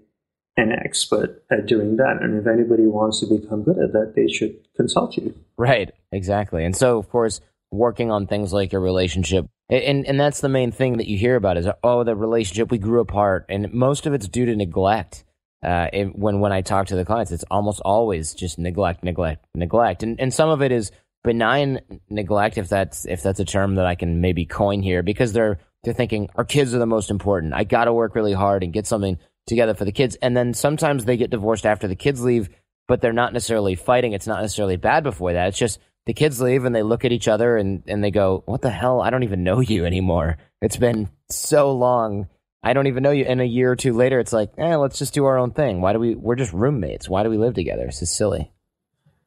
an 0.57 0.71
expert 0.71 1.43
at 1.51 1.65
doing 1.65 1.97
that. 1.97 2.19
And 2.21 2.39
if 2.39 2.47
anybody 2.47 2.85
wants 2.85 3.19
to 3.19 3.25
become 3.25 3.63
good 3.63 3.77
at 3.77 3.93
that, 3.93 4.13
they 4.15 4.27
should 4.27 4.55
consult 4.75 5.17
you. 5.17 5.33
Right, 5.57 5.91
exactly. 6.11 6.63
And 6.63 6.75
so, 6.75 6.97
of 6.97 7.09
course, 7.09 7.41
working 7.71 8.11
on 8.11 8.27
things 8.27 8.53
like 8.53 8.71
your 8.71 8.81
relationship. 8.81 9.47
And 9.69 10.05
and 10.05 10.19
that's 10.19 10.41
the 10.41 10.49
main 10.49 10.71
thing 10.71 10.97
that 10.97 11.07
you 11.07 11.17
hear 11.17 11.35
about 11.35 11.57
is 11.57 11.67
oh 11.83 12.03
the 12.03 12.15
relationship 12.15 12.69
we 12.69 12.77
grew 12.77 12.99
apart 12.99 13.45
and 13.49 13.73
most 13.73 14.05
of 14.05 14.13
it's 14.13 14.27
due 14.27 14.45
to 14.45 14.55
neglect. 14.55 15.23
Uh, 15.63 15.87
it, 15.91 16.15
when 16.15 16.39
when 16.39 16.51
I 16.51 16.61
talk 16.61 16.87
to 16.87 16.95
the 16.95 17.05
clients, 17.05 17.31
it's 17.31 17.45
almost 17.49 17.81
always 17.83 18.35
just 18.35 18.59
neglect, 18.59 19.03
neglect, 19.03 19.43
neglect, 19.55 20.03
and 20.03 20.19
and 20.19 20.31
some 20.31 20.49
of 20.49 20.61
it 20.61 20.71
is 20.71 20.91
benign 21.23 21.79
neglect 22.07 22.59
if 22.59 22.69
that's 22.69 23.05
if 23.05 23.23
that's 23.23 23.39
a 23.39 23.45
term 23.45 23.75
that 23.75 23.87
I 23.87 23.95
can 23.95 24.21
maybe 24.21 24.45
coin 24.45 24.83
here 24.83 25.01
because 25.01 25.33
they're 25.33 25.57
they're 25.83 25.95
thinking 25.95 26.29
our 26.35 26.45
kids 26.45 26.75
are 26.75 26.79
the 26.79 26.85
most 26.85 27.09
important. 27.09 27.55
I 27.55 27.63
got 27.63 27.85
to 27.85 27.93
work 27.93 28.13
really 28.13 28.33
hard 28.33 28.63
and 28.63 28.71
get 28.71 28.85
something 28.85 29.17
together 29.47 29.73
for 29.73 29.85
the 29.85 29.91
kids. 29.91 30.15
And 30.21 30.35
then 30.35 30.53
sometimes 30.53 31.05
they 31.05 31.17
get 31.17 31.29
divorced 31.29 31.65
after 31.65 31.87
the 31.87 31.95
kids 31.95 32.23
leave, 32.23 32.49
but 32.87 33.01
they're 33.01 33.13
not 33.13 33.33
necessarily 33.33 33.75
fighting. 33.75 34.13
It's 34.13 34.27
not 34.27 34.41
necessarily 34.41 34.77
bad 34.77 35.03
before 35.03 35.33
that. 35.33 35.49
It's 35.49 35.57
just 35.57 35.79
the 36.05 36.13
kids 36.13 36.41
leave 36.41 36.65
and 36.65 36.75
they 36.75 36.83
look 36.83 37.05
at 37.05 37.11
each 37.11 37.27
other 37.27 37.57
and, 37.57 37.83
and 37.87 38.03
they 38.03 38.11
go, 38.11 38.43
What 38.45 38.61
the 38.61 38.69
hell? 38.69 39.01
I 39.01 39.09
don't 39.09 39.23
even 39.23 39.43
know 39.43 39.59
you 39.59 39.85
anymore. 39.85 40.37
It's 40.61 40.77
been 40.77 41.09
so 41.29 41.71
long. 41.71 42.27
I 42.63 42.73
don't 42.73 42.87
even 42.87 43.03
know 43.03 43.11
you. 43.11 43.25
And 43.25 43.41
a 43.41 43.45
year 43.45 43.71
or 43.71 43.75
two 43.75 43.93
later, 43.93 44.19
it's 44.19 44.33
like, 44.33 44.51
eh, 44.57 44.75
let's 44.75 44.97
just 44.97 45.13
do 45.13 45.25
our 45.25 45.37
own 45.37 45.51
thing. 45.51 45.81
Why 45.81 45.93
do 45.93 45.99
we, 45.99 46.15
we're 46.15 46.35
just 46.35 46.53
roommates. 46.53 47.07
Why 47.07 47.21
do 47.21 47.29
we 47.29 47.37
live 47.37 47.53
together? 47.53 47.85
This 47.85 48.01
is 48.01 48.15
silly. 48.15 48.51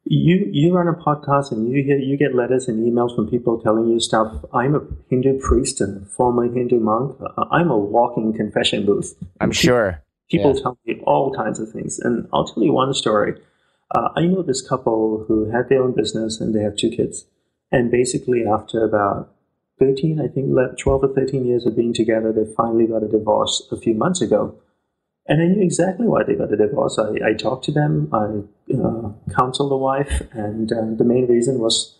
You 0.05 0.49
you 0.51 0.73
run 0.73 0.87
a 0.87 0.93
podcast 0.93 1.51
and 1.51 1.71
you 1.71 1.83
get 1.83 1.99
you 1.99 2.17
get 2.17 2.33
letters 2.33 2.67
and 2.67 2.79
emails 2.79 3.15
from 3.15 3.29
people 3.29 3.59
telling 3.61 3.87
you 3.89 3.99
stuff. 3.99 4.43
I'm 4.51 4.73
a 4.73 4.81
Hindu 5.09 5.39
priest 5.39 5.81
and 5.81 6.07
former 6.07 6.51
Hindu 6.51 6.79
monk. 6.79 7.15
I'm 7.51 7.69
a 7.69 7.77
walking 7.77 8.33
confession 8.33 8.87
booth. 8.87 9.15
I'm 9.39 9.51
sure. 9.51 10.01
People 10.29 10.55
yeah. 10.55 10.61
tell 10.61 10.77
me 10.85 11.01
all 11.05 11.33
kinds 11.33 11.59
of 11.59 11.71
things. 11.71 11.99
And 11.99 12.27
I'll 12.33 12.45
tell 12.45 12.63
you 12.63 12.73
one 12.73 12.93
story. 12.93 13.33
Uh, 13.93 14.09
I 14.15 14.25
know 14.25 14.43
this 14.43 14.67
couple 14.67 15.25
who 15.27 15.49
had 15.49 15.69
their 15.69 15.83
own 15.83 15.95
business 15.95 16.39
and 16.39 16.53
they 16.53 16.61
have 16.61 16.75
two 16.75 16.89
kids. 16.89 17.25
And 17.71 17.91
basically, 17.91 18.45
after 18.45 18.83
about 18.83 19.33
13, 19.79 20.19
I 20.19 20.27
think 20.27 20.49
12 20.77 21.03
or 21.03 21.13
13 21.13 21.45
years 21.45 21.65
of 21.65 21.75
being 21.75 21.93
together, 21.93 22.31
they 22.31 22.51
finally 22.55 22.85
got 22.85 23.03
a 23.03 23.07
divorce 23.07 23.67
a 23.71 23.77
few 23.77 23.93
months 23.93 24.21
ago. 24.21 24.55
And 25.27 25.41
I 25.41 25.45
knew 25.45 25.61
exactly 25.61 26.07
why 26.07 26.23
they 26.23 26.33
got 26.33 26.51
a 26.51 26.57
divorce. 26.57 26.97
I, 26.97 27.29
I 27.29 27.33
talked 27.33 27.65
to 27.65 27.71
them, 27.71 28.09
I 28.11 28.41
uh, 28.73 29.11
counseled 29.35 29.71
the 29.71 29.77
wife, 29.77 30.23
and 30.31 30.71
uh, 30.71 30.97
the 30.97 31.03
main 31.03 31.27
reason 31.27 31.59
was 31.59 31.95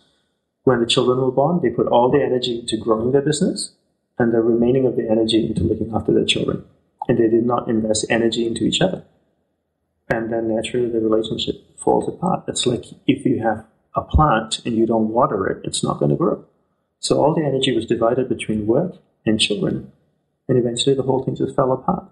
when 0.64 0.80
the 0.80 0.86
children 0.86 1.18
were 1.18 1.30
born, 1.30 1.60
they 1.62 1.70
put 1.70 1.86
all 1.86 2.10
their 2.10 2.24
energy 2.26 2.58
into 2.60 2.76
growing 2.76 3.12
their 3.12 3.22
business 3.22 3.72
and 4.18 4.34
the 4.34 4.40
remaining 4.40 4.86
of 4.86 4.96
the 4.96 5.08
energy 5.08 5.46
into 5.46 5.62
looking 5.62 5.92
after 5.94 6.12
their 6.12 6.24
children. 6.24 6.64
And 7.10 7.18
they 7.18 7.26
did 7.26 7.44
not 7.44 7.68
invest 7.68 8.06
energy 8.08 8.46
into 8.46 8.62
each 8.62 8.80
other. 8.80 9.02
And 10.08 10.32
then 10.32 10.54
naturally 10.54 10.88
the 10.88 11.00
relationship 11.00 11.76
falls 11.76 12.06
apart. 12.06 12.44
It's 12.46 12.66
like 12.66 12.84
if 13.08 13.26
you 13.26 13.42
have 13.42 13.66
a 13.96 14.02
plant 14.02 14.64
and 14.64 14.76
you 14.76 14.86
don't 14.86 15.08
water 15.08 15.44
it, 15.48 15.66
it's 15.66 15.82
not 15.82 15.98
going 15.98 16.12
to 16.12 16.16
grow. 16.16 16.44
So 17.00 17.20
all 17.20 17.34
the 17.34 17.44
energy 17.44 17.74
was 17.74 17.84
divided 17.84 18.28
between 18.28 18.68
work 18.68 18.94
and 19.26 19.40
children. 19.40 19.90
And 20.48 20.56
eventually 20.56 20.94
the 20.94 21.02
whole 21.02 21.24
thing 21.24 21.34
just 21.34 21.56
fell 21.56 21.72
apart. 21.72 22.04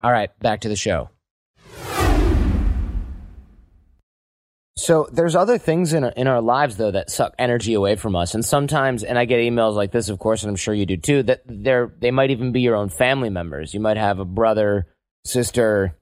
All 0.00 0.12
right, 0.12 0.30
back 0.38 0.60
to 0.60 0.68
the 0.68 0.76
show. 0.76 1.10
So 4.78 5.08
there's 5.10 5.34
other 5.34 5.58
things 5.58 5.92
in 5.92 6.04
our, 6.04 6.10
in 6.10 6.28
our 6.28 6.40
lives 6.40 6.76
though 6.76 6.92
that 6.92 7.10
suck 7.10 7.34
energy 7.36 7.74
away 7.74 7.96
from 7.96 8.14
us, 8.14 8.34
and 8.34 8.44
sometimes, 8.44 9.02
and 9.02 9.18
I 9.18 9.24
get 9.24 9.40
emails 9.40 9.74
like 9.74 9.90
this, 9.90 10.08
of 10.08 10.20
course, 10.20 10.44
and 10.44 10.50
I'm 10.50 10.56
sure 10.56 10.72
you 10.72 10.86
do 10.86 10.96
too. 10.96 11.24
That 11.24 11.42
they're 11.46 11.92
they 11.98 12.12
might 12.12 12.30
even 12.30 12.52
be 12.52 12.60
your 12.60 12.76
own 12.76 12.88
family 12.88 13.28
members. 13.28 13.74
You 13.74 13.80
might 13.80 13.96
have 13.96 14.20
a 14.20 14.24
brother, 14.24 14.86
sister, 15.24 15.98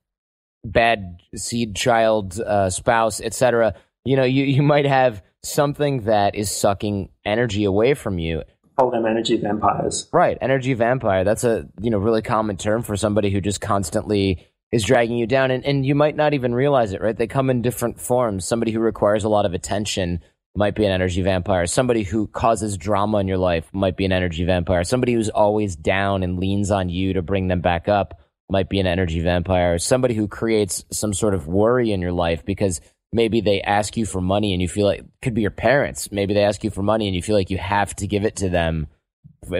bad 0.62 1.22
seed 1.34 1.74
child, 1.74 2.38
uh, 2.38 2.68
spouse, 2.68 3.22
etc. 3.22 3.74
You 4.04 4.16
know, 4.16 4.24
you 4.24 4.44
you 4.44 4.62
might 4.62 4.84
have 4.84 5.22
something 5.42 6.02
that 6.02 6.34
is 6.34 6.50
sucking 6.50 7.08
energy 7.24 7.64
away 7.64 7.94
from 7.94 8.18
you. 8.18 8.42
Call 8.78 8.90
them 8.90 9.06
energy 9.06 9.38
vampires. 9.38 10.06
Right, 10.12 10.36
energy 10.42 10.74
vampire. 10.74 11.24
That's 11.24 11.44
a 11.44 11.66
you 11.80 11.90
know 11.90 11.98
really 11.98 12.20
common 12.20 12.58
term 12.58 12.82
for 12.82 12.94
somebody 12.94 13.30
who 13.30 13.40
just 13.40 13.62
constantly 13.62 14.46
is 14.72 14.84
dragging 14.84 15.16
you 15.16 15.26
down, 15.26 15.50
and 15.50 15.64
and 15.64 15.86
you 15.86 15.94
might 15.94 16.16
not 16.16 16.34
even 16.34 16.54
realize 16.54 16.92
it. 16.92 17.00
Right, 17.00 17.16
they 17.16 17.26
come 17.26 17.50
in 17.50 17.62
different 17.62 18.00
forms. 18.00 18.44
Somebody 18.44 18.72
who 18.72 18.80
requires 18.80 19.24
a 19.24 19.28
lot 19.28 19.46
of 19.46 19.54
attention 19.54 20.20
might 20.56 20.74
be 20.74 20.84
an 20.84 20.92
energy 20.92 21.22
vampire. 21.22 21.66
Somebody 21.66 22.02
who 22.02 22.26
causes 22.26 22.76
drama 22.76 23.18
in 23.18 23.28
your 23.28 23.38
life 23.38 23.68
might 23.72 23.96
be 23.96 24.04
an 24.04 24.12
energy 24.12 24.44
vampire. 24.44 24.84
Somebody 24.84 25.12
who's 25.12 25.28
always 25.28 25.76
down 25.76 26.22
and 26.22 26.38
leans 26.38 26.70
on 26.70 26.88
you 26.88 27.12
to 27.14 27.22
bring 27.22 27.48
them 27.48 27.60
back 27.60 27.88
up 27.88 28.20
might 28.48 28.68
be 28.68 28.80
an 28.80 28.86
energy 28.86 29.20
vampire. 29.20 29.78
Somebody 29.78 30.14
who 30.14 30.28
creates 30.28 30.84
some 30.90 31.12
sort 31.12 31.34
of 31.34 31.46
worry 31.46 31.92
in 31.92 32.00
your 32.00 32.12
life 32.12 32.44
because 32.44 32.80
maybe 33.12 33.40
they 33.40 33.60
ask 33.60 33.96
you 33.96 34.06
for 34.06 34.20
money 34.20 34.52
and 34.52 34.62
you 34.62 34.68
feel 34.68 34.86
like 34.86 35.04
could 35.20 35.34
be 35.34 35.42
your 35.42 35.50
parents. 35.50 36.10
Maybe 36.10 36.34
they 36.34 36.44
ask 36.44 36.62
you 36.64 36.70
for 36.70 36.82
money 36.82 37.06
and 37.06 37.14
you 37.14 37.22
feel 37.22 37.36
like 37.36 37.50
you 37.50 37.58
have 37.58 37.94
to 37.96 38.06
give 38.06 38.24
it 38.24 38.36
to 38.36 38.48
them 38.48 38.86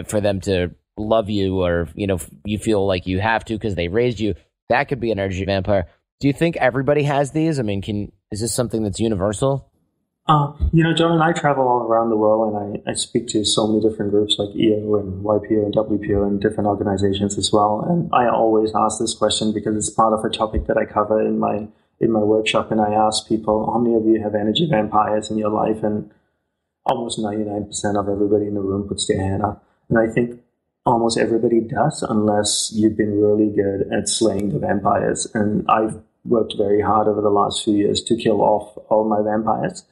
for 0.07 0.19
them 0.19 0.41
to 0.41 0.71
love 0.97 1.29
you 1.29 1.61
or 1.61 1.87
you 1.93 2.07
know 2.07 2.19
you 2.43 2.57
feel 2.57 2.85
like 2.85 3.05
you 3.05 3.19
have 3.19 3.45
to 3.45 3.53
because 3.53 3.75
they 3.75 3.87
raised 3.87 4.19
you. 4.19 4.35
That 4.69 4.85
could 4.85 4.99
be 4.99 5.11
an 5.11 5.19
energy 5.19 5.45
vampire. 5.45 5.87
Do 6.19 6.27
you 6.27 6.33
think 6.33 6.57
everybody 6.57 7.03
has 7.03 7.31
these? 7.31 7.59
I 7.59 7.63
mean, 7.63 7.81
can 7.81 8.11
is 8.31 8.41
this 8.41 8.53
something 8.53 8.83
that's 8.83 8.99
universal? 8.99 9.71
Uh, 10.27 10.51
you 10.73 10.83
know, 10.83 10.93
John 10.93 11.13
and 11.13 11.23
I 11.23 11.31
travel 11.31 11.65
all 11.65 11.83
around 11.83 12.09
the 12.09 12.17
world, 12.17 12.53
and 12.53 12.83
I, 12.85 12.91
I 12.91 12.93
speak 12.95 13.27
to 13.29 13.45
so 13.45 13.65
many 13.65 13.79
different 13.79 14.11
groups 14.11 14.35
like 14.37 14.53
EO 14.53 14.95
and 14.95 15.23
YPO 15.23 15.63
and 15.63 15.73
WPO 15.73 16.27
and 16.27 16.41
different 16.41 16.67
organizations 16.67 17.37
as 17.37 17.53
well. 17.53 17.85
And 17.87 18.09
I 18.11 18.27
always 18.27 18.73
ask 18.75 18.99
this 18.99 19.15
question 19.15 19.53
because 19.53 19.77
it's 19.77 19.89
part 19.89 20.11
of 20.11 20.25
a 20.25 20.29
topic 20.29 20.67
that 20.67 20.77
I 20.77 20.83
cover 20.83 21.21
in 21.25 21.39
my 21.39 21.67
in 21.99 22.11
my 22.11 22.19
workshop. 22.19 22.71
And 22.71 22.81
I 22.81 22.93
ask 22.93 23.27
people, 23.27 23.71
how 23.71 23.79
many 23.79 23.95
of 23.95 24.05
you 24.05 24.21
have 24.21 24.35
energy 24.35 24.67
vampires 24.69 25.31
in 25.31 25.37
your 25.37 25.49
life? 25.49 25.81
And 25.81 26.11
almost 26.85 27.19
ninety 27.19 27.45
nine 27.45 27.65
percent 27.65 27.95
of 27.95 28.09
everybody 28.09 28.47
in 28.47 28.55
the 28.55 28.61
room 28.61 28.85
puts 28.85 29.07
their 29.07 29.21
hand 29.21 29.43
up. 29.43 29.63
And 29.89 29.97
I 29.97 30.11
think 30.13 30.41
almost 30.87 31.17
everybody 31.17 31.59
does, 31.59 32.01
unless 32.01 32.71
you've 32.73 32.95
been 32.95 33.19
really 33.19 33.49
good 33.49 33.91
at 33.91 34.07
slaying 34.07 34.49
the 34.49 34.59
vampires. 34.59 35.27
And 35.33 35.65
I've 35.69 35.99
worked 36.23 36.55
very 36.57 36.81
hard 36.81 37.07
over 37.07 37.21
the 37.21 37.29
last 37.29 37.63
few 37.63 37.75
years 37.75 38.01
to 38.03 38.15
kill 38.15 38.41
off 38.41 38.77
all 38.89 39.07
my 39.07 39.21
vampires 39.21 39.83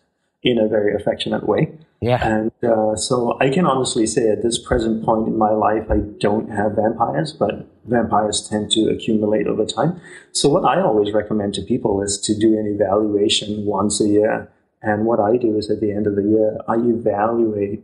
in 0.41 0.57
a 0.57 0.67
very 0.67 0.95
affectionate 0.95 1.47
way. 1.47 1.71
Yeah. 2.01 2.25
And 2.25 2.51
uh, 2.63 2.95
so 2.95 3.37
I 3.41 3.49
can 3.49 3.65
honestly 3.65 4.05
say 4.05 4.29
at 4.29 4.43
this 4.43 4.57
present 4.57 5.03
point 5.03 5.27
in 5.27 5.37
my 5.37 5.51
life, 5.51 5.89
I 5.89 5.97
don't 6.19 6.49
have 6.51 6.73
vampires, 6.73 7.33
but 7.33 7.67
vampires 7.85 8.47
tend 8.47 8.71
to 8.71 8.89
accumulate 8.89 9.47
over 9.47 9.65
time. 9.65 9.99
So 10.31 10.47
what 10.49 10.65
I 10.65 10.81
always 10.81 11.13
recommend 11.13 11.55
to 11.55 11.61
people 11.61 12.01
is 12.01 12.19
to 12.21 12.37
do 12.37 12.57
an 12.57 12.67
evaluation 12.67 13.65
once 13.65 13.99
a 13.99 14.07
year. 14.07 14.49
And 14.81 15.05
what 15.05 15.19
I 15.19 15.37
do 15.37 15.57
is 15.57 15.69
at 15.69 15.81
the 15.81 15.91
end 15.91 16.05
of 16.05 16.15
the 16.15 16.23
year, 16.23 16.57
I 16.67 16.75
evaluate 16.75 17.83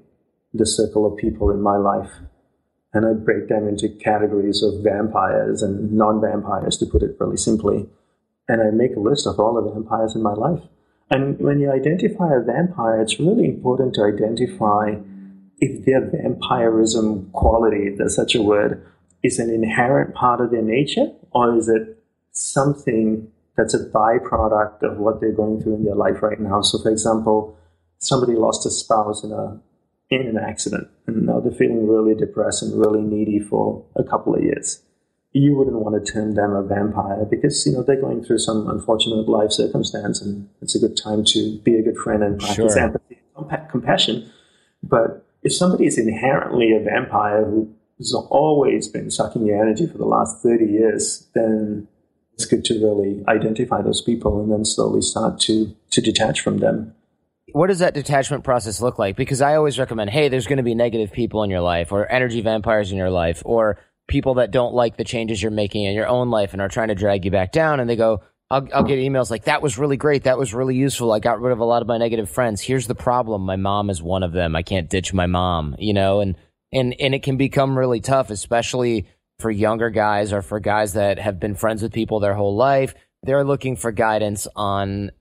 the 0.54 0.66
circle 0.66 1.06
of 1.06 1.18
people 1.18 1.50
in 1.50 1.62
my 1.62 1.78
life. 1.78 2.12
And 2.94 3.06
I 3.06 3.14
break 3.14 3.48
them 3.48 3.68
into 3.68 3.88
categories 3.88 4.62
of 4.62 4.84
vampires 4.84 5.62
and 5.62 5.94
non-vampires, 5.94 6.78
to 6.78 6.86
put 6.86 7.04
it 7.04 7.16
really 7.20 7.38
simply. 7.38 7.88
And 8.48 8.62
I 8.62 8.72
make 8.72 8.96
a 8.96 9.00
list 9.00 9.26
of 9.28 9.40
all 9.40 9.54
the 9.54 9.72
vampires 9.72 10.16
in 10.16 10.22
my 10.22 10.34
life. 10.34 10.62
And 11.10 11.40
when 11.40 11.60
you 11.60 11.72
identify 11.72 12.36
a 12.36 12.42
vampire, 12.42 13.02
it's 13.02 13.20
really 13.20 13.46
important 13.46 13.94
to 13.96 14.04
identify 14.04 14.96
if 15.60 15.86
their 15.86 16.02
vampirism 16.02 17.30
quality, 17.32 17.88
if 17.88 17.98
there's 17.98 18.16
such 18.16 18.36
a 18.36 18.42
word, 18.42 18.86
is 19.24 19.40
an 19.40 19.50
inherent 19.50 20.16
part 20.16 20.42
of 20.42 20.52
their 20.52 20.62
nature, 20.62 21.12
or 21.32 21.56
is 21.56 21.70
it 21.70 22.02
something 22.32 23.32
that's 23.56 23.74
a 23.74 23.86
byproduct 23.90 24.82
of 24.84 24.98
what 24.98 25.22
they're 25.22 25.32
going 25.32 25.62
through 25.62 25.76
in 25.76 25.86
their 25.86 25.96
life 25.96 26.22
right 26.24 26.40
now? 26.40 26.62
So, 26.62 26.80
for 26.80 26.90
example, 26.90 27.58
somebody 28.00 28.34
lost 28.34 28.66
a 28.66 28.72
spouse 28.72 29.24
in 29.24 29.32
a 29.32 29.60
in 30.12 30.28
an 30.28 30.38
accident, 30.38 30.88
and 31.08 31.26
now 31.26 31.40
they're 31.40 31.52
feeling 31.52 31.88
really 31.88 32.14
depressed 32.14 32.62
and 32.62 32.80
really 32.80 33.02
needy 33.02 33.40
for 33.40 33.84
a 33.96 34.04
couple 34.04 34.36
of 34.36 34.44
years 34.44 34.84
you 35.34 35.56
wouldn't 35.56 35.78
want 35.78 36.04
to 36.04 36.12
term 36.12 36.36
them 36.36 36.52
a 36.52 36.64
vampire 36.64 37.26
because 37.26 37.66
you 37.66 37.72
know 37.72 37.84
they're 37.84 38.00
going 38.00 38.24
through 38.24 38.40
some 38.40 38.70
unfortunate 38.70 39.30
life 39.30 39.52
circumstance, 39.52 40.22
and 40.22 40.50
it's 40.62 40.76
a 40.76 40.80
good 40.80 40.98
time 40.98 41.24
to 41.24 41.58
be 41.60 41.76
a 41.76 41.82
good 41.82 41.98
friend 41.98 42.24
and 42.24 42.40
practice 42.40 42.74
sure. 42.74 42.80
empathy 42.80 43.20
and 43.38 43.70
compassion. 43.70 44.30
But 44.84 45.26
if 45.42 45.54
somebody 45.54 45.86
is 45.86 45.98
inherently 45.98 46.76
a 46.76 46.80
vampire 46.80 47.46
who's 47.46 48.14
always 48.14 48.88
been 48.88 49.10
sucking 49.10 49.46
your 49.46 49.62
energy 49.62 49.88
for 49.88 49.98
the 49.98 50.06
last 50.06 50.42
thirty 50.44 50.66
years, 50.66 51.28
then 51.34 51.88
it's 52.34 52.46
good 52.46 52.66
to 52.66 52.74
really 52.74 53.24
identify 53.28 53.82
those 53.82 54.02
people 54.02 54.42
and 54.42 54.52
then 54.52 54.66
slowly 54.66 55.02
start 55.02 55.40
to 55.42 55.74
to 55.92 56.02
detach 56.02 56.42
from 56.42 56.58
them 56.58 56.94
what 57.54 57.68
does 57.68 57.80
that 57.80 57.94
detachment 57.94 58.44
process 58.44 58.82
look 58.82 59.00
like? 59.00 59.16
Because 59.16 59.42
I 59.42 59.56
always 59.56 59.80
recommend, 59.80 60.10
hey, 60.10 60.30
there's 60.30 60.48
going 60.48 60.58
to 60.58 60.64
be 60.64 60.76
negative 60.76 61.12
people 61.12 61.44
in 61.44 61.50
your 61.50 61.62
life 61.62 61.92
or 61.92 62.10
energy 62.12 62.42
vampires 62.42 62.92
in 62.92 62.98
your 62.98 63.10
life 63.10 63.42
or 63.46 63.78
people 64.08 64.36
that 64.36 64.52
don't 64.52 64.74
like 64.74 64.98
the 64.98 65.04
changes 65.04 65.42
you're 65.42 65.52
making 65.52 65.86
in 65.86 65.96
your 65.96 66.08
own 66.08 66.30
life 66.30 66.54
and 66.54 66.62
are 66.62 66.68
trying 66.68 66.90
to 66.90 66.96
drag 66.96 67.26
you 67.26 67.32
back 67.32 67.52
down 67.52 67.80
and 67.80 67.90
they 67.90 67.96
go 67.96 68.22
I'll, 68.50 68.68
I'll 68.74 68.84
get 68.84 69.00
emails 69.00 69.32
like 69.32 69.46
that 69.46 69.62
was 69.62 69.78
really 69.78 69.96
great. 69.96 70.24
That 70.24 70.38
was 70.38 70.54
really 70.54 70.76
useful. 70.76 71.14
I 71.14 71.20
got 71.20 71.40
rid 71.40 71.54
of 71.54 71.60
a 71.60 71.66
lot 71.66 71.82
of 71.82 71.88
my 71.88 71.98
negative 71.98 72.30
friends. 72.30 72.60
Here's 72.60 72.86
the 72.86 72.96
problem. 72.96 73.44
My 73.44 73.56
mom 73.56 73.90
is 73.90 74.04
one 74.04 74.24
of 74.24 74.34
them. 74.34 74.58
I 74.58 74.62
can't 74.62 74.90
ditch 74.90 75.14
my 75.14 75.26
mom 75.26 75.76
you 75.80 75.94
know? 75.94 76.20
And 76.20 76.36
and 76.74 76.94
and 77.00 77.16
it 77.16 77.24
can 77.24 77.38
become 77.38 77.80
really 77.80 78.02
tough 78.02 78.30
especially 78.30 79.08
for 79.40 79.50
younger 79.50 79.90
guys 79.90 80.34
or 80.34 80.42
for 80.42 80.60
guys 80.60 80.94
that 80.94 81.18
have 81.18 81.40
been 81.40 81.56
friends 81.56 81.82
with 81.82 81.94
people 81.94 82.20
their 82.20 82.34
whole 82.34 82.58
life. 82.58 82.94
They're 83.24 83.46
looking 83.46 83.78
for 83.78 83.94
guidance 83.94 84.48
on 84.56 85.12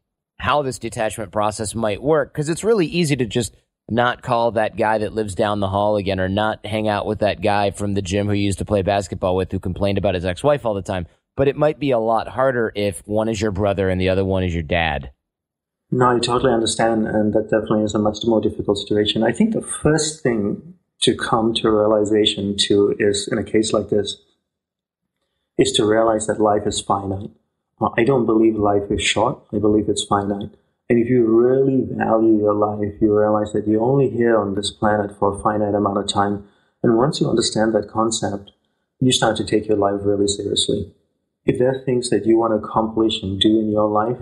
how 0.40 0.62
this 0.62 0.78
detachment 0.78 1.32
process 1.32 1.74
might 1.74 2.02
work 2.02 2.32
because 2.32 2.48
it's 2.48 2.64
really 2.64 2.86
easy 2.86 3.14
to 3.16 3.26
just 3.26 3.54
not 3.90 4.22
call 4.22 4.52
that 4.52 4.76
guy 4.76 4.98
that 4.98 5.12
lives 5.12 5.34
down 5.34 5.60
the 5.60 5.68
hall 5.68 5.96
again 5.96 6.20
or 6.20 6.28
not 6.28 6.64
hang 6.64 6.88
out 6.88 7.06
with 7.06 7.18
that 7.18 7.42
guy 7.42 7.70
from 7.70 7.94
the 7.94 8.02
gym 8.02 8.26
who 8.26 8.32
used 8.32 8.58
to 8.58 8.64
play 8.64 8.82
basketball 8.82 9.36
with 9.36 9.50
who 9.50 9.58
complained 9.58 9.98
about 9.98 10.14
his 10.14 10.24
ex-wife 10.24 10.64
all 10.64 10.74
the 10.74 10.82
time. 10.82 11.06
But 11.36 11.48
it 11.48 11.56
might 11.56 11.78
be 11.78 11.90
a 11.90 11.98
lot 11.98 12.28
harder 12.28 12.72
if 12.74 13.06
one 13.06 13.28
is 13.28 13.40
your 13.40 13.50
brother 13.50 13.88
and 13.88 14.00
the 14.00 14.08
other 14.08 14.24
one 14.24 14.44
is 14.44 14.54
your 14.54 14.62
dad. 14.62 15.10
No, 15.90 16.16
I 16.16 16.18
totally 16.20 16.52
understand. 16.52 17.06
And 17.06 17.32
that 17.34 17.50
definitely 17.50 17.84
is 17.84 17.94
a 17.94 17.98
much 17.98 18.18
more 18.24 18.40
difficult 18.40 18.78
situation. 18.78 19.22
I 19.22 19.32
think 19.32 19.52
the 19.52 19.62
first 19.62 20.22
thing 20.22 20.74
to 21.00 21.16
come 21.16 21.54
to 21.54 21.70
realization 21.70 22.56
to 22.58 22.94
is 22.98 23.28
in 23.30 23.38
a 23.38 23.44
case 23.44 23.72
like 23.72 23.88
this 23.88 24.16
is 25.58 25.72
to 25.72 25.84
realize 25.84 26.26
that 26.26 26.40
life 26.40 26.66
is 26.66 26.80
finite. 26.80 27.30
Uh, 27.80 27.88
I 27.96 28.04
don't 28.04 28.26
believe 28.26 28.56
life 28.56 28.90
is 28.90 29.02
short. 29.02 29.38
I 29.52 29.58
believe 29.58 29.88
it's 29.88 30.04
finite. 30.04 30.50
And 30.88 30.98
if 30.98 31.08
you 31.08 31.24
really 31.24 31.86
value 31.88 32.38
your 32.38 32.54
life, 32.54 32.94
you 33.00 33.16
realize 33.16 33.52
that 33.52 33.66
you're 33.66 33.82
only 33.82 34.10
here 34.10 34.38
on 34.38 34.54
this 34.54 34.70
planet 34.70 35.16
for 35.18 35.34
a 35.34 35.42
finite 35.42 35.74
amount 35.74 35.98
of 35.98 36.08
time. 36.08 36.48
And 36.82 36.96
once 36.96 37.20
you 37.20 37.28
understand 37.28 37.74
that 37.74 37.88
concept, 37.88 38.50
you 38.98 39.12
start 39.12 39.36
to 39.36 39.44
take 39.44 39.68
your 39.68 39.76
life 39.76 40.00
really 40.02 40.26
seriously. 40.26 40.92
If 41.46 41.58
there 41.58 41.70
are 41.70 41.84
things 41.84 42.10
that 42.10 42.26
you 42.26 42.36
want 42.36 42.52
to 42.52 42.66
accomplish 42.66 43.22
and 43.22 43.40
do 43.40 43.60
in 43.60 43.70
your 43.70 43.88
life, 43.88 44.18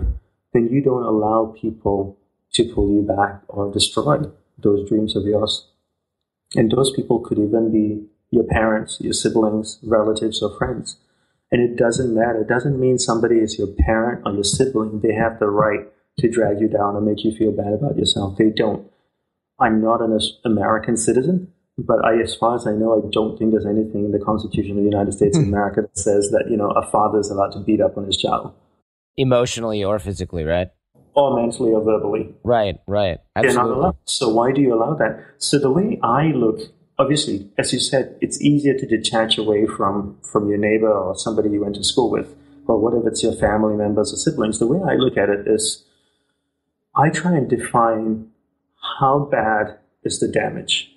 then 0.53 0.69
you 0.71 0.81
don't 0.81 1.03
allow 1.03 1.53
people 1.59 2.17
to 2.53 2.73
pull 2.73 2.91
you 2.91 3.01
back 3.01 3.41
or 3.47 3.71
destroy 3.71 4.19
those 4.57 4.87
dreams 4.87 5.15
of 5.15 5.25
yours. 5.25 5.67
And 6.55 6.71
those 6.71 6.91
people 6.91 7.19
could 7.19 7.37
even 7.37 7.71
be 7.71 8.07
your 8.31 8.43
parents, 8.43 8.99
your 9.01 9.13
siblings, 9.13 9.79
relatives, 9.83 10.41
or 10.41 10.55
friends. 10.57 10.97
And 11.51 11.61
it 11.61 11.77
doesn't 11.77 12.13
matter. 12.13 12.41
It 12.41 12.47
doesn't 12.47 12.79
mean 12.79 12.97
somebody 12.97 13.37
is 13.37 13.57
your 13.57 13.67
parent 13.67 14.23
or 14.25 14.33
your 14.33 14.43
sibling. 14.43 15.01
They 15.01 15.13
have 15.13 15.39
the 15.39 15.47
right 15.47 15.87
to 16.19 16.29
drag 16.29 16.59
you 16.59 16.67
down 16.67 16.95
and 16.95 17.05
make 17.05 17.23
you 17.23 17.31
feel 17.31 17.51
bad 17.51 17.73
about 17.73 17.97
yourself. 17.97 18.37
They 18.37 18.49
don't. 18.49 18.89
I'm 19.59 19.81
not 19.81 20.01
an 20.01 20.17
American 20.45 20.95
citizen, 20.95 21.51
but 21.77 22.05
I, 22.05 22.21
as 22.21 22.35
far 22.35 22.55
as 22.55 22.67
I 22.67 22.71
know, 22.71 22.97
I 22.97 23.09
don't 23.11 23.37
think 23.37 23.51
there's 23.51 23.65
anything 23.65 24.05
in 24.05 24.11
the 24.11 24.19
Constitution 24.19 24.71
of 24.71 24.77
the 24.77 24.89
United 24.89 25.13
States 25.13 25.37
of 25.37 25.43
hmm. 25.43 25.49
America 25.49 25.81
that 25.81 25.97
says 25.97 26.29
that 26.31 26.45
you 26.49 26.55
know 26.55 26.69
a 26.71 26.89
father 26.89 27.19
is 27.19 27.29
allowed 27.29 27.51
to 27.53 27.59
beat 27.59 27.81
up 27.81 27.97
on 27.97 28.05
his 28.05 28.15
child, 28.15 28.53
emotionally 29.17 29.83
or 29.83 29.99
physically, 29.99 30.43
right? 30.43 30.69
or 31.19 31.35
mentally 31.35 31.71
or 31.71 31.83
verbally. 31.83 32.33
Right, 32.43 32.79
right. 32.87 33.17
Absolutely. 33.35 33.55
They're 33.55 33.65
not 33.65 33.77
allowed. 33.77 33.97
So 34.05 34.29
why 34.29 34.51
do 34.51 34.61
you 34.61 34.73
allow 34.73 34.93
that? 34.95 35.23
So 35.37 35.59
the 35.59 35.71
way 35.71 35.99
I 36.03 36.27
look, 36.27 36.59
obviously, 36.99 37.49
as 37.57 37.73
you 37.73 37.79
said, 37.79 38.17
it's 38.21 38.41
easier 38.41 38.77
to 38.77 38.85
detach 38.85 39.37
away 39.37 39.65
from 39.65 40.17
from 40.31 40.49
your 40.49 40.57
neighbor 40.57 40.91
or 40.91 41.17
somebody 41.17 41.49
you 41.49 41.61
went 41.61 41.75
to 41.75 41.83
school 41.83 42.11
with, 42.11 42.35
or 42.67 42.77
what 42.77 42.93
if 42.93 43.07
it's 43.07 43.23
your 43.23 43.33
family 43.33 43.75
members 43.75 44.13
or 44.13 44.17
siblings. 44.17 44.59
The 44.59 44.67
way 44.67 44.79
I 44.87 44.95
look 44.95 45.17
at 45.17 45.29
it 45.29 45.47
is, 45.47 45.85
I 46.95 47.09
try 47.09 47.35
and 47.35 47.49
define 47.49 48.27
how 48.99 49.19
bad 49.31 49.79
is 50.03 50.19
the 50.19 50.27
damage. 50.27 50.91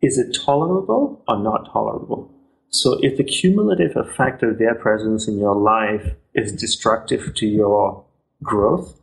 Is 0.00 0.18
it 0.18 0.36
tolerable 0.44 1.22
or 1.28 1.38
not 1.38 1.70
tolerable? 1.72 2.32
So 2.70 2.98
if 3.02 3.16
the 3.16 3.24
cumulative 3.24 3.96
effect 3.96 4.42
of 4.42 4.58
their 4.58 4.74
presence 4.74 5.26
in 5.26 5.38
your 5.38 5.54
life 5.54 6.14
is 6.34 6.52
destructive 6.52 7.34
to 7.34 7.46
your 7.46 8.04
growth, 8.42 9.00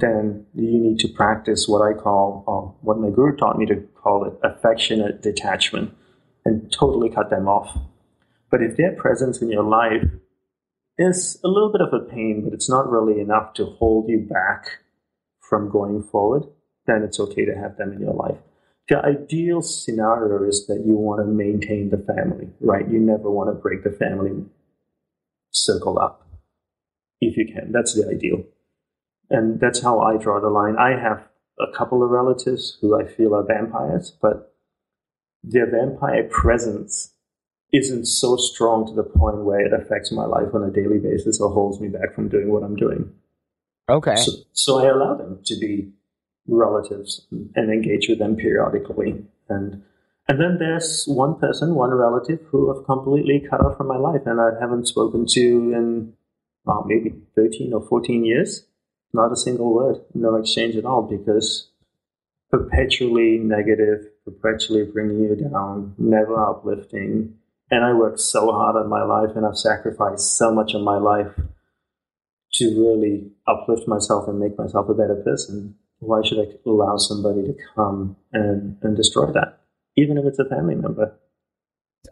then 0.00 0.46
you 0.54 0.78
need 0.78 0.98
to 1.00 1.08
practice 1.08 1.68
what 1.68 1.82
I 1.82 1.92
call, 1.92 2.44
or 2.46 2.74
what 2.80 2.98
my 2.98 3.10
guru 3.10 3.36
taught 3.36 3.58
me 3.58 3.66
to 3.66 3.76
call 3.94 4.24
it, 4.24 4.34
affectionate 4.42 5.22
detachment, 5.22 5.94
and 6.44 6.72
totally 6.72 7.10
cut 7.10 7.30
them 7.30 7.48
off. 7.48 7.78
But 8.50 8.62
if 8.62 8.76
their 8.76 8.92
presence 8.92 9.40
in 9.40 9.50
your 9.50 9.62
life 9.62 10.04
is 10.98 11.40
a 11.44 11.48
little 11.48 11.70
bit 11.72 11.80
of 11.80 11.92
a 11.92 12.04
pain, 12.04 12.42
but 12.44 12.52
it's 12.52 12.68
not 12.68 12.90
really 12.90 13.20
enough 13.20 13.54
to 13.54 13.66
hold 13.66 14.08
you 14.08 14.20
back 14.20 14.80
from 15.40 15.70
going 15.70 16.02
forward, 16.02 16.44
then 16.86 17.02
it's 17.02 17.20
okay 17.20 17.44
to 17.44 17.54
have 17.54 17.76
them 17.76 17.92
in 17.92 18.00
your 18.00 18.14
life. 18.14 18.38
The 18.88 18.98
ideal 18.98 19.62
scenario 19.62 20.46
is 20.46 20.66
that 20.66 20.84
you 20.84 20.94
want 20.94 21.20
to 21.20 21.26
maintain 21.26 21.90
the 21.90 21.98
family, 21.98 22.48
right? 22.60 22.88
You 22.88 22.98
never 22.98 23.30
want 23.30 23.48
to 23.50 23.54
break 23.54 23.82
the 23.82 23.90
family 23.90 24.44
circle 25.52 25.98
up 25.98 26.26
if 27.20 27.36
you 27.36 27.46
can. 27.46 27.72
That's 27.72 27.94
the 27.94 28.08
ideal. 28.08 28.44
And 29.30 29.60
that's 29.60 29.82
how 29.82 30.00
I 30.00 30.16
draw 30.16 30.40
the 30.40 30.50
line. 30.50 30.76
I 30.76 30.98
have 31.00 31.28
a 31.58 31.76
couple 31.76 32.02
of 32.02 32.10
relatives 32.10 32.78
who 32.80 33.00
I 33.00 33.06
feel 33.06 33.34
are 33.34 33.44
vampires, 33.44 34.12
but 34.20 34.54
their 35.42 35.70
vampire 35.70 36.24
presence 36.24 37.12
isn't 37.72 38.06
so 38.06 38.36
strong 38.36 38.86
to 38.86 38.94
the 38.94 39.02
point 39.02 39.44
where 39.44 39.60
it 39.60 39.72
affects 39.72 40.12
my 40.12 40.24
life 40.24 40.54
on 40.54 40.62
a 40.62 40.70
daily 40.70 40.98
basis 40.98 41.40
or 41.40 41.50
holds 41.50 41.80
me 41.80 41.88
back 41.88 42.14
from 42.14 42.28
doing 42.28 42.50
what 42.50 42.62
I'm 42.62 42.76
doing. 42.76 43.12
Okay. 43.88 44.16
So, 44.16 44.32
so 44.52 44.78
I 44.78 44.88
allow 44.88 45.14
them 45.14 45.40
to 45.44 45.58
be 45.58 45.90
relatives 46.46 47.26
and 47.30 47.72
engage 47.72 48.08
with 48.08 48.18
them 48.18 48.36
periodically. 48.36 49.24
And 49.48 49.82
and 50.26 50.40
then 50.40 50.56
there's 50.58 51.04
one 51.06 51.38
person, 51.38 51.74
one 51.74 51.92
relative 51.92 52.40
who 52.50 52.74
I've 52.74 52.86
completely 52.86 53.46
cut 53.48 53.60
off 53.60 53.76
from 53.76 53.88
my 53.88 53.98
life 53.98 54.22
and 54.24 54.40
I 54.40 54.50
haven't 54.58 54.88
spoken 54.88 55.26
to 55.26 55.40
in 55.40 56.14
well, 56.64 56.84
maybe 56.86 57.12
13 57.34 57.74
or 57.74 57.86
14 57.86 58.24
years. 58.24 58.64
Not 59.14 59.32
a 59.32 59.36
single 59.36 59.72
word, 59.72 60.00
no 60.12 60.34
exchange 60.34 60.74
at 60.74 60.84
all, 60.84 61.02
because 61.02 61.70
perpetually 62.50 63.38
negative, 63.38 64.08
perpetually 64.24 64.84
bringing 64.84 65.22
you 65.22 65.36
down, 65.36 65.94
never 65.98 66.36
uplifting. 66.50 67.34
And 67.70 67.84
I 67.84 67.92
worked 67.92 68.18
so 68.18 68.50
hard 68.52 68.74
on 68.74 68.88
my 68.88 69.04
life 69.04 69.36
and 69.36 69.46
I've 69.46 69.56
sacrificed 69.56 70.36
so 70.36 70.52
much 70.52 70.74
of 70.74 70.82
my 70.82 70.98
life 70.98 71.32
to 72.54 72.64
really 72.66 73.30
uplift 73.46 73.86
myself 73.86 74.28
and 74.28 74.38
make 74.38 74.58
myself 74.58 74.88
a 74.88 74.94
better 74.94 75.16
person. 75.24 75.76
Why 76.00 76.20
should 76.24 76.40
I 76.40 76.52
allow 76.66 76.96
somebody 76.96 77.42
to 77.42 77.54
come 77.74 78.16
and, 78.32 78.76
and 78.82 78.96
destroy 78.96 79.30
that, 79.32 79.60
even 79.96 80.18
if 80.18 80.24
it's 80.24 80.40
a 80.40 80.44
family 80.44 80.74
member? 80.74 81.16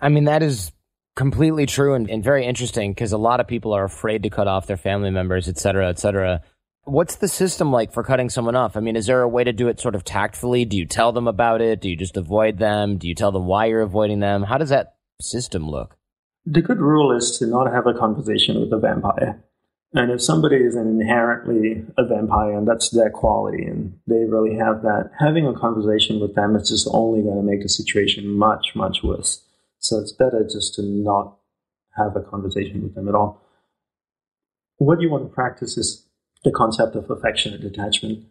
I 0.00 0.08
mean, 0.08 0.24
that 0.24 0.42
is 0.42 0.70
completely 1.14 1.66
true 1.66 1.94
and, 1.94 2.08
and 2.08 2.24
very 2.24 2.46
interesting 2.46 2.92
because 2.92 3.12
a 3.12 3.18
lot 3.18 3.40
of 3.40 3.46
people 3.46 3.72
are 3.72 3.84
afraid 3.84 4.22
to 4.22 4.30
cut 4.30 4.48
off 4.48 4.66
their 4.66 4.76
family 4.76 5.10
members, 5.10 5.48
et 5.48 5.58
cetera, 5.58 5.88
et 5.88 5.98
cetera. 5.98 6.42
What's 6.84 7.14
the 7.14 7.28
system 7.28 7.70
like 7.70 7.92
for 7.92 8.02
cutting 8.02 8.28
someone 8.28 8.56
off? 8.56 8.76
I 8.76 8.80
mean, 8.80 8.96
is 8.96 9.06
there 9.06 9.22
a 9.22 9.28
way 9.28 9.44
to 9.44 9.52
do 9.52 9.68
it 9.68 9.78
sort 9.78 9.94
of 9.94 10.02
tactfully? 10.02 10.64
Do 10.64 10.76
you 10.76 10.84
tell 10.84 11.12
them 11.12 11.28
about 11.28 11.60
it? 11.60 11.80
Do 11.80 11.88
you 11.88 11.96
just 11.96 12.16
avoid 12.16 12.58
them? 12.58 12.98
Do 12.98 13.06
you 13.06 13.14
tell 13.14 13.30
them 13.30 13.46
why 13.46 13.66
you're 13.66 13.82
avoiding 13.82 14.18
them? 14.18 14.42
How 14.42 14.58
does 14.58 14.70
that 14.70 14.96
system 15.20 15.68
look? 15.68 15.96
The 16.44 16.60
good 16.60 16.80
rule 16.80 17.16
is 17.16 17.38
to 17.38 17.46
not 17.46 17.72
have 17.72 17.86
a 17.86 17.94
conversation 17.94 18.58
with 18.58 18.72
a 18.72 18.78
vampire. 18.78 19.44
And 19.94 20.10
if 20.10 20.20
somebody 20.22 20.56
is 20.56 20.74
inherently 20.74 21.84
a 21.96 22.04
vampire 22.04 22.58
and 22.58 22.66
that's 22.66 22.90
their 22.90 23.10
quality 23.10 23.64
and 23.64 23.98
they 24.08 24.24
really 24.24 24.56
have 24.56 24.82
that, 24.82 25.12
having 25.20 25.46
a 25.46 25.54
conversation 25.54 26.18
with 26.18 26.34
them 26.34 26.56
is 26.56 26.68
just 26.68 26.88
only 26.90 27.22
going 27.22 27.36
to 27.36 27.42
make 27.42 27.62
the 27.62 27.68
situation 27.68 28.26
much, 28.26 28.74
much 28.74 29.04
worse. 29.04 29.44
So 29.78 29.98
it's 29.98 30.12
better 30.12 30.42
just 30.50 30.74
to 30.74 30.82
not 30.82 31.36
have 31.96 32.16
a 32.16 32.22
conversation 32.22 32.82
with 32.82 32.94
them 32.94 33.08
at 33.08 33.14
all. 33.14 33.40
What 34.78 35.00
you 35.00 35.10
want 35.10 35.28
to 35.28 35.34
practice 35.34 35.76
is 35.76 36.08
the 36.44 36.50
concept 36.50 36.96
of 36.96 37.10
affectionate 37.10 37.60
detachment. 37.60 38.24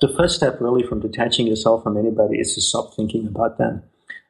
The 0.00 0.14
first 0.16 0.34
step, 0.34 0.60
really, 0.60 0.82
from 0.82 1.00
detaching 1.00 1.46
yourself 1.46 1.84
from 1.84 1.96
anybody 1.96 2.38
is 2.38 2.54
to 2.54 2.60
stop 2.60 2.94
thinking 2.94 3.26
about 3.26 3.58
them. 3.58 3.82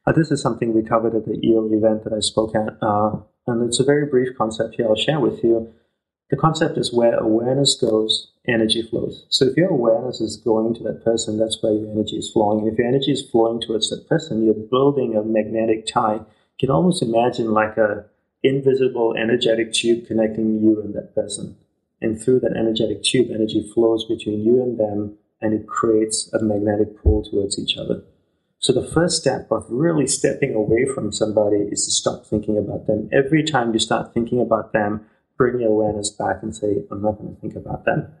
Uh, 0.05 0.11
this 0.11 0.31
is 0.31 0.41
something 0.41 0.73
we 0.73 0.83
covered 0.83 1.15
at 1.15 1.25
the 1.25 1.39
EO 1.43 1.65
event 1.73 2.03
that 2.03 2.13
I 2.13 2.19
spoke 2.19 2.55
at, 2.55 2.77
uh, 2.81 3.17
and 3.47 3.67
it's 3.67 3.79
a 3.79 3.83
very 3.83 4.05
brief 4.05 4.37
concept 4.37 4.75
here 4.75 4.87
I'll 4.87 4.95
share 4.95 5.19
with 5.19 5.43
you. 5.43 5.73
The 6.29 6.37
concept 6.37 6.77
is 6.77 6.93
where 6.93 7.17
awareness 7.17 7.75
goes, 7.75 8.31
energy 8.47 8.81
flows. 8.81 9.25
So 9.29 9.45
if 9.45 9.57
your 9.57 9.69
awareness 9.69 10.19
is 10.19 10.37
going 10.37 10.73
to 10.75 10.83
that 10.83 11.03
person, 11.03 11.37
that's 11.37 11.61
where 11.61 11.73
your 11.73 11.91
energy 11.91 12.17
is 12.17 12.31
flowing. 12.31 12.59
And 12.59 12.71
if 12.71 12.77
your 12.77 12.87
energy 12.87 13.11
is 13.11 13.29
flowing 13.29 13.61
towards 13.61 13.89
that 13.89 14.07
person, 14.07 14.43
you're 14.43 14.53
building 14.53 15.15
a 15.15 15.23
magnetic 15.23 15.87
tie. 15.87 16.15
You 16.15 16.25
can 16.59 16.69
almost 16.69 17.01
imagine 17.01 17.51
like 17.51 17.77
a 17.77 18.05
invisible 18.43 19.15
energetic 19.15 19.73
tube 19.73 20.07
connecting 20.07 20.61
you 20.61 20.81
and 20.81 20.93
that 20.93 21.15
person. 21.15 21.55
And 22.03 22.21
through 22.21 22.41
that 22.41 22.57
energetic 22.57 23.01
tube, 23.01 23.29
energy 23.31 23.67
flows 23.73 24.05
between 24.05 24.43
you 24.43 24.61
and 24.61 24.77
them, 24.77 25.17
and 25.41 25.53
it 25.53 25.67
creates 25.67 26.31
a 26.33 26.43
magnetic 26.43 27.01
pull 27.01 27.23
towards 27.23 27.57
each 27.57 27.77
other. 27.77 28.03
So 28.59 28.71
the 28.71 28.85
first 28.85 29.19
step 29.19 29.47
of 29.51 29.65
really 29.69 30.07
stepping 30.07 30.53
away 30.53 30.85
from 30.85 31.11
somebody 31.11 31.57
is 31.71 31.85
to 31.85 31.91
stop 31.91 32.25
thinking 32.25 32.57
about 32.57 32.87
them. 32.87 33.09
Every 33.11 33.43
time 33.43 33.73
you 33.73 33.79
start 33.79 34.13
thinking 34.13 34.39
about 34.41 34.73
them, 34.73 35.05
bring 35.37 35.59
your 35.59 35.71
awareness 35.71 36.09
back 36.09 36.37
and 36.43 36.55
say, 36.55 36.83
I'm 36.91 37.01
not 37.01 37.17
going 37.17 37.35
to 37.35 37.41
think 37.41 37.55
about 37.55 37.85
them. 37.85 38.13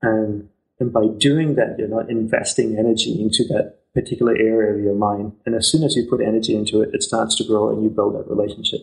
And, 0.00 0.48
and 0.78 0.92
by 0.92 1.08
doing 1.18 1.56
that, 1.56 1.76
you're 1.78 1.88
not 1.88 2.10
investing 2.10 2.78
energy 2.78 3.20
into 3.20 3.44
that 3.48 3.78
particular 3.94 4.34
area 4.36 4.74
of 4.74 4.80
your 4.82 4.94
mind. 4.94 5.32
And 5.44 5.54
as 5.54 5.70
soon 5.70 5.82
as 5.82 5.96
you 5.96 6.06
put 6.08 6.20
energy 6.20 6.54
into 6.54 6.80
it, 6.82 6.90
it 6.94 7.02
starts 7.02 7.34
to 7.36 7.44
grow 7.44 7.70
and 7.70 7.82
you 7.82 7.90
build 7.90 8.14
that 8.14 8.30
relationship. 8.30 8.80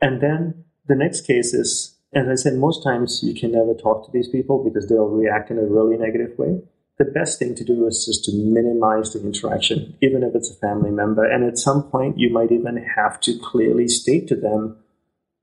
And 0.00 0.20
then 0.20 0.64
the 0.86 0.94
next 0.94 1.22
case 1.22 1.54
is 1.54 1.95
as 2.14 2.28
I 2.28 2.34
said, 2.34 2.54
most 2.54 2.82
times 2.82 3.20
you 3.22 3.34
can 3.34 3.52
never 3.52 3.74
talk 3.74 4.06
to 4.06 4.12
these 4.12 4.28
people 4.28 4.62
because 4.62 4.88
they'll 4.88 5.08
react 5.08 5.50
in 5.50 5.58
a 5.58 5.66
really 5.66 5.96
negative 5.96 6.38
way. 6.38 6.62
The 6.98 7.04
best 7.04 7.38
thing 7.38 7.54
to 7.56 7.64
do 7.64 7.86
is 7.86 8.06
just 8.06 8.24
to 8.24 8.32
minimize 8.32 9.12
the 9.12 9.20
interaction, 9.20 9.96
even 10.00 10.22
if 10.22 10.34
it's 10.34 10.50
a 10.50 10.54
family 10.54 10.90
member. 10.90 11.24
And 11.24 11.44
at 11.44 11.58
some 11.58 11.82
point, 11.82 12.18
you 12.18 12.30
might 12.32 12.52
even 12.52 12.76
have 12.96 13.20
to 13.20 13.38
clearly 13.38 13.86
state 13.88 14.28
to 14.28 14.36
them, 14.36 14.78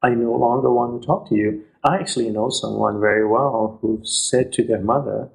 I 0.02 0.10
no 0.10 0.34
longer 0.34 0.72
want 0.72 1.00
to 1.00 1.06
talk 1.06 1.30
to 1.30 1.36
you. 1.36 1.64
I 1.84 1.98
actually 1.98 2.30
know 2.30 2.50
someone 2.50 3.00
very 3.00 3.28
well 3.28 3.78
who 3.82 4.02
said 4.04 4.52
to 4.54 4.64
their 4.64 4.82
mother, 4.82 5.30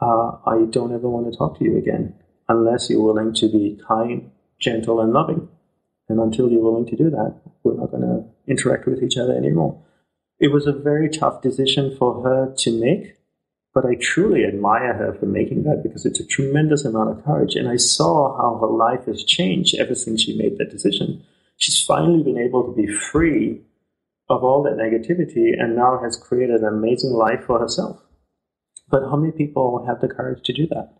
uh, 0.00 0.38
I 0.46 0.64
don't 0.70 0.94
ever 0.94 1.08
want 1.08 1.30
to 1.30 1.36
talk 1.36 1.58
to 1.58 1.64
you 1.64 1.76
again 1.76 2.14
unless 2.48 2.88
you're 2.88 3.02
willing 3.02 3.34
to 3.34 3.48
be 3.48 3.78
kind, 3.86 4.30
gentle, 4.58 5.00
and 5.00 5.12
loving. 5.12 5.48
And 6.08 6.18
until 6.18 6.50
you're 6.50 6.62
willing 6.62 6.86
to 6.86 6.96
do 6.96 7.10
that, 7.10 7.36
we're 7.62 7.76
not 7.76 7.90
going 7.90 8.02
to 8.02 8.24
interact 8.46 8.86
with 8.86 9.02
each 9.02 9.18
other 9.18 9.36
anymore. 9.36 9.82
It 10.40 10.52
was 10.52 10.66
a 10.66 10.72
very 10.72 11.08
tough 11.08 11.42
decision 11.42 11.96
for 11.96 12.22
her 12.22 12.54
to 12.58 12.80
make, 12.80 13.16
but 13.74 13.84
I 13.84 13.96
truly 14.00 14.44
admire 14.44 14.94
her 14.94 15.14
for 15.14 15.26
making 15.26 15.64
that 15.64 15.82
because 15.82 16.06
it's 16.06 16.20
a 16.20 16.26
tremendous 16.26 16.84
amount 16.84 17.10
of 17.10 17.24
courage. 17.24 17.56
And 17.56 17.68
I 17.68 17.76
saw 17.76 18.36
how 18.36 18.58
her 18.58 18.72
life 18.72 19.06
has 19.06 19.24
changed 19.24 19.76
ever 19.78 19.94
since 19.94 20.22
she 20.22 20.36
made 20.36 20.58
that 20.58 20.70
decision. 20.70 21.24
She's 21.56 21.82
finally 21.82 22.22
been 22.22 22.38
able 22.38 22.64
to 22.64 22.76
be 22.76 22.86
free 22.86 23.62
of 24.30 24.44
all 24.44 24.62
that 24.62 24.76
negativity 24.76 25.58
and 25.58 25.74
now 25.74 26.00
has 26.02 26.16
created 26.16 26.60
an 26.60 26.68
amazing 26.68 27.10
life 27.10 27.44
for 27.46 27.58
herself. 27.58 28.00
But 28.90 29.02
how 29.02 29.16
many 29.16 29.32
people 29.32 29.84
have 29.86 30.00
the 30.00 30.08
courage 30.08 30.44
to 30.44 30.52
do 30.52 30.66
that? 30.68 30.94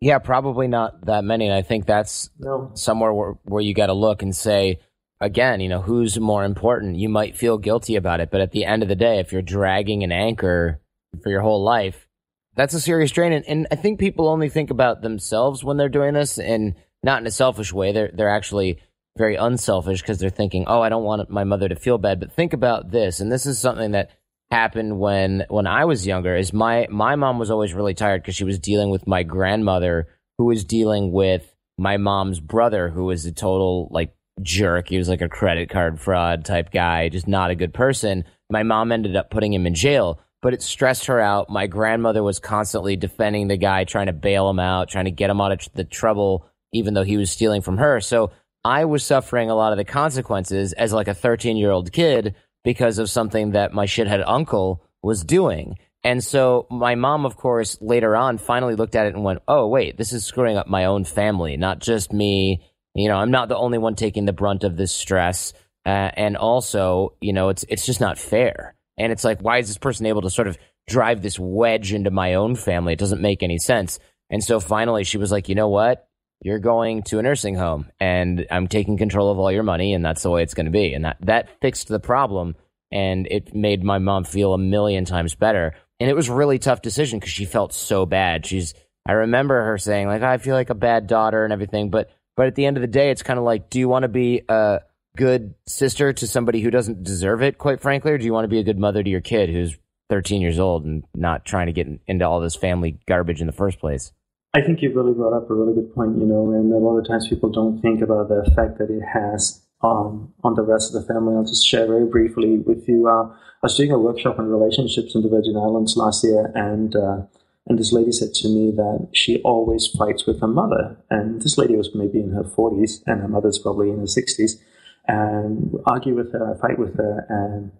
Yeah, 0.00 0.18
probably 0.18 0.68
not 0.68 1.06
that 1.06 1.24
many. 1.24 1.46
And 1.46 1.54
I 1.54 1.62
think 1.62 1.86
that's 1.86 2.30
no. 2.38 2.70
somewhere 2.74 3.12
where, 3.12 3.32
where 3.44 3.62
you 3.62 3.74
got 3.74 3.86
to 3.86 3.94
look 3.94 4.22
and 4.22 4.34
say, 4.34 4.78
again, 5.20 5.60
you 5.60 5.68
know, 5.68 5.80
who's 5.80 6.18
more 6.18 6.44
important? 6.44 6.96
You 6.96 7.08
might 7.08 7.36
feel 7.36 7.58
guilty 7.58 7.96
about 7.96 8.20
it, 8.20 8.30
but 8.30 8.40
at 8.40 8.52
the 8.52 8.64
end 8.64 8.82
of 8.82 8.88
the 8.88 8.96
day, 8.96 9.18
if 9.18 9.32
you're 9.32 9.42
dragging 9.42 10.02
an 10.02 10.12
anchor 10.12 10.80
for 11.22 11.30
your 11.30 11.42
whole 11.42 11.62
life, 11.62 12.06
that's 12.54 12.74
a 12.74 12.80
serious 12.80 13.10
drain. 13.10 13.32
And, 13.32 13.44
and 13.46 13.66
I 13.70 13.76
think 13.76 14.00
people 14.00 14.28
only 14.28 14.48
think 14.48 14.70
about 14.70 15.02
themselves 15.02 15.62
when 15.62 15.76
they're 15.76 15.88
doing 15.88 16.14
this 16.14 16.38
and 16.38 16.74
not 17.02 17.20
in 17.20 17.26
a 17.26 17.30
selfish 17.30 17.72
way. 17.72 17.92
They're, 17.92 18.10
they're 18.12 18.34
actually 18.34 18.78
very 19.16 19.36
unselfish 19.36 20.00
because 20.00 20.18
they're 20.18 20.30
thinking, 20.30 20.64
oh, 20.66 20.80
I 20.80 20.88
don't 20.88 21.04
want 21.04 21.30
my 21.30 21.44
mother 21.44 21.68
to 21.68 21.76
feel 21.76 21.98
bad. 21.98 22.20
But 22.20 22.32
think 22.32 22.52
about 22.52 22.90
this. 22.90 23.20
And 23.20 23.30
this 23.30 23.46
is 23.46 23.58
something 23.58 23.92
that 23.92 24.10
happened 24.50 24.98
when, 24.98 25.44
when 25.48 25.66
I 25.66 25.84
was 25.84 26.06
younger 26.06 26.34
is 26.34 26.52
my, 26.52 26.86
my 26.90 27.16
mom 27.16 27.38
was 27.38 27.50
always 27.50 27.74
really 27.74 27.94
tired 27.94 28.22
because 28.22 28.36
she 28.36 28.44
was 28.44 28.58
dealing 28.58 28.90
with 28.90 29.06
my 29.06 29.22
grandmother 29.22 30.08
who 30.38 30.46
was 30.46 30.64
dealing 30.64 31.12
with 31.12 31.54
my 31.76 31.96
mom's 31.96 32.40
brother, 32.40 32.88
who 32.88 33.04
was 33.04 33.26
a 33.26 33.32
total 33.32 33.88
like 33.90 34.14
jerk. 34.42 34.88
He 34.88 34.98
was 34.98 35.08
like 35.08 35.20
a 35.20 35.28
credit 35.28 35.70
card 35.70 36.00
fraud 36.00 36.44
type 36.44 36.70
guy, 36.70 37.08
just 37.08 37.28
not 37.28 37.50
a 37.50 37.54
good 37.54 37.74
person. 37.74 38.24
My 38.50 38.62
mom 38.62 38.92
ended 38.92 39.16
up 39.16 39.30
putting 39.30 39.52
him 39.52 39.66
in 39.66 39.74
jail. 39.74 40.20
but 40.40 40.54
it 40.54 40.62
stressed 40.62 41.06
her 41.06 41.18
out. 41.18 41.50
My 41.50 41.66
grandmother 41.66 42.22
was 42.22 42.38
constantly 42.38 42.94
defending 42.94 43.48
the 43.48 43.56
guy, 43.56 43.82
trying 43.82 44.06
to 44.06 44.12
bail 44.12 44.48
him 44.48 44.60
out, 44.60 44.88
trying 44.88 45.06
to 45.06 45.10
get 45.10 45.30
him 45.30 45.40
out 45.40 45.50
of 45.50 45.68
the 45.74 45.82
trouble, 45.82 46.46
even 46.72 46.94
though 46.94 47.02
he 47.02 47.16
was 47.16 47.28
stealing 47.28 47.60
from 47.60 47.78
her. 47.78 48.00
So 48.00 48.30
I 48.64 48.84
was 48.84 49.04
suffering 49.04 49.50
a 49.50 49.56
lot 49.56 49.72
of 49.72 49.78
the 49.78 49.84
consequences 49.84 50.72
as 50.74 50.92
like 50.92 51.08
a 51.08 51.14
13 51.14 51.56
year 51.56 51.72
old 51.72 51.90
kid 51.90 52.36
because 52.62 52.98
of 52.98 53.10
something 53.10 53.52
that 53.52 53.72
my 53.72 53.86
shithead 53.86 54.22
uncle 54.26 54.84
was 55.02 55.24
doing. 55.24 55.76
And 56.04 56.22
so 56.22 56.66
my 56.70 56.94
mom, 56.94 57.26
of 57.26 57.36
course, 57.36 57.76
later 57.80 58.14
on 58.14 58.38
finally 58.38 58.76
looked 58.76 58.94
at 58.94 59.06
it 59.06 59.14
and 59.14 59.24
went, 59.24 59.42
Oh, 59.48 59.66
wait, 59.66 59.96
this 59.96 60.12
is 60.12 60.24
screwing 60.24 60.56
up 60.56 60.68
my 60.68 60.84
own 60.84 61.04
family, 61.04 61.56
not 61.56 61.80
just 61.80 62.12
me. 62.12 62.62
You 62.98 63.08
know, 63.08 63.16
I'm 63.16 63.30
not 63.30 63.48
the 63.48 63.56
only 63.56 63.78
one 63.78 63.94
taking 63.94 64.24
the 64.24 64.32
brunt 64.32 64.64
of 64.64 64.76
this 64.76 64.92
stress. 64.92 65.52
Uh, 65.86 66.10
and 66.14 66.36
also, 66.36 67.14
you 67.20 67.32
know, 67.32 67.48
it's, 67.48 67.64
it's 67.68 67.86
just 67.86 68.00
not 68.00 68.18
fair. 68.18 68.74
And 68.98 69.12
it's 69.12 69.24
like, 69.24 69.40
why 69.40 69.58
is 69.58 69.68
this 69.68 69.78
person 69.78 70.06
able 70.06 70.22
to 70.22 70.30
sort 70.30 70.48
of 70.48 70.58
drive 70.88 71.22
this 71.22 71.38
wedge 71.38 71.92
into 71.92 72.10
my 72.10 72.34
own 72.34 72.56
family? 72.56 72.94
It 72.94 72.98
doesn't 72.98 73.22
make 73.22 73.42
any 73.42 73.58
sense. 73.58 74.00
And 74.30 74.42
so 74.42 74.58
finally 74.58 75.04
she 75.04 75.16
was 75.16 75.30
like, 75.30 75.48
you 75.48 75.54
know 75.54 75.68
what? 75.68 76.08
You're 76.42 76.58
going 76.58 77.02
to 77.04 77.18
a 77.18 77.22
nursing 77.22 77.54
home 77.54 77.86
and 78.00 78.46
I'm 78.50 78.66
taking 78.66 78.98
control 78.98 79.30
of 79.30 79.38
all 79.38 79.50
your 79.50 79.62
money 79.62 79.94
and 79.94 80.04
that's 80.04 80.22
the 80.22 80.30
way 80.30 80.42
it's 80.42 80.54
going 80.54 80.66
to 80.66 80.72
be. 80.72 80.92
And 80.92 81.04
that, 81.04 81.18
that 81.20 81.60
fixed 81.60 81.88
the 81.88 82.00
problem 82.00 82.56
and 82.90 83.26
it 83.30 83.54
made 83.54 83.84
my 83.84 83.98
mom 83.98 84.24
feel 84.24 84.54
a 84.54 84.58
million 84.58 85.04
times 85.04 85.34
better. 85.34 85.74
And 86.00 86.10
it 86.10 86.14
was 86.14 86.28
a 86.28 86.34
really 86.34 86.58
tough 86.58 86.82
decision 86.82 87.20
because 87.20 87.32
she 87.32 87.44
felt 87.44 87.72
so 87.72 88.06
bad. 88.06 88.44
She's, 88.44 88.74
I 89.06 89.12
remember 89.12 89.64
her 89.64 89.78
saying 89.78 90.08
like, 90.08 90.22
I 90.22 90.38
feel 90.38 90.54
like 90.54 90.70
a 90.70 90.74
bad 90.74 91.06
daughter 91.06 91.44
and 91.44 91.52
everything. 91.52 91.90
But, 91.90 92.10
but 92.38 92.46
at 92.46 92.54
the 92.54 92.64
end 92.66 92.76
of 92.76 92.82
the 92.82 92.86
day, 92.86 93.10
it's 93.10 93.24
kind 93.24 93.36
of 93.36 93.44
like, 93.44 93.68
do 93.68 93.80
you 93.80 93.88
want 93.88 94.04
to 94.04 94.08
be 94.08 94.42
a, 94.48 94.78
good 95.16 95.52
sister 95.66 96.12
to 96.12 96.28
somebody 96.28 96.60
who 96.60 96.70
doesn't 96.70 97.02
deserve 97.02 97.42
it, 97.42 97.58
quite 97.58 97.80
frankly, 97.80 98.12
or 98.12 98.18
do 98.18 98.24
you 98.24 98.32
want 98.32 98.44
to 98.44 98.48
be 98.48 98.60
a 98.60 98.62
good 98.62 98.78
mother 98.78 99.02
to 99.02 99.10
your 99.10 99.20
kid 99.20 99.50
who's 99.50 99.76
13 100.10 100.40
years 100.40 100.60
old 100.60 100.84
and 100.84 101.02
not 101.12 101.44
trying 101.44 101.66
to 101.66 101.72
get 101.72 101.88
into 102.06 102.24
all 102.24 102.38
this 102.38 102.54
family 102.54 103.00
garbage 103.08 103.40
in 103.40 103.48
the 103.48 103.52
first 103.52 103.80
place? 103.80 104.12
I 104.54 104.62
think 104.62 104.80
you've 104.80 104.94
really 104.94 105.14
brought 105.14 105.36
up 105.36 105.50
a 105.50 105.54
really 105.54 105.74
good 105.74 105.92
point, 105.92 106.16
you 106.18 106.24
know, 106.24 106.52
and 106.52 106.72
a 106.72 106.76
lot 106.76 106.98
of 106.98 107.08
times 107.08 107.26
people 107.26 107.50
don't 107.50 107.82
think 107.82 108.00
about 108.00 108.28
the 108.28 108.44
effect 108.46 108.78
that 108.78 108.90
it 108.90 109.02
has 109.12 109.66
on 109.80 110.32
on 110.44 110.54
the 110.54 110.62
rest 110.62 110.94
of 110.94 111.02
the 111.02 111.12
family. 111.12 111.34
I'll 111.34 111.44
just 111.44 111.66
share 111.66 111.86
very 111.88 112.06
briefly 112.06 112.58
with 112.58 112.88
you. 112.88 113.08
Uh, 113.08 113.24
I 113.24 113.64
was 113.64 113.76
doing 113.76 113.90
a 113.90 113.98
workshop 113.98 114.38
on 114.38 114.48
relationships 114.48 115.16
in 115.16 115.22
the 115.22 115.28
Virgin 115.28 115.56
Islands 115.56 115.96
last 115.96 116.22
year, 116.22 116.52
and 116.54 116.94
uh, 116.94 117.22
and 117.68 117.78
this 117.78 117.92
lady 117.92 118.12
said 118.12 118.34
to 118.34 118.48
me 118.48 118.70
that 118.72 119.08
she 119.12 119.42
always 119.42 119.86
fights 119.86 120.26
with 120.26 120.40
her 120.40 120.48
mother. 120.48 120.96
And 121.10 121.42
this 121.42 121.58
lady 121.58 121.76
was 121.76 121.94
maybe 121.94 122.20
in 122.20 122.30
her 122.30 122.44
40s, 122.44 123.02
and 123.06 123.20
her 123.20 123.28
mother's 123.28 123.58
probably 123.58 123.90
in 123.90 123.98
her 123.98 124.04
60s 124.04 124.60
and 125.06 125.74
argue 125.86 126.14
with 126.14 126.32
her, 126.32 126.56
fight 126.60 126.78
with 126.78 126.96
her, 126.96 127.26
and 127.28 127.72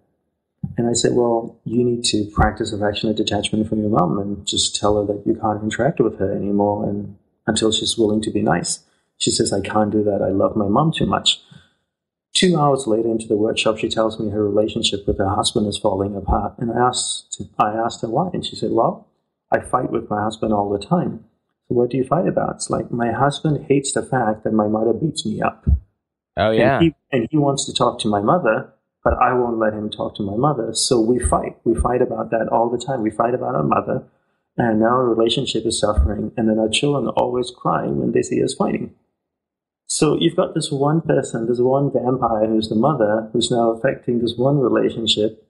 and 0.77 0.89
I 0.89 0.93
said, 0.93 1.13
well, 1.13 1.59
you 1.63 1.83
need 1.83 2.03
to 2.05 2.29
practice 2.33 2.73
affectionate 2.73 3.15
detachment 3.15 3.67
from 3.67 3.79
your 3.79 3.89
mom 3.89 4.19
and 4.19 4.45
just 4.45 4.75
tell 4.75 4.97
her 4.99 5.13
that 5.13 5.25
you 5.25 5.35
can't 5.35 5.63
interact 5.63 5.99
with 5.99 6.19
her 6.19 6.35
anymore 6.35 6.87
and 6.87 7.17
until 7.47 7.71
she's 7.71 7.97
willing 7.97 8.21
to 8.21 8.31
be 8.31 8.41
nice. 8.41 8.79
She 9.17 9.31
says, 9.31 9.51
I 9.51 9.61
can't 9.61 9.91
do 9.91 10.03
that. 10.03 10.21
I 10.21 10.29
love 10.29 10.55
my 10.55 10.67
mom 10.67 10.91
too 10.95 11.05
much. 11.05 11.41
Two 12.33 12.57
hours 12.57 12.87
later 12.87 13.09
into 13.09 13.27
the 13.27 13.37
workshop, 13.37 13.77
she 13.77 13.89
tells 13.89 14.19
me 14.19 14.29
her 14.29 14.47
relationship 14.47 15.07
with 15.07 15.17
her 15.17 15.29
husband 15.29 15.67
is 15.67 15.77
falling 15.77 16.15
apart. 16.15 16.53
And 16.59 16.71
I 16.71 16.87
asked, 16.87 17.41
I 17.57 17.73
asked 17.73 18.01
her 18.01 18.09
why. 18.09 18.29
And 18.33 18.45
she 18.45 18.55
said, 18.55 18.71
well, 18.71 19.08
I 19.51 19.59
fight 19.59 19.91
with 19.91 20.09
my 20.09 20.23
husband 20.23 20.53
all 20.53 20.69
the 20.69 20.83
time. 20.83 21.25
So 21.67 21.75
what 21.75 21.89
do 21.89 21.97
you 21.97 22.03
fight 22.03 22.27
about? 22.27 22.55
It's 22.55 22.69
like 22.69 22.91
my 22.91 23.11
husband 23.11 23.65
hates 23.67 23.91
the 23.91 24.03
fact 24.03 24.43
that 24.43 24.53
my 24.53 24.67
mother 24.67 24.93
beats 24.93 25.25
me 25.25 25.41
up. 25.41 25.65
Oh 26.37 26.51
yeah. 26.51 26.77
And 26.77 26.83
he, 26.83 26.95
and 27.11 27.27
he 27.29 27.37
wants 27.37 27.65
to 27.65 27.73
talk 27.73 27.99
to 27.99 28.07
my 28.07 28.21
mother, 28.21 28.71
but 29.03 29.13
I 29.13 29.33
won't 29.33 29.59
let 29.59 29.73
him 29.73 29.89
talk 29.89 30.15
to 30.15 30.23
my 30.23 30.35
mother. 30.35 30.73
So 30.73 30.99
we 30.99 31.19
fight. 31.19 31.57
We 31.63 31.75
fight 31.75 32.01
about 32.01 32.31
that 32.31 32.47
all 32.51 32.69
the 32.69 32.83
time. 32.83 33.01
We 33.01 33.11
fight 33.11 33.33
about 33.33 33.55
our 33.55 33.63
mother, 33.63 34.03
and 34.57 34.79
now 34.79 34.87
our 34.87 35.05
relationship 35.05 35.65
is 35.65 35.79
suffering. 35.79 36.31
And 36.37 36.49
then 36.49 36.59
our 36.59 36.69
children 36.69 37.07
are 37.07 37.13
always 37.17 37.51
crying 37.51 37.99
when 37.99 38.11
they 38.11 38.21
see 38.21 38.43
us 38.43 38.53
fighting. 38.53 38.93
So 39.87 40.17
you've 40.19 40.35
got 40.35 40.53
this 40.53 40.71
one 40.71 41.01
person, 41.01 41.47
this 41.47 41.59
one 41.59 41.91
vampire 41.91 42.47
who's 42.47 42.69
the 42.69 42.75
mother, 42.75 43.29
who's 43.33 43.49
now 43.49 43.71
affecting 43.71 44.19
this 44.19 44.35
one 44.37 44.59
relationship 44.59 45.45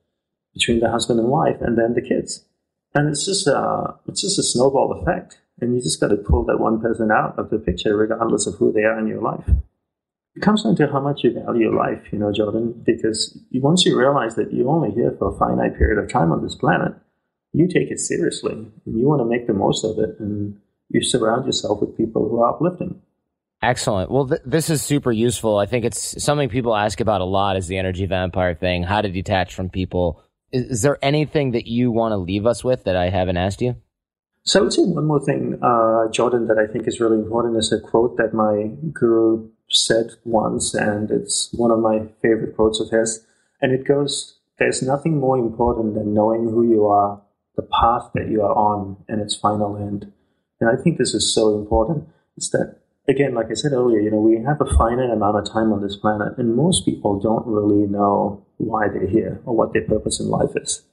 between 0.53 0.79
the 0.79 0.89
husband 0.89 1.19
and 1.19 1.27
wife, 1.27 1.57
and 1.61 1.77
then 1.77 1.93
the 1.93 2.01
kids. 2.01 2.45
And 2.93 3.09
it's 3.09 3.25
just 3.25 3.47
a, 3.47 3.95
it's 4.07 4.21
just 4.21 4.39
a 4.39 4.43
snowball 4.43 5.01
effect. 5.01 5.41
And 5.61 5.75
you 5.75 5.81
just 5.81 5.99
got 5.99 6.07
to 6.07 6.17
pull 6.17 6.45
that 6.45 6.59
one 6.59 6.79
person 6.79 7.11
out 7.11 7.37
of 7.37 7.49
the 7.49 7.59
picture, 7.59 7.95
regardless 7.95 8.47
of 8.47 8.55
who 8.55 8.71
they 8.71 8.83
are 8.83 8.97
in 8.97 9.07
your 9.07 9.21
life 9.21 9.49
it 10.35 10.41
comes 10.41 10.63
down 10.63 10.75
to 10.77 10.87
how 10.87 11.01
much 11.01 11.23
you 11.23 11.33
value 11.33 11.63
your 11.69 11.75
life, 11.75 12.01
you 12.11 12.19
know, 12.19 12.31
Jordan, 12.31 12.81
because 12.85 13.37
once 13.55 13.85
you 13.85 13.97
realize 13.97 14.35
that 14.35 14.53
you're 14.53 14.69
only 14.69 14.91
here 14.91 15.13
for 15.19 15.33
a 15.33 15.37
finite 15.37 15.77
period 15.77 16.01
of 16.01 16.09
time 16.09 16.31
on 16.31 16.41
this 16.41 16.55
planet, 16.55 16.93
you 17.51 17.67
take 17.67 17.89
it 17.89 17.99
seriously 17.99 18.53
and 18.53 18.99
you 18.99 19.07
want 19.07 19.21
to 19.21 19.25
make 19.25 19.47
the 19.47 19.53
most 19.53 19.83
of 19.83 19.97
it 19.99 20.17
and 20.19 20.57
you 20.89 21.03
surround 21.03 21.45
yourself 21.45 21.81
with 21.81 21.97
people 21.97 22.29
who 22.29 22.39
are 22.39 22.53
uplifting. 22.53 23.01
Excellent. 23.61 24.09
Well, 24.09 24.27
th- 24.27 24.41
this 24.45 24.69
is 24.69 24.81
super 24.81 25.11
useful. 25.11 25.57
I 25.57 25.65
think 25.65 25.83
it's 25.83 26.23
something 26.23 26.47
people 26.47 26.73
ask 26.73 27.01
about 27.01 27.19
a 27.19 27.25
lot 27.25 27.57
is 27.57 27.67
the 27.67 27.77
energy 27.77 28.05
vampire 28.05 28.55
thing, 28.55 28.83
how 28.83 29.01
to 29.01 29.09
detach 29.09 29.53
from 29.53 29.69
people. 29.69 30.23
Is, 30.51 30.63
is 30.65 30.81
there 30.81 30.97
anything 31.01 31.51
that 31.51 31.67
you 31.67 31.91
want 31.91 32.13
to 32.13 32.17
leave 32.17 32.45
us 32.45 32.63
with 32.63 32.83
that 32.85 32.95
I 32.95 33.09
haven't 33.09 33.37
asked 33.37 33.61
you? 33.61 33.75
So 34.43 34.59
I 34.59 34.63
would 34.63 34.73
say 34.73 34.81
one 34.83 35.05
more 35.05 35.23
thing, 35.23 35.59
uh, 35.61 36.09
Jordan, 36.11 36.47
that 36.47 36.57
I 36.57 36.71
think 36.71 36.87
is 36.87 36.99
really 36.99 37.17
important 37.17 37.57
is 37.57 37.71
a 37.71 37.79
quote 37.79 38.17
that 38.17 38.33
my 38.33 38.71
guru 38.91 39.49
said 39.69 40.11
once, 40.23 40.73
and 40.73 41.11
it's 41.11 41.53
one 41.53 41.71
of 41.71 41.79
my 41.79 42.07
favorite 42.21 42.55
quotes 42.55 42.79
of 42.79 42.89
his. 42.89 43.25
And 43.61 43.71
it 43.73 43.87
goes, 43.87 44.39
There's 44.57 44.81
nothing 44.81 45.19
more 45.19 45.37
important 45.37 45.93
than 45.93 46.13
knowing 46.13 46.45
who 46.45 46.67
you 46.67 46.87
are, 46.87 47.21
the 47.55 47.61
path 47.61 48.09
that 48.15 48.29
you 48.29 48.41
are 48.41 48.55
on, 48.55 48.97
and 49.07 49.21
its 49.21 49.35
final 49.35 49.77
end. 49.77 50.11
And 50.59 50.69
I 50.69 50.81
think 50.81 50.97
this 50.97 51.13
is 51.13 51.33
so 51.33 51.55
important. 51.59 52.07
It's 52.35 52.49
that, 52.49 52.78
again, 53.09 53.33
like 53.33 53.47
I 53.49 53.55
said 53.55 53.73
earlier, 53.73 53.99
you 53.99 54.11
know, 54.11 54.21
we 54.21 54.41
have 54.43 54.61
a 54.61 54.77
finite 54.77 55.09
amount 55.09 55.37
of 55.37 55.51
time 55.51 55.73
on 55.73 55.81
this 55.81 55.95
planet, 55.95 56.37
and 56.37 56.55
most 56.55 56.85
people 56.85 57.19
don't 57.19 57.45
really 57.45 57.87
know 57.87 58.45
why 58.57 58.87
they're 58.87 59.07
here 59.07 59.41
or 59.45 59.55
what 59.55 59.73
their 59.73 59.85
purpose 59.85 60.19
in 60.19 60.29
life 60.29 60.51
is. 60.55 60.83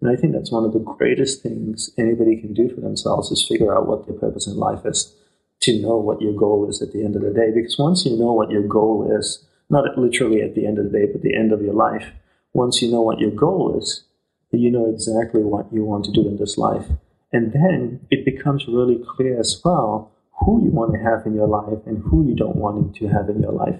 And 0.00 0.10
I 0.10 0.16
think 0.16 0.32
that's 0.32 0.50
one 0.50 0.64
of 0.64 0.72
the 0.72 0.78
greatest 0.78 1.42
things 1.42 1.90
anybody 1.98 2.36
can 2.36 2.54
do 2.54 2.74
for 2.74 2.80
themselves 2.80 3.30
is 3.30 3.46
figure 3.46 3.76
out 3.76 3.86
what 3.86 4.06
their 4.06 4.16
purpose 4.16 4.46
in 4.46 4.56
life 4.56 4.86
is 4.86 5.14
to 5.60 5.78
know 5.82 5.96
what 5.96 6.22
your 6.22 6.32
goal 6.32 6.68
is 6.70 6.80
at 6.80 6.92
the 6.92 7.04
end 7.04 7.16
of 7.16 7.22
the 7.22 7.34
day. 7.34 7.50
Because 7.54 7.78
once 7.78 8.06
you 8.06 8.16
know 8.16 8.32
what 8.32 8.50
your 8.50 8.66
goal 8.66 9.14
is, 9.18 9.44
not 9.68 9.98
literally 9.98 10.40
at 10.40 10.54
the 10.54 10.66
end 10.66 10.78
of 10.78 10.90
the 10.90 10.98
day, 10.98 11.06
but 11.12 11.20
the 11.20 11.36
end 11.36 11.52
of 11.52 11.60
your 11.60 11.74
life, 11.74 12.06
once 12.54 12.80
you 12.80 12.90
know 12.90 13.02
what 13.02 13.20
your 13.20 13.30
goal 13.30 13.78
is, 13.78 14.04
you 14.52 14.70
know 14.70 14.90
exactly 14.90 15.42
what 15.42 15.72
you 15.72 15.84
want 15.84 16.06
to 16.06 16.12
do 16.12 16.26
in 16.26 16.38
this 16.38 16.56
life. 16.56 16.86
And 17.32 17.52
then 17.52 18.00
it 18.10 18.24
becomes 18.24 18.66
really 18.66 19.00
clear 19.16 19.38
as 19.38 19.60
well 19.64 20.09
who 20.40 20.64
you 20.64 20.70
want 20.70 20.94
to 20.94 21.00
have 21.00 21.26
in 21.26 21.34
your 21.34 21.46
life 21.46 21.86
and 21.86 22.02
who 22.04 22.26
you 22.26 22.34
don't 22.34 22.56
want 22.56 22.96
to 22.96 23.08
have 23.08 23.28
in 23.28 23.42
your 23.42 23.52
life. 23.52 23.78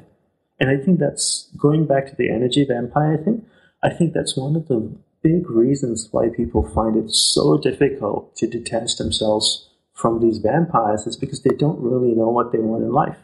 And 0.59 0.71
I 0.71 0.77
think 0.77 1.01
that's 1.01 1.51
going 1.57 1.87
back 1.87 2.07
to 2.07 2.17
the 2.17 2.31
energy 2.31 2.65
vampire 2.65 3.17
thing. 3.17 3.47
I 3.83 3.91
think 3.91 4.13
that's 4.13 4.37
one 4.37 4.57
of 4.57 4.69
the 4.69 4.95
big 5.23 5.49
reasons 5.49 6.09
why 6.11 6.29
people 6.29 6.69
find 6.69 6.97
it 6.97 7.11
so 7.11 7.59
difficult 7.59 8.37
to 8.37 8.47
detach 8.47 8.97
themselves 8.97 9.69
from 9.95 10.21
these 10.21 10.39
vampires 10.39 11.07
is 11.07 11.17
because 11.17 11.43
they 11.43 11.55
don't 11.57 11.81
really 11.81 12.15
know 12.15 12.29
what 12.29 12.53
they 12.53 12.59
want 12.59 12.85
in 12.85 12.93
life. 12.93 13.19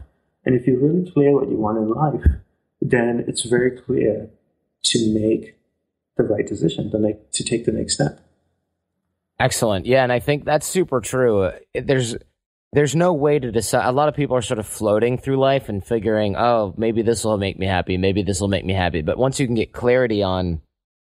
And 0.44 0.54
if 0.54 0.66
you're 0.66 0.80
really 0.80 1.10
clear 1.10 1.32
what 1.32 1.48
you 1.48 1.56
want 1.56 1.78
in 1.78 1.88
life, 1.88 2.24
then 2.80 3.24
it's 3.26 3.42
very 3.42 3.70
clear 3.70 4.30
to 4.84 5.14
make 5.14 5.58
the 6.16 6.22
right 6.22 6.46
decision, 6.46 6.90
to, 6.90 6.98
make, 6.98 7.32
to 7.32 7.44
take 7.44 7.64
the 7.64 7.72
next 7.72 7.94
step. 7.94 8.20
Excellent. 9.38 9.84
Yeah, 9.84 10.02
and 10.02 10.12
I 10.12 10.20
think 10.20 10.44
that's 10.44 10.66
super 10.66 11.00
true. 11.00 11.50
There's 11.74 12.16
there's 12.72 12.96
no 12.96 13.12
way 13.12 13.38
to 13.38 13.52
decide. 13.52 13.88
A 13.88 13.92
lot 13.92 14.08
of 14.08 14.14
people 14.14 14.36
are 14.36 14.42
sort 14.42 14.58
of 14.58 14.66
floating 14.66 15.18
through 15.18 15.38
life 15.38 15.68
and 15.68 15.84
figuring, 15.84 16.36
oh, 16.36 16.74
maybe 16.76 17.02
this 17.02 17.24
will 17.24 17.38
make 17.38 17.58
me 17.58 17.66
happy, 17.66 17.96
maybe 17.96 18.22
this 18.22 18.40
will 18.40 18.48
make 18.48 18.64
me 18.64 18.74
happy. 18.74 19.02
But 19.02 19.18
once 19.18 19.40
you 19.40 19.46
can 19.46 19.54
get 19.54 19.72
clarity 19.72 20.22
on 20.22 20.60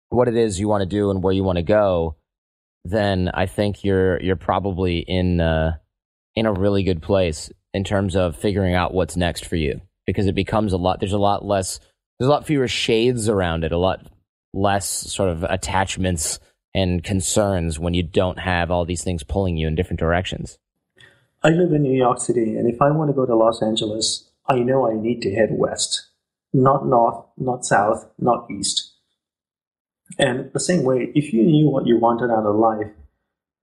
what 0.10 0.28
it 0.28 0.36
is 0.36 0.60
you 0.60 0.68
want 0.68 0.82
to 0.82 0.90
do 0.90 1.10
and 1.10 1.24
where 1.24 1.34
you 1.34 1.44
want 1.44 1.58
to 1.58 1.64
go, 1.64 2.16
then 2.86 3.30
I 3.34 3.46
think 3.46 3.84
you're 3.84 4.22
you're 4.22 4.36
probably 4.36 5.00
in 5.00 5.40
uh, 5.40 5.78
in 6.36 6.46
a 6.46 6.54
really 6.54 6.84
good 6.84 7.02
place 7.02 7.52
in 7.74 7.84
terms 7.84 8.16
of 8.16 8.36
figuring 8.36 8.76
out 8.76 8.94
what's 8.94 9.16
next 9.16 9.46
for 9.46 9.56
you 9.56 9.82
because 10.06 10.28
it 10.28 10.36
becomes 10.36 10.74
a 10.74 10.78
lot. 10.78 11.00
There's 11.00 11.14
a 11.14 11.18
lot 11.18 11.46
less. 11.46 11.80
There's 12.20 12.28
a 12.28 12.32
lot 12.32 12.46
fewer 12.46 12.68
shades 12.68 13.30
around 13.30 13.64
it. 13.64 13.72
A 13.72 13.78
lot 13.78 14.06
less 14.54 14.88
sort 14.88 15.30
of 15.30 15.44
attachments 15.44 16.40
and 16.76 17.04
concerns 17.04 17.80
when 17.80 17.94
you 17.94 18.04
don't 18.04 18.40
have 18.40 18.72
all 18.72 18.86
these 18.86 19.04
things 19.04 19.24
pulling 19.24 19.58
you 19.58 19.68
in 19.68 19.76
different 19.76 20.00
directions. 20.00 20.58
I 21.46 21.50
live 21.50 21.74
in 21.74 21.84
New 21.84 21.98
York 21.98 22.20
City, 22.20 22.56
and 22.56 22.74
if 22.74 22.82
I 22.82 22.90
want 22.92 23.10
to 23.10 23.14
go 23.14 23.26
to 23.26 23.36
Los 23.36 23.62
Angeles, 23.62 24.30
I 24.48 24.60
know 24.60 24.90
I 24.90 24.94
need 24.94 25.22
to 25.24 25.36
head 25.36 25.50
west, 25.52 26.08
not 26.54 26.88
north, 26.88 27.26
not 27.38 27.66
south, 27.66 28.10
not 28.18 28.50
east. 28.50 28.94
And 30.18 30.50
the 30.54 30.60
same 30.62 30.84
way, 30.84 31.12
if 31.14 31.34
you 31.34 31.44
knew 31.44 31.70
what 31.70 31.86
you 31.86 31.98
wanted 31.98 32.32
out 32.32 32.46
of 32.46 32.56
life, 32.56 32.92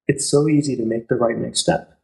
it's 0.07 0.29
so 0.29 0.47
easy 0.47 0.77
to 0.77 0.85
make 0.85 1.09
the 1.09 1.15
right 1.15 1.39
next 1.39 1.61
step. 1.61 1.99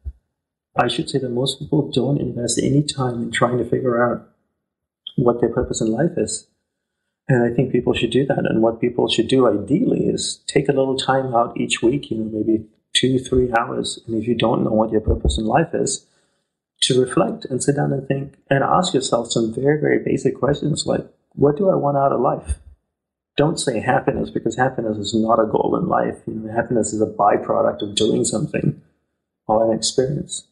I 0.74 0.88
should 0.88 1.10
say 1.10 1.18
that 1.18 1.28
most 1.28 1.58
people 1.58 1.90
don't 1.90 2.22
invest 2.22 2.58
any 2.62 2.82
time 2.82 3.22
in 3.24 3.30
trying 3.30 3.58
to 3.58 3.68
figure 3.68 4.02
out 4.02 4.30
what 5.16 5.40
their 5.40 5.52
purpose 5.52 5.82
in 5.82 5.92
life 5.92 6.12
is. 6.16 6.46
And 7.28 7.44
I 7.44 7.54
think 7.54 7.70
people 7.70 7.92
should 7.92 8.10
do 8.10 8.24
that. 8.26 8.46
And 8.46 8.62
what 8.62 8.80
people 8.80 9.08
should 9.08 9.28
do 9.28 9.46
ideally 9.46 10.06
is 10.06 10.42
take 10.46 10.68
a 10.70 10.72
little 10.72 10.96
time 10.96 11.34
out 11.34 11.58
each 11.60 11.82
week, 11.82 12.10
you 12.10 12.18
know, 12.18 12.30
maybe 12.30 12.64
two, 12.96 13.18
three 13.18 13.52
hours. 13.52 14.00
And 14.06 14.20
if 14.20 14.26
you 14.26 14.34
don't 14.34 14.64
know 14.64 14.70
what 14.70 14.90
your 14.90 15.00
purpose 15.00 15.38
in 15.38 15.44
life 15.44 15.74
is, 15.74 16.06
to 16.82 17.00
reflect 17.00 17.44
and 17.46 17.62
sit 17.62 17.76
down 17.76 17.92
and 17.92 18.06
think 18.06 18.34
and 18.50 18.62
ask 18.62 18.94
yourself 18.94 19.30
some 19.30 19.52
very, 19.52 19.80
very 19.80 19.98
basic 19.98 20.38
questions 20.38 20.86
like, 20.86 21.06
what 21.32 21.56
do 21.56 21.70
I 21.70 21.74
want 21.74 21.96
out 21.96 22.12
of 22.12 22.20
life? 22.20 22.58
Don't 23.36 23.60
say 23.60 23.80
happiness 23.80 24.30
because 24.30 24.56
happiness 24.56 24.96
is 24.96 25.14
not 25.14 25.40
a 25.40 25.46
goal 25.46 25.78
in 25.80 25.88
life. 25.88 26.16
You 26.26 26.34
know, 26.34 26.52
happiness 26.52 26.92
is 26.92 27.02
a 27.02 27.06
byproduct 27.06 27.82
of 27.82 27.94
doing 27.94 28.24
something 28.24 28.80
or 29.46 29.70
an 29.70 29.76
experience. 29.76 30.46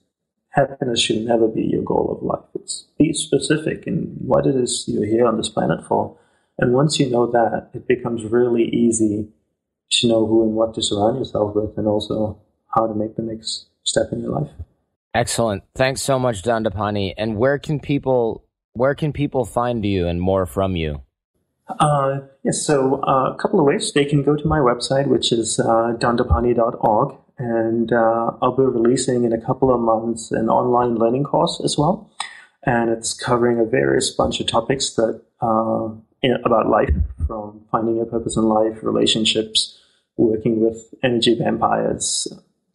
Happiness 0.51 1.01
should 1.01 1.25
never 1.25 1.49
be 1.49 1.63
your 1.63 1.83
goal 1.83 2.17
of 2.17 2.23
life. 2.23 2.45
It's 2.55 2.87
be 2.99 3.13
specific 3.13 3.87
in 3.87 4.17
what 4.19 4.47
it 4.47 4.55
is 4.55 4.85
you're 4.87 5.07
here 5.07 5.27
on 5.27 5.37
this 5.37 5.49
planet 5.49 5.87
for. 5.87 6.17
And 6.59 6.73
once 6.73 7.01
you 7.01 7.11
know 7.11 7.27
that, 7.31 7.71
it 7.75 7.89
becomes 7.89 8.25
really 8.25 8.65
easy 8.65 9.29
to 10.01 10.09
know 10.09 10.27
who 10.27 10.43
and 10.43 10.55
what 10.55 10.75
to 10.75 10.83
surround 10.83 11.19
yourself 11.19 11.55
with 11.55 11.77
and 11.77 11.87
also 11.87 12.39
how 12.75 12.87
to 12.87 12.95
make 12.95 13.17
the 13.17 13.23
next 13.23 13.67
step 13.85 14.07
in 14.13 14.21
your 14.21 14.31
life. 14.31 14.51
Excellent. 15.15 15.63
Thanks 15.75 16.03
so 16.03 16.19
much, 16.19 16.43
Dandapani. 16.43 17.15
And 17.17 17.37
where 17.37 17.59
can 17.59 17.79
people 17.79 18.45
where 18.73 18.95
can 18.97 19.13
people 19.13 19.45
find 19.45 19.85
you 19.85 20.09
and 20.09 20.21
more 20.21 20.47
from 20.47 20.75
you? 20.75 21.03
Uh, 21.69 22.21
yes, 22.43 22.67
so 22.67 23.01
uh, 23.05 23.33
a 23.33 23.37
couple 23.41 23.61
of 23.61 23.67
ways. 23.67 23.93
They 23.93 24.05
can 24.05 24.23
go 24.23 24.37
to 24.37 24.47
my 24.47 24.59
website, 24.59 25.07
which 25.07 25.33
is 25.33 25.61
uh, 25.61 25.95
dandapani.org, 25.97 27.17
and 27.39 27.93
uh, 27.93 28.33
I'll 28.43 28.57
be 28.57 28.65
releasing 28.65 29.25
in 29.25 29.33
a 29.33 29.41
couple 29.41 29.73
of 29.73 29.81
months 29.81 30.31
an 30.33 30.49
online 30.49 30.97
learning 30.97 31.25
course 31.25 31.61
as 31.65 31.79
well. 31.79 32.11
And 32.67 32.91
it's 32.91 33.15
covering 33.15 33.61
a 33.61 33.65
various 33.65 34.11
bunch 34.11 34.41
of 34.41 34.47
topics 34.47 34.91
that 34.95 35.23
uh, 35.41 35.91
in, 36.23 36.37
about 36.45 36.69
life, 36.69 36.95
from 37.27 37.63
finding 37.71 37.97
your 37.97 38.07
purpose 38.07 38.37
in 38.37 38.45
life, 38.45 38.83
relationships, 38.83 39.79
working 40.17 40.61
with 40.61 40.95
energy 41.03 41.35
vampires, 41.35 42.29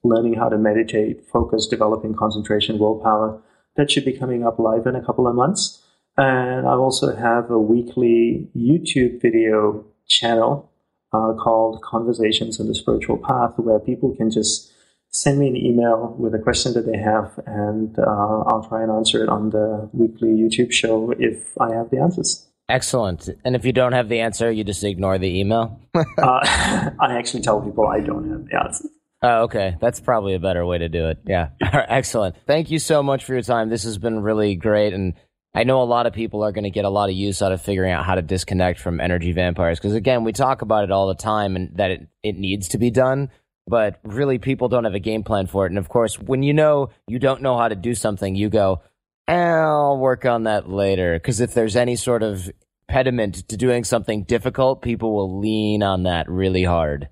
learning 0.04 0.36
how 0.36 0.50
to 0.50 0.58
meditate, 0.58 1.26
focus, 1.28 1.68
developing 1.68 2.16
concentration, 2.16 2.80
willpower. 2.80 3.42
That 3.76 3.90
should 3.90 4.06
be 4.06 4.18
coming 4.18 4.46
up 4.46 4.60
live 4.60 4.88
in 4.88 4.96
a 4.96 5.04
couple 5.04 5.28
of 5.28 5.36
months. 5.36 5.84
And 6.18 6.68
I 6.68 6.74
also 6.74 7.16
have 7.16 7.50
a 7.50 7.60
weekly 7.60 8.50
YouTube 8.56 9.22
video 9.22 9.86
channel 10.08 10.70
uh, 11.14 11.34
called 11.34 11.82
Conversations 11.82 12.60
on 12.60 12.68
the 12.68 12.76
Spiritual 12.76 13.18
Path, 13.18 13.54
where 13.58 13.80
people 13.80 14.16
can 14.16 14.30
just 14.30 14.72
send 15.12 15.40
me 15.40 15.48
an 15.48 15.56
email 15.56 16.16
with 16.20 16.36
a 16.36 16.40
question 16.40 16.74
that 16.74 16.86
they 16.86 16.98
have, 16.98 17.40
and 17.46 17.98
uh, 17.98 18.44
I'll 18.48 18.66
try 18.68 18.84
and 18.84 18.92
answer 18.92 19.24
it 19.24 19.30
on 19.30 19.50
the 19.50 19.90
weekly 19.94 20.30
YouTube 20.30 20.72
show 20.72 21.12
if 21.18 21.58
I 21.60 21.74
have 21.74 21.90
the 21.90 21.98
answers. 21.98 22.49
Excellent. 22.70 23.28
And 23.44 23.56
if 23.56 23.66
you 23.66 23.74
don't 23.74 23.94
have 23.94 24.10
the 24.10 24.20
answer, 24.20 24.52
you 24.52 24.64
just 24.64 24.84
ignore 24.84 25.18
the 25.18 25.40
email? 25.40 25.82
uh, 25.96 26.04
I 26.22 27.18
actually 27.18 27.42
tell 27.42 27.60
people 27.60 27.88
I 27.88 28.00
don't 28.00 28.30
have 28.30 28.46
the 28.46 28.64
answer. 28.64 28.90
Oh, 29.22 29.44
okay. 29.44 29.76
That's 29.82 30.00
probably 30.00 30.36
a 30.36 30.40
better 30.40 30.66
way 30.66 30.78
to 30.78 30.88
do 30.88 31.10
it. 31.10 31.18
Yeah. 31.26 31.50
Excellent. 31.62 32.36
Thank 32.48 32.72
you 32.72 32.80
so 32.80 33.04
much 33.04 33.26
for 33.26 33.34
your 33.34 33.42
time. 33.42 33.70
This 33.70 33.84
has 33.84 33.98
been 33.98 34.22
really 34.22 34.56
great. 34.56 34.94
And 34.94 35.16
I 35.54 35.64
know 35.64 35.82
a 35.82 35.84
lot 35.84 36.06
of 36.06 36.14
people 36.14 36.44
are 36.44 36.52
going 36.52 36.64
to 36.64 36.70
get 36.70 36.86
a 36.86 36.90
lot 36.90 37.10
of 37.10 37.16
use 37.16 37.42
out 37.42 37.52
of 37.52 37.62
figuring 37.62 37.92
out 37.92 38.06
how 38.06 38.16
to 38.16 38.22
disconnect 38.22 38.80
from 38.80 39.02
energy 39.02 39.32
vampires. 39.32 39.80
Because 39.80 39.96
again, 39.96 40.24
we 40.24 40.32
talk 40.32 40.62
about 40.62 40.84
it 40.84 40.92
all 40.92 41.08
the 41.08 41.16
time 41.16 41.56
and 41.56 41.76
that 41.78 41.92
it, 41.92 42.08
it 42.24 42.38
needs 42.38 42.70
to 42.70 42.78
be 42.78 42.92
done. 42.92 43.30
But 43.68 44.00
really, 44.04 44.40
people 44.40 44.68
don't 44.68 44.86
have 44.86 44.96
a 44.96 45.00
game 45.00 45.24
plan 45.24 45.48
for 45.48 45.66
it. 45.66 45.70
And 45.70 45.78
of 45.78 45.90
course, 45.90 46.18
when 46.18 46.42
you 46.44 46.54
know 46.54 46.90
you 47.08 47.20
don't 47.20 47.42
know 47.42 47.58
how 47.58 47.68
to 47.68 47.76
do 47.76 47.94
something, 47.94 48.36
you 48.36 48.50
go, 48.50 48.82
I'll 49.30 49.98
work 49.98 50.26
on 50.26 50.44
that 50.44 50.70
later. 50.70 51.14
Because 51.14 51.40
if 51.40 51.54
there's 51.54 51.76
any 51.76 51.96
sort 51.96 52.24
of 52.24 52.52
impediment 52.88 53.48
to 53.50 53.58
doing 53.58 53.84
something 53.84 54.24
difficult, 54.24 54.82
people 54.82 55.14
will 55.14 55.40
lean 55.40 55.84
on 55.84 56.04
that 56.04 56.30
really 56.30 56.64
hard. 56.64 57.10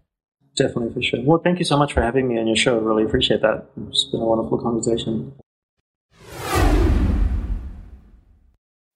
Definitely, 0.56 0.94
for 0.94 1.02
sure. 1.04 1.20
Well, 1.24 1.38
thank 1.38 1.60
you 1.60 1.66
so 1.66 1.78
much 1.78 1.94
for 1.94 2.02
having 2.02 2.28
me 2.28 2.40
on 2.40 2.48
your 2.48 2.56
show. 2.56 2.76
I 2.76 2.82
really 2.82 3.04
appreciate 3.04 3.42
that. 3.42 3.68
It's 3.90 4.06
been 4.06 4.22
a 4.22 4.26
wonderful 4.26 4.58
conversation. 4.58 5.34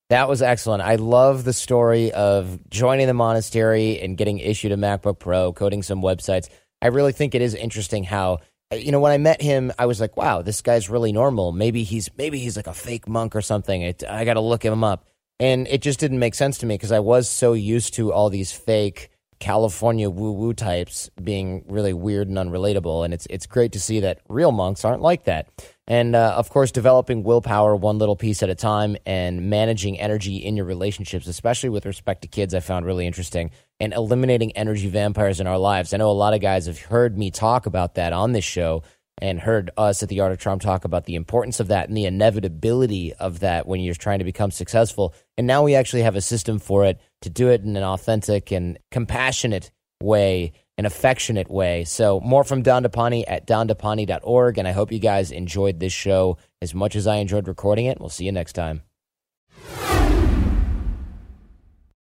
That 0.10 0.28
was 0.28 0.42
excellent. 0.42 0.82
I 0.82 0.96
love 0.96 1.44
the 1.44 1.54
story 1.54 2.12
of 2.12 2.60
joining 2.70 3.08
the 3.08 3.14
monastery 3.14 4.00
and 4.02 4.18
getting 4.18 4.40
issued 4.40 4.72
a 4.72 4.76
MacBook 4.76 5.20
Pro, 5.20 5.54
coding 5.54 5.84
some 5.84 6.02
websites. 6.02 6.50
I 6.82 6.88
really 6.88 7.14
think 7.14 7.36
it 7.36 7.42
is 7.42 7.54
interesting 7.54 8.04
how 8.04 8.40
you 8.72 8.92
know 8.92 9.00
when 9.00 9.12
I 9.12 9.18
met 9.18 9.42
him, 9.42 9.72
I 9.78 9.86
was 9.86 10.00
like, 10.00 10.18
"Wow, 10.18 10.42
this 10.42 10.62
guy's 10.62 10.90
really 10.90 11.12
normal. 11.12 11.52
Maybe 11.52 11.84
he's 11.84 12.10
maybe 12.18 12.40
he's 12.40 12.56
like 12.56 12.68
a 12.68 12.74
fake 12.74 13.08
monk 13.08 13.36
or 13.36 13.42
something." 13.42 13.82
It, 13.82 14.04
I 14.08 14.26
got 14.26 14.36
to 14.36 14.42
look 14.42 14.64
him 14.64 14.84
up, 14.84 15.08
and 15.40 15.68
it 15.68 15.82
just 15.82 16.00
didn't 16.00 16.20
make 16.20 16.36
sense 16.36 16.58
to 16.60 16.66
me 16.66 16.76
because 16.76 16.92
I 16.92 17.00
was 17.00 17.30
so 17.30 17.54
used 17.54 17.94
to 17.96 18.14
all 18.14 18.30
these 18.30 18.52
fake 18.52 19.12
California 19.42 20.10
woo 20.10 20.32
woo 20.32 20.54
types 20.54 21.10
being 21.22 21.66
really 21.68 21.92
weird 21.94 22.30
and 22.30 22.38
unrelatable. 22.38 23.04
And 23.04 23.14
it's 23.14 23.28
it's 23.30 23.48
great 23.48 23.74
to 23.74 23.80
see 23.80 24.00
that 24.02 24.20
real 24.30 24.54
monks 24.54 24.86
aren't 24.86 25.02
like 25.02 25.26
that. 25.26 25.50
And 25.88 26.16
uh, 26.16 26.36
of 26.38 26.50
course, 26.50 26.72
developing 26.72 27.24
willpower 27.24 27.76
one 27.76 27.98
little 27.98 28.16
piece 28.16 28.42
at 28.44 28.50
a 28.50 28.56
time 28.56 28.96
and 29.06 29.50
managing 29.50 30.00
energy 30.00 30.38
in 30.38 30.56
your 30.56 30.66
relationships, 30.66 31.28
especially 31.28 31.70
with 31.70 31.86
respect 31.86 32.22
to 32.22 32.30
kids, 32.30 32.54
I 32.54 32.62
found 32.62 32.86
really 32.86 33.06
interesting. 33.06 33.52
And 33.82 33.94
eliminating 33.94 34.56
energy 34.56 34.88
vampires 34.88 35.40
in 35.40 35.48
our 35.48 35.58
lives. 35.58 35.92
I 35.92 35.98
know 35.98 36.12
a 36.12 36.14
lot 36.14 36.36
of 36.36 36.40
guys 36.40 36.68
have 36.68 36.80
heard 36.80 37.18
me 37.18 37.32
talk 37.32 37.66
about 37.66 37.96
that 37.96 38.14
on 38.14 38.32
this 38.32 38.46
show 38.46 38.84
and 39.18 39.40
heard 39.40 39.72
us 39.76 40.04
at 40.04 40.10
the 40.10 40.20
Art 40.20 40.32
of 40.32 40.40
Charm 40.40 40.60
talk 40.60 40.86
about 40.86 41.06
the 41.06 41.16
importance 41.16 41.60
of 41.60 41.68
that 41.70 41.88
and 41.88 41.98
the 41.98 42.06
inevitability 42.06 43.14
of 43.14 43.40
that 43.40 43.68
when 43.68 43.82
you're 43.82 43.96
trying 43.96 44.20
to 44.20 44.26
become 44.26 44.52
successful. 44.52 45.14
And 45.38 45.48
now 45.48 45.64
we 45.64 45.76
actually 45.76 46.04
have 46.04 46.16
a 46.16 46.22
system 46.22 46.60
for 46.60 46.86
it 46.86 47.00
to 47.22 47.30
do 47.30 47.50
it 47.50 47.62
in 47.62 47.76
an 47.76 47.84
authentic 47.84 48.52
and 48.52 48.78
compassionate 48.92 49.72
way, 50.02 50.54
an 50.78 50.86
affectionate 50.86 51.50
way. 51.50 51.84
So, 51.84 52.20
more 52.20 52.44
from 52.44 52.64
Dandapani 52.64 53.24
at 53.28 53.48
dandapani.org. 53.48 54.58
And 54.58 54.68
I 54.68 54.72
hope 54.72 54.92
you 54.92 55.00
guys 55.00 55.32
enjoyed 55.32 55.80
this 55.80 55.94
show 55.94 56.38
as 56.62 56.74
much 56.74 56.96
as 56.96 57.08
I 57.08 57.18
enjoyed 57.18 57.48
recording 57.48 57.86
it. 57.86 58.00
We'll 58.00 58.10
see 58.10 58.26
you 58.26 58.32
next 58.32 58.54
time. 58.54 58.82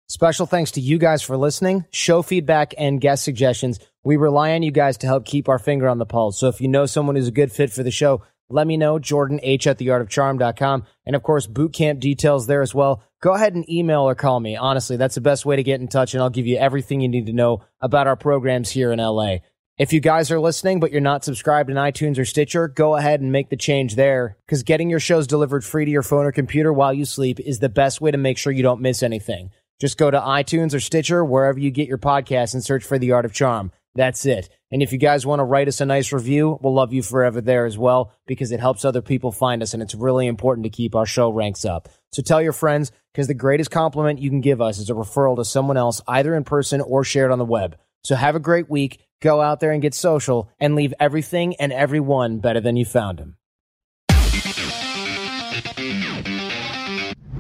Special 0.10 0.45
thanks 0.45 0.72
to 0.72 0.80
you 0.80 0.97
guys 0.97 1.22
for 1.22 1.36
listening, 1.36 1.84
show 1.91 2.22
feedback, 2.22 2.74
and 2.78 3.01
guest 3.01 3.26
suggestions. 3.26 3.78
We 4.05 4.16
rely 4.16 4.53
on 4.53 4.64
you 4.64 4.72
guys 4.72 4.97
to 4.99 5.08
help 5.08 5.26
keep 5.26 5.49
our 5.49 5.60
finger 5.60 5.89
on 5.89 5.97
the 5.97 6.05
pulse. 6.05 6.39
So 6.39 6.47
if 6.47 6.62
you 6.62 6.70
know 6.70 6.86
someone 6.86 7.18
who's 7.18 7.28
a 7.28 7.32
good 7.32 7.51
fit 7.51 7.74
for 7.74 7.84
the 7.84 7.91
show, 7.91 8.24
let 8.49 8.66
me 8.66 8.78
know. 8.78 8.99
Jordan 8.99 9.41
H 9.43 9.68
at 9.68 9.80
theartofcharm.com. 9.80 10.86
And 11.05 11.14
of 11.14 11.24
course, 11.24 11.45
boot 11.45 11.74
camp 11.74 11.99
details 11.99 12.47
there 12.47 12.62
as 12.62 12.74
well. 12.74 13.03
Go 13.22 13.34
ahead 13.34 13.55
and 13.55 13.70
email 13.70 14.03
or 14.03 14.16
call 14.16 14.39
me. 14.39 14.55
Honestly, 14.55 14.95
that's 14.95 15.16
the 15.16 15.22
best 15.22 15.45
way 15.45 15.58
to 15.58 15.64
get 15.64 15.82
in 15.82 15.89
touch, 15.89 16.14
and 16.14 16.24
I'll 16.24 16.30
give 16.30 16.47
you 16.47 16.55
everything 16.55 17.01
you 17.01 17.10
need 17.10 17.26
to 17.26 17.34
know 17.34 17.66
about 17.82 18.08
our 18.08 18.16
programs 18.16 18.70
here 18.70 18.93
in 18.93 18.99
LA. 18.99 19.39
If 19.78 19.91
you 19.91 19.99
guys 19.99 20.32
are 20.32 20.39
listening, 20.39 20.80
but 20.80 20.93
you're 20.93 21.01
not 21.01 21.26
subscribed 21.26 21.70
in 21.70 21.76
iTunes 21.76 22.18
or 22.18 22.24
Stitcher, 22.24 22.70
go 22.70 22.95
ahead 22.95 23.20
and 23.20 23.34
make 23.34 23.49
the 23.49 23.58
change 23.58 23.95
there 23.95 24.38
because 24.45 24.64
getting 24.64 24.89
your 24.89 25.01
shows 25.01 25.28
delivered 25.28 25.66
free 25.66 25.84
to 25.84 25.91
your 25.91 26.01
phone 26.01 26.26
or 26.26 26.32
computer 26.32 26.72
while 26.72 26.93
you 26.93 27.03
sleep 27.03 27.41
is 27.41 27.60
the 27.60 27.68
best 27.68 27.99
way 27.99 28.10
to 28.10 28.18
make 28.18 28.38
sure 28.38 28.53
you 28.53 28.64
don't 28.64 28.82
miss 28.82 29.03
anything. 29.03 29.51
Just 29.80 29.97
go 29.97 30.09
to 30.09 30.19
iTunes 30.19 30.73
or 30.73 30.80
Stitcher, 30.80 31.23
wherever 31.23 31.59
you 31.59 31.69
get 31.71 31.88
your 31.88 31.97
podcasts, 31.99 32.53
and 32.53 32.63
search 32.63 32.84
for 32.84 32.97
The 32.97 33.11
Art 33.11 33.25
of 33.25 33.34
Charm. 33.34 33.71
That's 33.93 34.25
it. 34.25 34.49
And 34.69 34.84
if 34.84 34.91
you 34.91 34.97
guys 34.97 35.25
want 35.25 35.39
to 35.39 35.43
write 35.43 35.67
us 35.67 35.82
a 35.82 35.86
nice 35.86 36.11
review, 36.13 36.59
we'll 36.61 36.73
love 36.73 36.93
you 36.93 37.01
forever 37.01 37.41
there 37.41 37.65
as 37.65 37.78
well 37.78 38.11
because 38.28 38.51
it 38.51 38.59
helps 38.59 38.86
other 38.86 39.01
people 39.01 39.32
find 39.32 39.63
us 39.63 39.73
and 39.73 39.82
it's 39.82 39.95
really 39.95 40.28
important 40.28 40.65
to 40.65 40.69
keep 40.69 40.95
our 40.95 41.05
show 41.05 41.30
ranks 41.30 41.65
up. 41.65 41.89
So 42.11 42.21
tell 42.21 42.41
your 42.41 42.53
friends 42.53 42.91
because 43.11 43.28
the 43.28 43.34
greatest 43.34 43.71
compliment 43.71 44.19
you 44.19 44.30
can 44.30 44.41
give 44.41 44.61
us 44.61 44.78
is 44.78 44.89
a 44.89 44.93
referral 44.93 45.38
to 45.38 45.45
someone 45.45 45.78
else, 45.78 46.01
either 46.07 46.36
in 46.36 46.43
person 46.43 46.82
or 46.82 47.03
shared 47.03 47.32
on 47.32 47.39
the 47.39 47.45
web. 47.45 47.78
So 48.03 48.15
have 48.15 48.36
a 48.36 48.39
great 48.39 48.69
week. 48.69 49.01
Go 49.19 49.41
out 49.41 49.59
there 49.59 49.71
and 49.71 49.82
get 49.82 49.95
social 49.95 50.49
and 50.59 50.75
leave 50.75 50.93
everything 50.99 51.55
and 51.55 51.73
everyone 51.73 52.39
better 52.39 52.61
than 52.61 52.78
you 52.78 52.86
found 52.86 53.17
them. 53.17 53.38